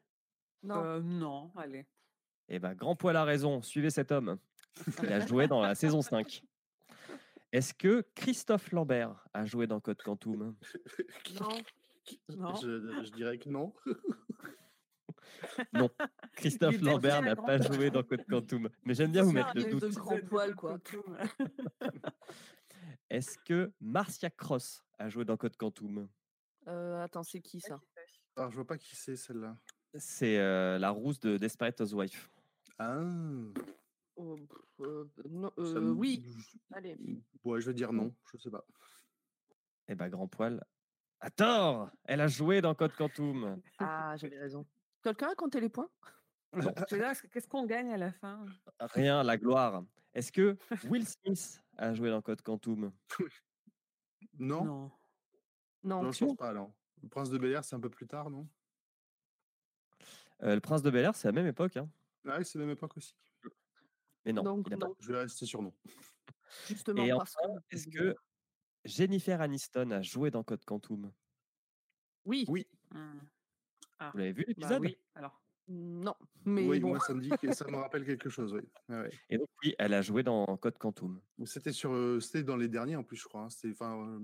Non, 0.64 0.84
Euh, 0.84 1.00
non, 1.02 1.52
allez. 1.56 1.86
Eh 2.50 2.60
ben, 2.60 2.74
Grand 2.76 2.96
Poil 2.96 3.16
a 3.16 3.24
raison, 3.24 3.62
suivez 3.62 3.90
cet 3.90 4.12
homme. 4.12 4.38
Il 5.04 5.12
a 5.14 5.26
joué 5.26 5.48
dans 5.48 5.62
la 5.62 5.74
saison 5.76 6.02
5. 6.02 6.44
Est-ce 7.52 7.74
que 7.74 8.06
Christophe 8.16 8.72
Lambert 8.72 9.26
a 9.34 9.46
joué 9.46 9.66
dans 9.68 9.80
Code 9.80 10.02
Quantum? 10.04 10.56
Non. 11.40 11.50
Non. 12.36 12.56
Je, 12.56 13.04
je 13.04 13.12
dirais 13.12 13.38
que 13.38 13.50
non. 13.50 13.74
Non, 15.74 15.90
Christophe 16.34 16.80
Lambert 16.82 17.22
n'a 17.22 17.36
pas 17.36 17.58
poil. 17.58 17.74
joué 17.74 17.90
dans 17.90 18.04
Code 18.04 18.26
Quantum. 18.30 18.70
Mais 18.84 18.94
j'aime 18.94 19.12
bien 19.12 19.24
vous 19.24 19.32
mettre 19.32 19.56
le 19.56 19.66
doute. 19.66 19.82
de 19.84 19.90
grand 19.90 20.20
poil, 20.22 20.56
quoi. 20.56 20.78
Est-ce 23.10 23.38
que 23.40 23.72
Marcia 23.82 24.30
Cross 24.30 24.84
a 25.00 25.10
joué 25.10 25.26
dans 25.26 25.36
Code 25.38 25.58
Quantum? 25.58 26.08
Euh, 26.68 27.04
attends, 27.04 27.24
c'est 27.24 27.42
qui 27.42 27.60
ça? 27.60 27.80
Alors, 28.36 28.52
je 28.52 28.56
vois 28.56 28.68
pas 28.68 28.78
qui 28.78 28.96
c'est 28.96 29.16
celle-là. 29.16 29.58
C'est 29.98 30.38
euh, 30.40 30.78
la 30.78 30.90
rousse 30.90 31.20
de 31.20 31.38
Desperate 31.38 31.80
Housewives. 31.82 32.30
Ah. 32.78 33.02
Oh, 34.18 34.38
euh, 34.82 35.06
non, 35.30 35.52
ça 35.58 35.64
euh, 35.64 35.82
me- 35.82 35.92
Oui, 35.92 36.24
je- 36.26 36.58
allez. 36.76 36.98
Ouais, 37.44 37.62
je 37.62 37.68
vais 37.68 37.74
dire 37.74 37.94
non. 37.94 38.14
Je 38.32 38.38
sais 38.38 38.50
pas. 38.50 38.66
Eh 39.88 39.96
ben, 39.96 40.10
Grand 40.10 40.28
Poil 40.28 40.64
a 41.26 41.30
tort 41.32 41.90
Elle 42.04 42.22
a 42.22 42.28
joué 42.28 42.62
dans 42.62 42.76
Code 42.76 42.94
Quantum. 42.96 43.60
Ah, 43.80 44.16
j'avais 44.18 44.38
raison. 44.38 44.66
Quelqu'un 45.02 45.30
a 45.32 45.36
compté 45.36 45.60
les 45.60 45.70
points? 45.70 45.90
Qu'est-ce 46.88 47.48
qu'on 47.48 47.66
gagne 47.66 47.92
à 47.92 47.98
la 47.98 48.12
fin? 48.12 48.46
Rien, 48.80 49.24
la 49.24 49.38
gloire. 49.38 49.84
Est-ce 50.14 50.32
que 50.32 50.58
Will 50.90 51.06
Smith 51.08 51.62
a 51.78 51.94
joué 51.94 52.10
dans 52.10 52.22
Code 52.22 52.42
Quantum? 52.42 52.92
Non. 54.38 54.64
Non. 54.66 54.92
Non. 55.84 56.04
Non, 56.04 56.12
je 56.12 56.26
pense 56.26 56.36
pas, 56.36 56.52
non. 56.54 56.74
Le 57.02 57.08
Prince 57.08 57.30
de 57.30 57.38
Bel 57.38 57.52
Air, 57.52 57.64
c'est 57.64 57.76
un 57.76 57.80
peu 57.80 57.90
plus 57.90 58.06
tard, 58.08 58.30
non? 58.30 58.50
Euh, 60.44 60.56
Le 60.56 60.60
Prince 60.60 60.82
de 60.82 60.90
Bel 60.90 61.06
Air, 61.06 61.16
c'est 61.16 61.28
à 61.30 61.32
la 61.32 61.36
même 61.36 61.48
époque. 61.48 61.78
hein. 61.78 61.90
Ah 62.28 62.36
oui, 62.40 62.46
c'est 62.46 62.58
la 62.60 62.66
même 62.66 62.74
époque 62.74 62.98
aussi. 62.98 63.16
Mais 64.26 64.34
non, 64.34 64.44
Donc, 64.44 64.68
il 64.68 64.74
a 64.74 64.78
pas. 64.78 64.88
non. 64.88 64.96
Je 65.00 65.12
vais 65.14 65.20
rester 65.20 65.46
sur 65.46 65.62
non. 65.62 65.74
Justement, 66.68 67.04
Et 67.04 67.12
parce 67.12 67.36
enfin, 67.38 67.56
que. 67.70 67.76
est-ce 67.76 67.88
que 67.88 68.16
Jennifer 68.86 69.42
Aniston 69.42 69.92
a 69.92 70.02
joué 70.02 70.32
dans 70.32 70.44
Code 70.44 70.64
Quantum 70.66 71.12
Oui, 72.26 72.46
Oui. 72.48 72.68
Hmm. 72.92 73.20
Ah, 74.00 74.12
Vous 74.12 74.18
l'avez 74.20 74.32
vu 74.34 74.44
bah 74.44 74.48
l'épisode? 74.50 74.82
oui, 74.82 74.98
alors. 75.16 75.42
Non, 75.68 76.14
mais 76.46 76.68
Oui, 76.68 76.80
bon. 76.80 76.90
moi 76.90 77.00
ça 77.00 77.14
me 77.16 77.22
dit 77.22 77.30
que 77.30 77.52
ça 77.54 77.66
me 77.66 77.76
rappelle 77.78 78.06
quelque 78.06 78.30
chose, 78.30 78.54
oui. 78.54 78.62
Ouais. 78.90 79.10
Et 79.30 79.38
donc, 79.40 79.48
oui, 79.64 79.74
elle 79.80 79.94
a 79.96 80.02
joué 80.04 80.22
dans 80.22 80.46
Code 80.58 80.78
Quantum. 80.78 81.20
C'était 81.46 81.72
sur, 81.72 82.22
c'était 82.22 82.44
dans 82.44 82.58
les 82.58 82.68
derniers 82.68 82.96
en 82.96 83.04
plus, 83.04 83.18
je 83.18 83.24
crois. 83.24 83.42
hein. 83.42 83.50
C'était, 83.50 83.72
enfin, 83.72 84.22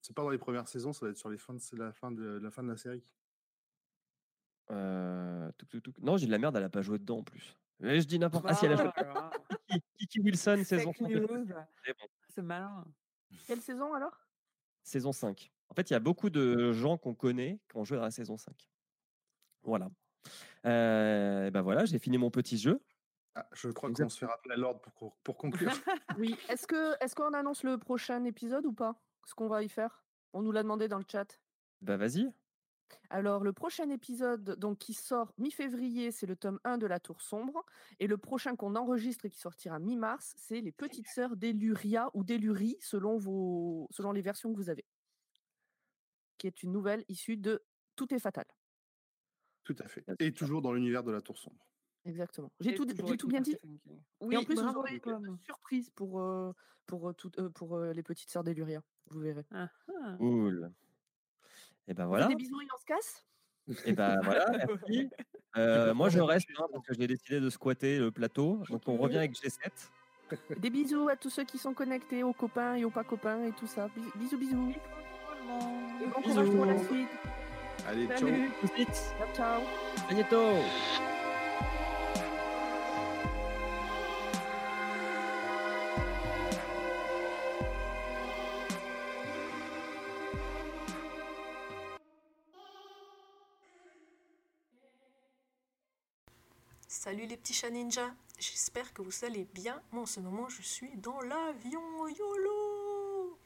c'est 0.00 0.14
pas 0.16 0.22
dans 0.22 0.30
les 0.30 0.38
premières 0.38 0.66
saisons, 0.66 0.92
ça 0.92 1.06
va 1.06 1.10
être 1.12 1.18
sur 1.18 1.28
les 1.30 1.38
fins 1.38 1.54
de, 1.54 1.60
c'est 1.60 1.76
la 1.76 1.92
fin 1.92 2.10
de 2.10 2.24
la 2.42 2.50
fin 2.50 2.64
de 2.64 2.68
la 2.68 2.76
série. 2.76 3.04
Euh, 4.70 5.50
touc, 5.58 5.68
touc, 5.68 5.82
touc. 5.82 5.98
Non, 6.00 6.16
j'ai 6.16 6.26
de 6.26 6.32
la 6.32 6.38
merde, 6.38 6.56
elle 6.56 6.64
a 6.64 6.68
pas 6.70 6.82
joué 6.82 6.98
dedans 6.98 7.18
en 7.18 7.22
plus. 7.22 7.56
Mais 7.78 8.00
je 8.00 8.06
dis 8.06 8.18
n'importe 8.18 8.42
quoi. 8.44 8.52
Ah, 8.52 8.54
si, 8.54 8.64
elle 8.66 8.72
a 8.72 8.76
joué. 8.76 8.90
Kiki, 9.98 10.20
Wilson, 10.20 10.62
saison 10.64 10.92
Fake 10.92 11.08
5. 11.08 11.08
news. 11.10 11.46
C'est 11.84 11.92
bon. 11.98 12.06
C'est 12.28 12.42
malin. 12.42 12.84
Quelle 13.46 13.60
saison 13.60 13.94
alors? 13.94 14.26
Saison 14.82 15.12
5. 15.12 15.52
En 15.68 15.74
fait, 15.74 15.90
il 15.90 15.92
y 15.92 15.96
a 15.96 16.00
beaucoup 16.00 16.30
de 16.30 16.72
gens 16.72 16.98
qu'on 16.98 17.14
connaît 17.14 17.60
qui 17.70 17.76
ont 17.76 17.84
joué 17.84 17.96
dans 17.96 18.04
la 18.04 18.10
saison 18.10 18.36
5. 18.36 18.70
Voilà. 19.62 19.90
Euh, 20.66 21.50
ben 21.50 21.62
voilà, 21.62 21.84
j'ai 21.84 21.98
fini 21.98 22.18
mon 22.18 22.30
petit 22.30 22.58
jeu. 22.58 22.82
Ah, 23.34 23.46
je 23.52 23.68
crois 23.70 23.90
qu'on 23.90 24.08
se 24.08 24.18
fait 24.18 24.26
rappeler 24.26 24.54
à 24.54 24.56
l'ordre 24.58 24.80
pour, 24.96 25.16
pour 25.18 25.38
conclure. 25.38 25.70
Oui. 26.18 26.36
Est-ce 26.48 26.66
que 26.66 27.02
est-ce 27.02 27.14
qu'on 27.14 27.32
annonce 27.32 27.62
le 27.62 27.78
prochain 27.78 28.24
épisode 28.24 28.66
ou 28.66 28.72
pas? 28.72 29.00
Ce 29.24 29.34
qu'on 29.34 29.48
va 29.48 29.62
y 29.62 29.68
faire? 29.68 30.04
On 30.34 30.42
nous 30.42 30.52
l'a 30.52 30.62
demandé 30.62 30.88
dans 30.88 30.98
le 30.98 31.04
chat. 31.10 31.40
Bah 31.80 31.96
vas-y. 31.96 32.30
Alors, 33.10 33.44
le 33.44 33.52
prochain 33.52 33.88
épisode 33.90 34.56
donc, 34.58 34.78
qui 34.78 34.94
sort 34.94 35.32
mi-février, 35.38 36.10
c'est 36.10 36.26
le 36.26 36.36
tome 36.36 36.58
1 36.64 36.78
de 36.78 36.86
La 36.86 37.00
Tour 37.00 37.20
Sombre. 37.20 37.64
Et 38.00 38.06
le 38.06 38.16
prochain 38.16 38.56
qu'on 38.56 38.74
enregistre 38.76 39.24
et 39.26 39.30
qui 39.30 39.38
sortira 39.38 39.78
mi-mars, 39.78 40.34
c'est 40.36 40.60
Les 40.60 40.72
Petites 40.72 41.08
Sœurs 41.08 41.36
d'Eluria 41.36 42.10
ou 42.14 42.24
d'Elurie, 42.24 42.76
selon, 42.80 43.16
vos... 43.18 43.88
selon 43.90 44.12
les 44.12 44.22
versions 44.22 44.52
que 44.52 44.56
vous 44.56 44.70
avez. 44.70 44.84
Qui 46.38 46.46
est 46.46 46.62
une 46.62 46.72
nouvelle 46.72 47.04
issue 47.08 47.36
de 47.36 47.62
Tout 47.96 48.12
est 48.14 48.18
fatal. 48.18 48.46
Tout 49.64 49.76
à 49.78 49.86
fait. 49.86 50.04
Et 50.18 50.32
toujours 50.32 50.60
dans 50.62 50.72
l'univers 50.72 51.04
de 51.04 51.12
la 51.12 51.20
Tour 51.20 51.38
sombre. 51.38 51.68
Exactement. 52.04 52.50
J'ai 52.58 52.74
tout, 52.74 52.84
tout 52.84 53.28
bien 53.28 53.40
dit. 53.40 53.56
Et 53.62 54.00
Oui, 54.20 54.36
en 54.36 54.42
plus, 54.42 54.56
vous 54.60 54.76
aurez 54.76 55.00
une 55.06 55.38
surprise 55.38 55.88
pour, 55.90 56.20
euh, 56.20 56.52
pour, 56.86 57.08
euh, 57.08 57.12
tout- 57.12 57.30
euh, 57.38 57.48
pour 57.50 57.76
euh, 57.76 57.92
les 57.92 58.02
petites 58.02 58.30
sœurs 58.30 58.42
d'Eluria. 58.42 58.82
Vous 59.10 59.20
verrez. 59.20 59.46
Ah, 59.52 59.70
ah. 60.02 60.16
Cool. 60.18 60.72
Et 61.88 61.94
ben 61.94 62.06
voilà. 62.06 62.26
Des 62.26 62.34
bisous 62.36 62.60
et 62.60 62.66
on 62.74 62.78
se 62.78 62.84
casse? 62.84 63.24
Et 63.86 63.92
ben 63.92 64.20
voilà, 64.24 64.46
merci. 64.50 65.08
Euh, 65.56 65.92
moi 65.94 66.08
je 66.08 66.18
reste 66.20 66.48
hein, 66.58 66.64
parce 66.72 66.86
que 66.86 66.94
j'ai 66.94 67.06
décidé 67.06 67.40
de 67.40 67.50
squatter 67.50 67.98
le 67.98 68.10
plateau. 68.10 68.60
Donc 68.70 68.82
on 68.86 68.96
revient 68.96 69.18
avec 69.18 69.32
G7. 69.32 69.70
Des 70.58 70.70
bisous 70.70 71.08
à 71.08 71.16
tous 71.16 71.28
ceux 71.30 71.44
qui 71.44 71.58
sont 71.58 71.74
connectés, 71.74 72.22
aux 72.22 72.32
copains 72.32 72.74
et 72.76 72.84
aux 72.84 72.90
pas 72.90 73.04
copains 73.04 73.44
et 73.44 73.52
tout 73.52 73.66
ça. 73.66 73.88
Bis- 73.94 74.10
Bisous, 74.16 74.38
bisous. 74.38 74.72
Et 76.02 76.06
bon 76.06 76.22
courage 76.22 76.50
pour 76.50 76.64
la 76.64 76.72
Bisous. 76.74 76.86
suite. 76.86 77.08
Allez, 77.86 78.06
ciao. 78.06 78.18
Salut. 78.18 78.50
Tout 78.60 78.66
de 78.66 78.72
suite. 78.72 78.88
Ciao, 79.18 79.34
ciao. 79.34 79.62
À 80.08 80.14
bientôt. 80.14 81.11
Salut 97.04 97.26
les 97.26 97.36
petits 97.36 97.52
chats 97.52 97.68
ninjas, 97.68 98.14
j'espère 98.38 98.94
que 98.94 99.02
vous 99.02 99.24
allez 99.24 99.44
bien. 99.54 99.82
Moi 99.90 100.04
en 100.04 100.06
ce 100.06 100.20
moment 100.20 100.48
je 100.48 100.62
suis 100.62 100.96
dans 100.98 101.20
l'avion 101.20 102.06
YOLO 102.06 103.36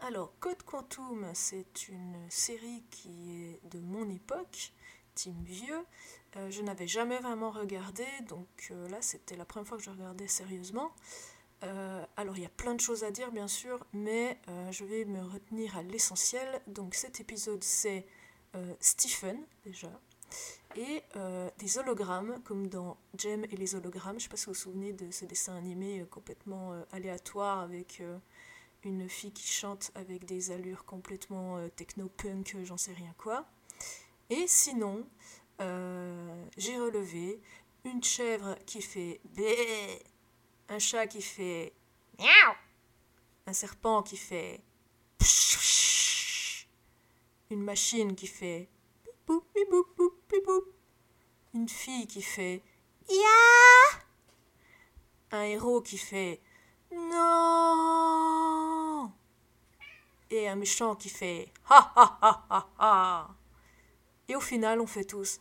Alors 0.00 0.32
Code 0.40 0.64
Quantum 0.64 1.30
c'est 1.32 1.86
une 1.86 2.16
série 2.28 2.82
qui 2.90 3.44
est 3.44 3.60
de 3.70 3.78
mon 3.78 4.10
époque, 4.10 4.72
team 5.14 5.40
vieux. 5.44 5.86
Euh, 6.34 6.50
je 6.50 6.62
n'avais 6.62 6.88
jamais 6.88 7.20
vraiment 7.20 7.52
regardé 7.52 8.04
donc 8.28 8.48
euh, 8.72 8.88
là 8.88 9.00
c'était 9.00 9.36
la 9.36 9.44
première 9.44 9.68
fois 9.68 9.78
que 9.78 9.84
je 9.84 9.90
regardais 9.90 10.26
sérieusement. 10.26 10.90
Euh, 11.62 12.04
alors 12.16 12.36
il 12.38 12.42
y 12.42 12.46
a 12.46 12.56
plein 12.56 12.74
de 12.74 12.80
choses 12.80 13.04
à 13.04 13.12
dire 13.12 13.30
bien 13.30 13.46
sûr 13.46 13.86
mais 13.92 14.36
je 14.72 14.84
vais 14.84 15.04
me 15.04 15.22
retenir 15.22 15.76
à 15.76 15.84
l'essentiel. 15.84 16.60
Donc 16.66 16.96
cet 16.96 17.20
épisode 17.20 17.62
c'est 17.62 18.04
Stephen 18.80 19.38
déjà 19.64 19.92
et 20.76 21.02
euh, 21.16 21.50
des 21.58 21.78
hologrammes, 21.78 22.40
comme 22.44 22.68
dans 22.68 22.96
Jem 23.16 23.44
et 23.44 23.56
les 23.56 23.74
hologrammes. 23.74 24.12
Je 24.12 24.16
ne 24.16 24.20
sais 24.20 24.28
pas 24.28 24.36
si 24.36 24.46
vous 24.46 24.52
vous 24.52 24.58
souvenez 24.58 24.92
de 24.92 25.10
ce 25.10 25.24
dessin 25.24 25.56
animé 25.56 26.00
euh, 26.00 26.04
complètement 26.06 26.72
euh, 26.72 26.82
aléatoire 26.92 27.60
avec 27.60 28.02
une 28.84 29.08
fille 29.08 29.32
qui 29.32 29.46
chante 29.46 29.90
avec 29.94 30.24
des 30.24 30.50
allures 30.50 30.84
complètement 30.84 31.58
techno-punk, 31.76 32.56
j'en 32.64 32.78
sais 32.78 32.92
rien 32.92 33.14
quoi. 33.18 33.44
Et 34.30 34.46
sinon, 34.46 35.06
j'ai 36.56 36.78
relevé 36.78 37.40
une 37.84 38.02
chèvre 38.02 38.56
qui 38.64 38.80
fait 38.80 39.20
bé, 39.24 40.02
un 40.70 40.78
chat 40.78 41.06
qui 41.06 41.20
fait 41.20 41.74
miaou, 42.18 42.54
un 43.46 43.52
serpent 43.52 44.02
qui 44.02 44.16
fait 44.16 44.62
une 47.50 47.62
machine 47.62 48.14
qui 48.14 48.28
fait 48.28 48.68
Une 51.54 51.68
fille 51.68 52.06
qui 52.06 52.22
fait 52.22 52.62
Ya 53.08 53.16
Un 55.32 55.42
héros 55.42 55.80
qui 55.82 55.98
fait 55.98 56.40
Non. 56.92 57.20
Et 60.30 60.48
un 60.48 60.56
méchant 60.56 60.94
qui 60.96 61.08
fait 61.08 61.52
Ha 61.68 61.92
ha 61.96 62.18
ha 62.22 62.46
ha 62.50 62.68
ha. 62.78 63.34
Et 64.28 64.36
au 64.36 64.40
final, 64.40 64.80
on 64.80 64.86
fait 64.86 65.04
tous 65.04 65.40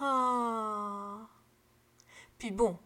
Ha. 0.00 1.28
Puis 2.38 2.50
bon, 2.50 2.78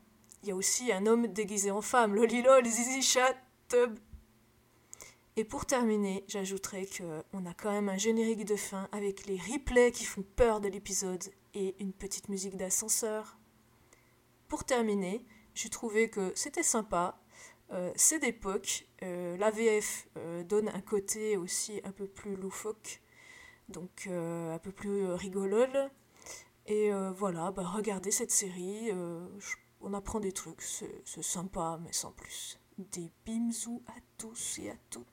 il 0.42 0.48
y 0.48 0.52
a 0.52 0.56
aussi 0.56 0.92
un 0.92 1.06
homme 1.06 1.26
déguisé 1.28 1.70
en 1.70 1.80
femme, 1.82 2.14
lolilol, 2.14 2.66
zizi 2.66 3.02
chat. 3.02 3.36
Et 5.38 5.44
pour 5.44 5.66
terminer, 5.66 6.24
j'ajouterai 6.26 6.86
que 6.86 7.22
on 7.32 7.46
a 7.46 7.54
quand 7.54 7.70
même 7.70 7.88
un 7.88 7.96
générique 7.96 8.44
de 8.44 8.56
fin 8.56 8.88
avec 8.90 9.24
les 9.26 9.36
replays 9.36 9.92
qui 9.92 10.04
font 10.04 10.24
peur 10.34 10.60
de 10.60 10.66
l'épisode 10.66 11.22
et 11.54 11.76
une 11.78 11.92
petite 11.92 12.28
musique 12.28 12.56
d'ascenseur. 12.56 13.38
Pour 14.48 14.64
terminer, 14.64 15.24
j'ai 15.54 15.68
trouvé 15.68 16.10
que 16.10 16.32
c'était 16.34 16.64
sympa. 16.64 17.20
Euh, 17.70 17.92
c'est 17.94 18.18
d'époque. 18.18 18.88
Euh, 19.04 19.36
la 19.36 19.52
euh, 20.16 20.42
donne 20.42 20.70
un 20.70 20.80
côté 20.80 21.36
aussi 21.36 21.80
un 21.84 21.92
peu 21.92 22.08
plus 22.08 22.34
loufoque, 22.34 23.00
donc 23.68 24.08
euh, 24.08 24.52
un 24.52 24.58
peu 24.58 24.72
plus 24.72 25.06
rigolole. 25.12 25.88
Et 26.66 26.90
voilà, 27.14 27.52
bah, 27.52 27.62
regardez 27.62 28.10
cette 28.10 28.32
série. 28.32 28.90
on 29.80 29.94
apprend 29.94 30.18
des 30.18 30.32
trucs. 30.32 30.62
C'est 30.62 31.22
sympa, 31.22 31.78
mais 31.80 31.92
sans 31.92 32.10
plus. 32.10 32.58
Des 32.76 33.12
bimsous 33.24 33.84
à 33.86 33.94
tous 34.18 34.58
et 34.58 34.70
à 34.70 34.76
toutes. 34.90 35.06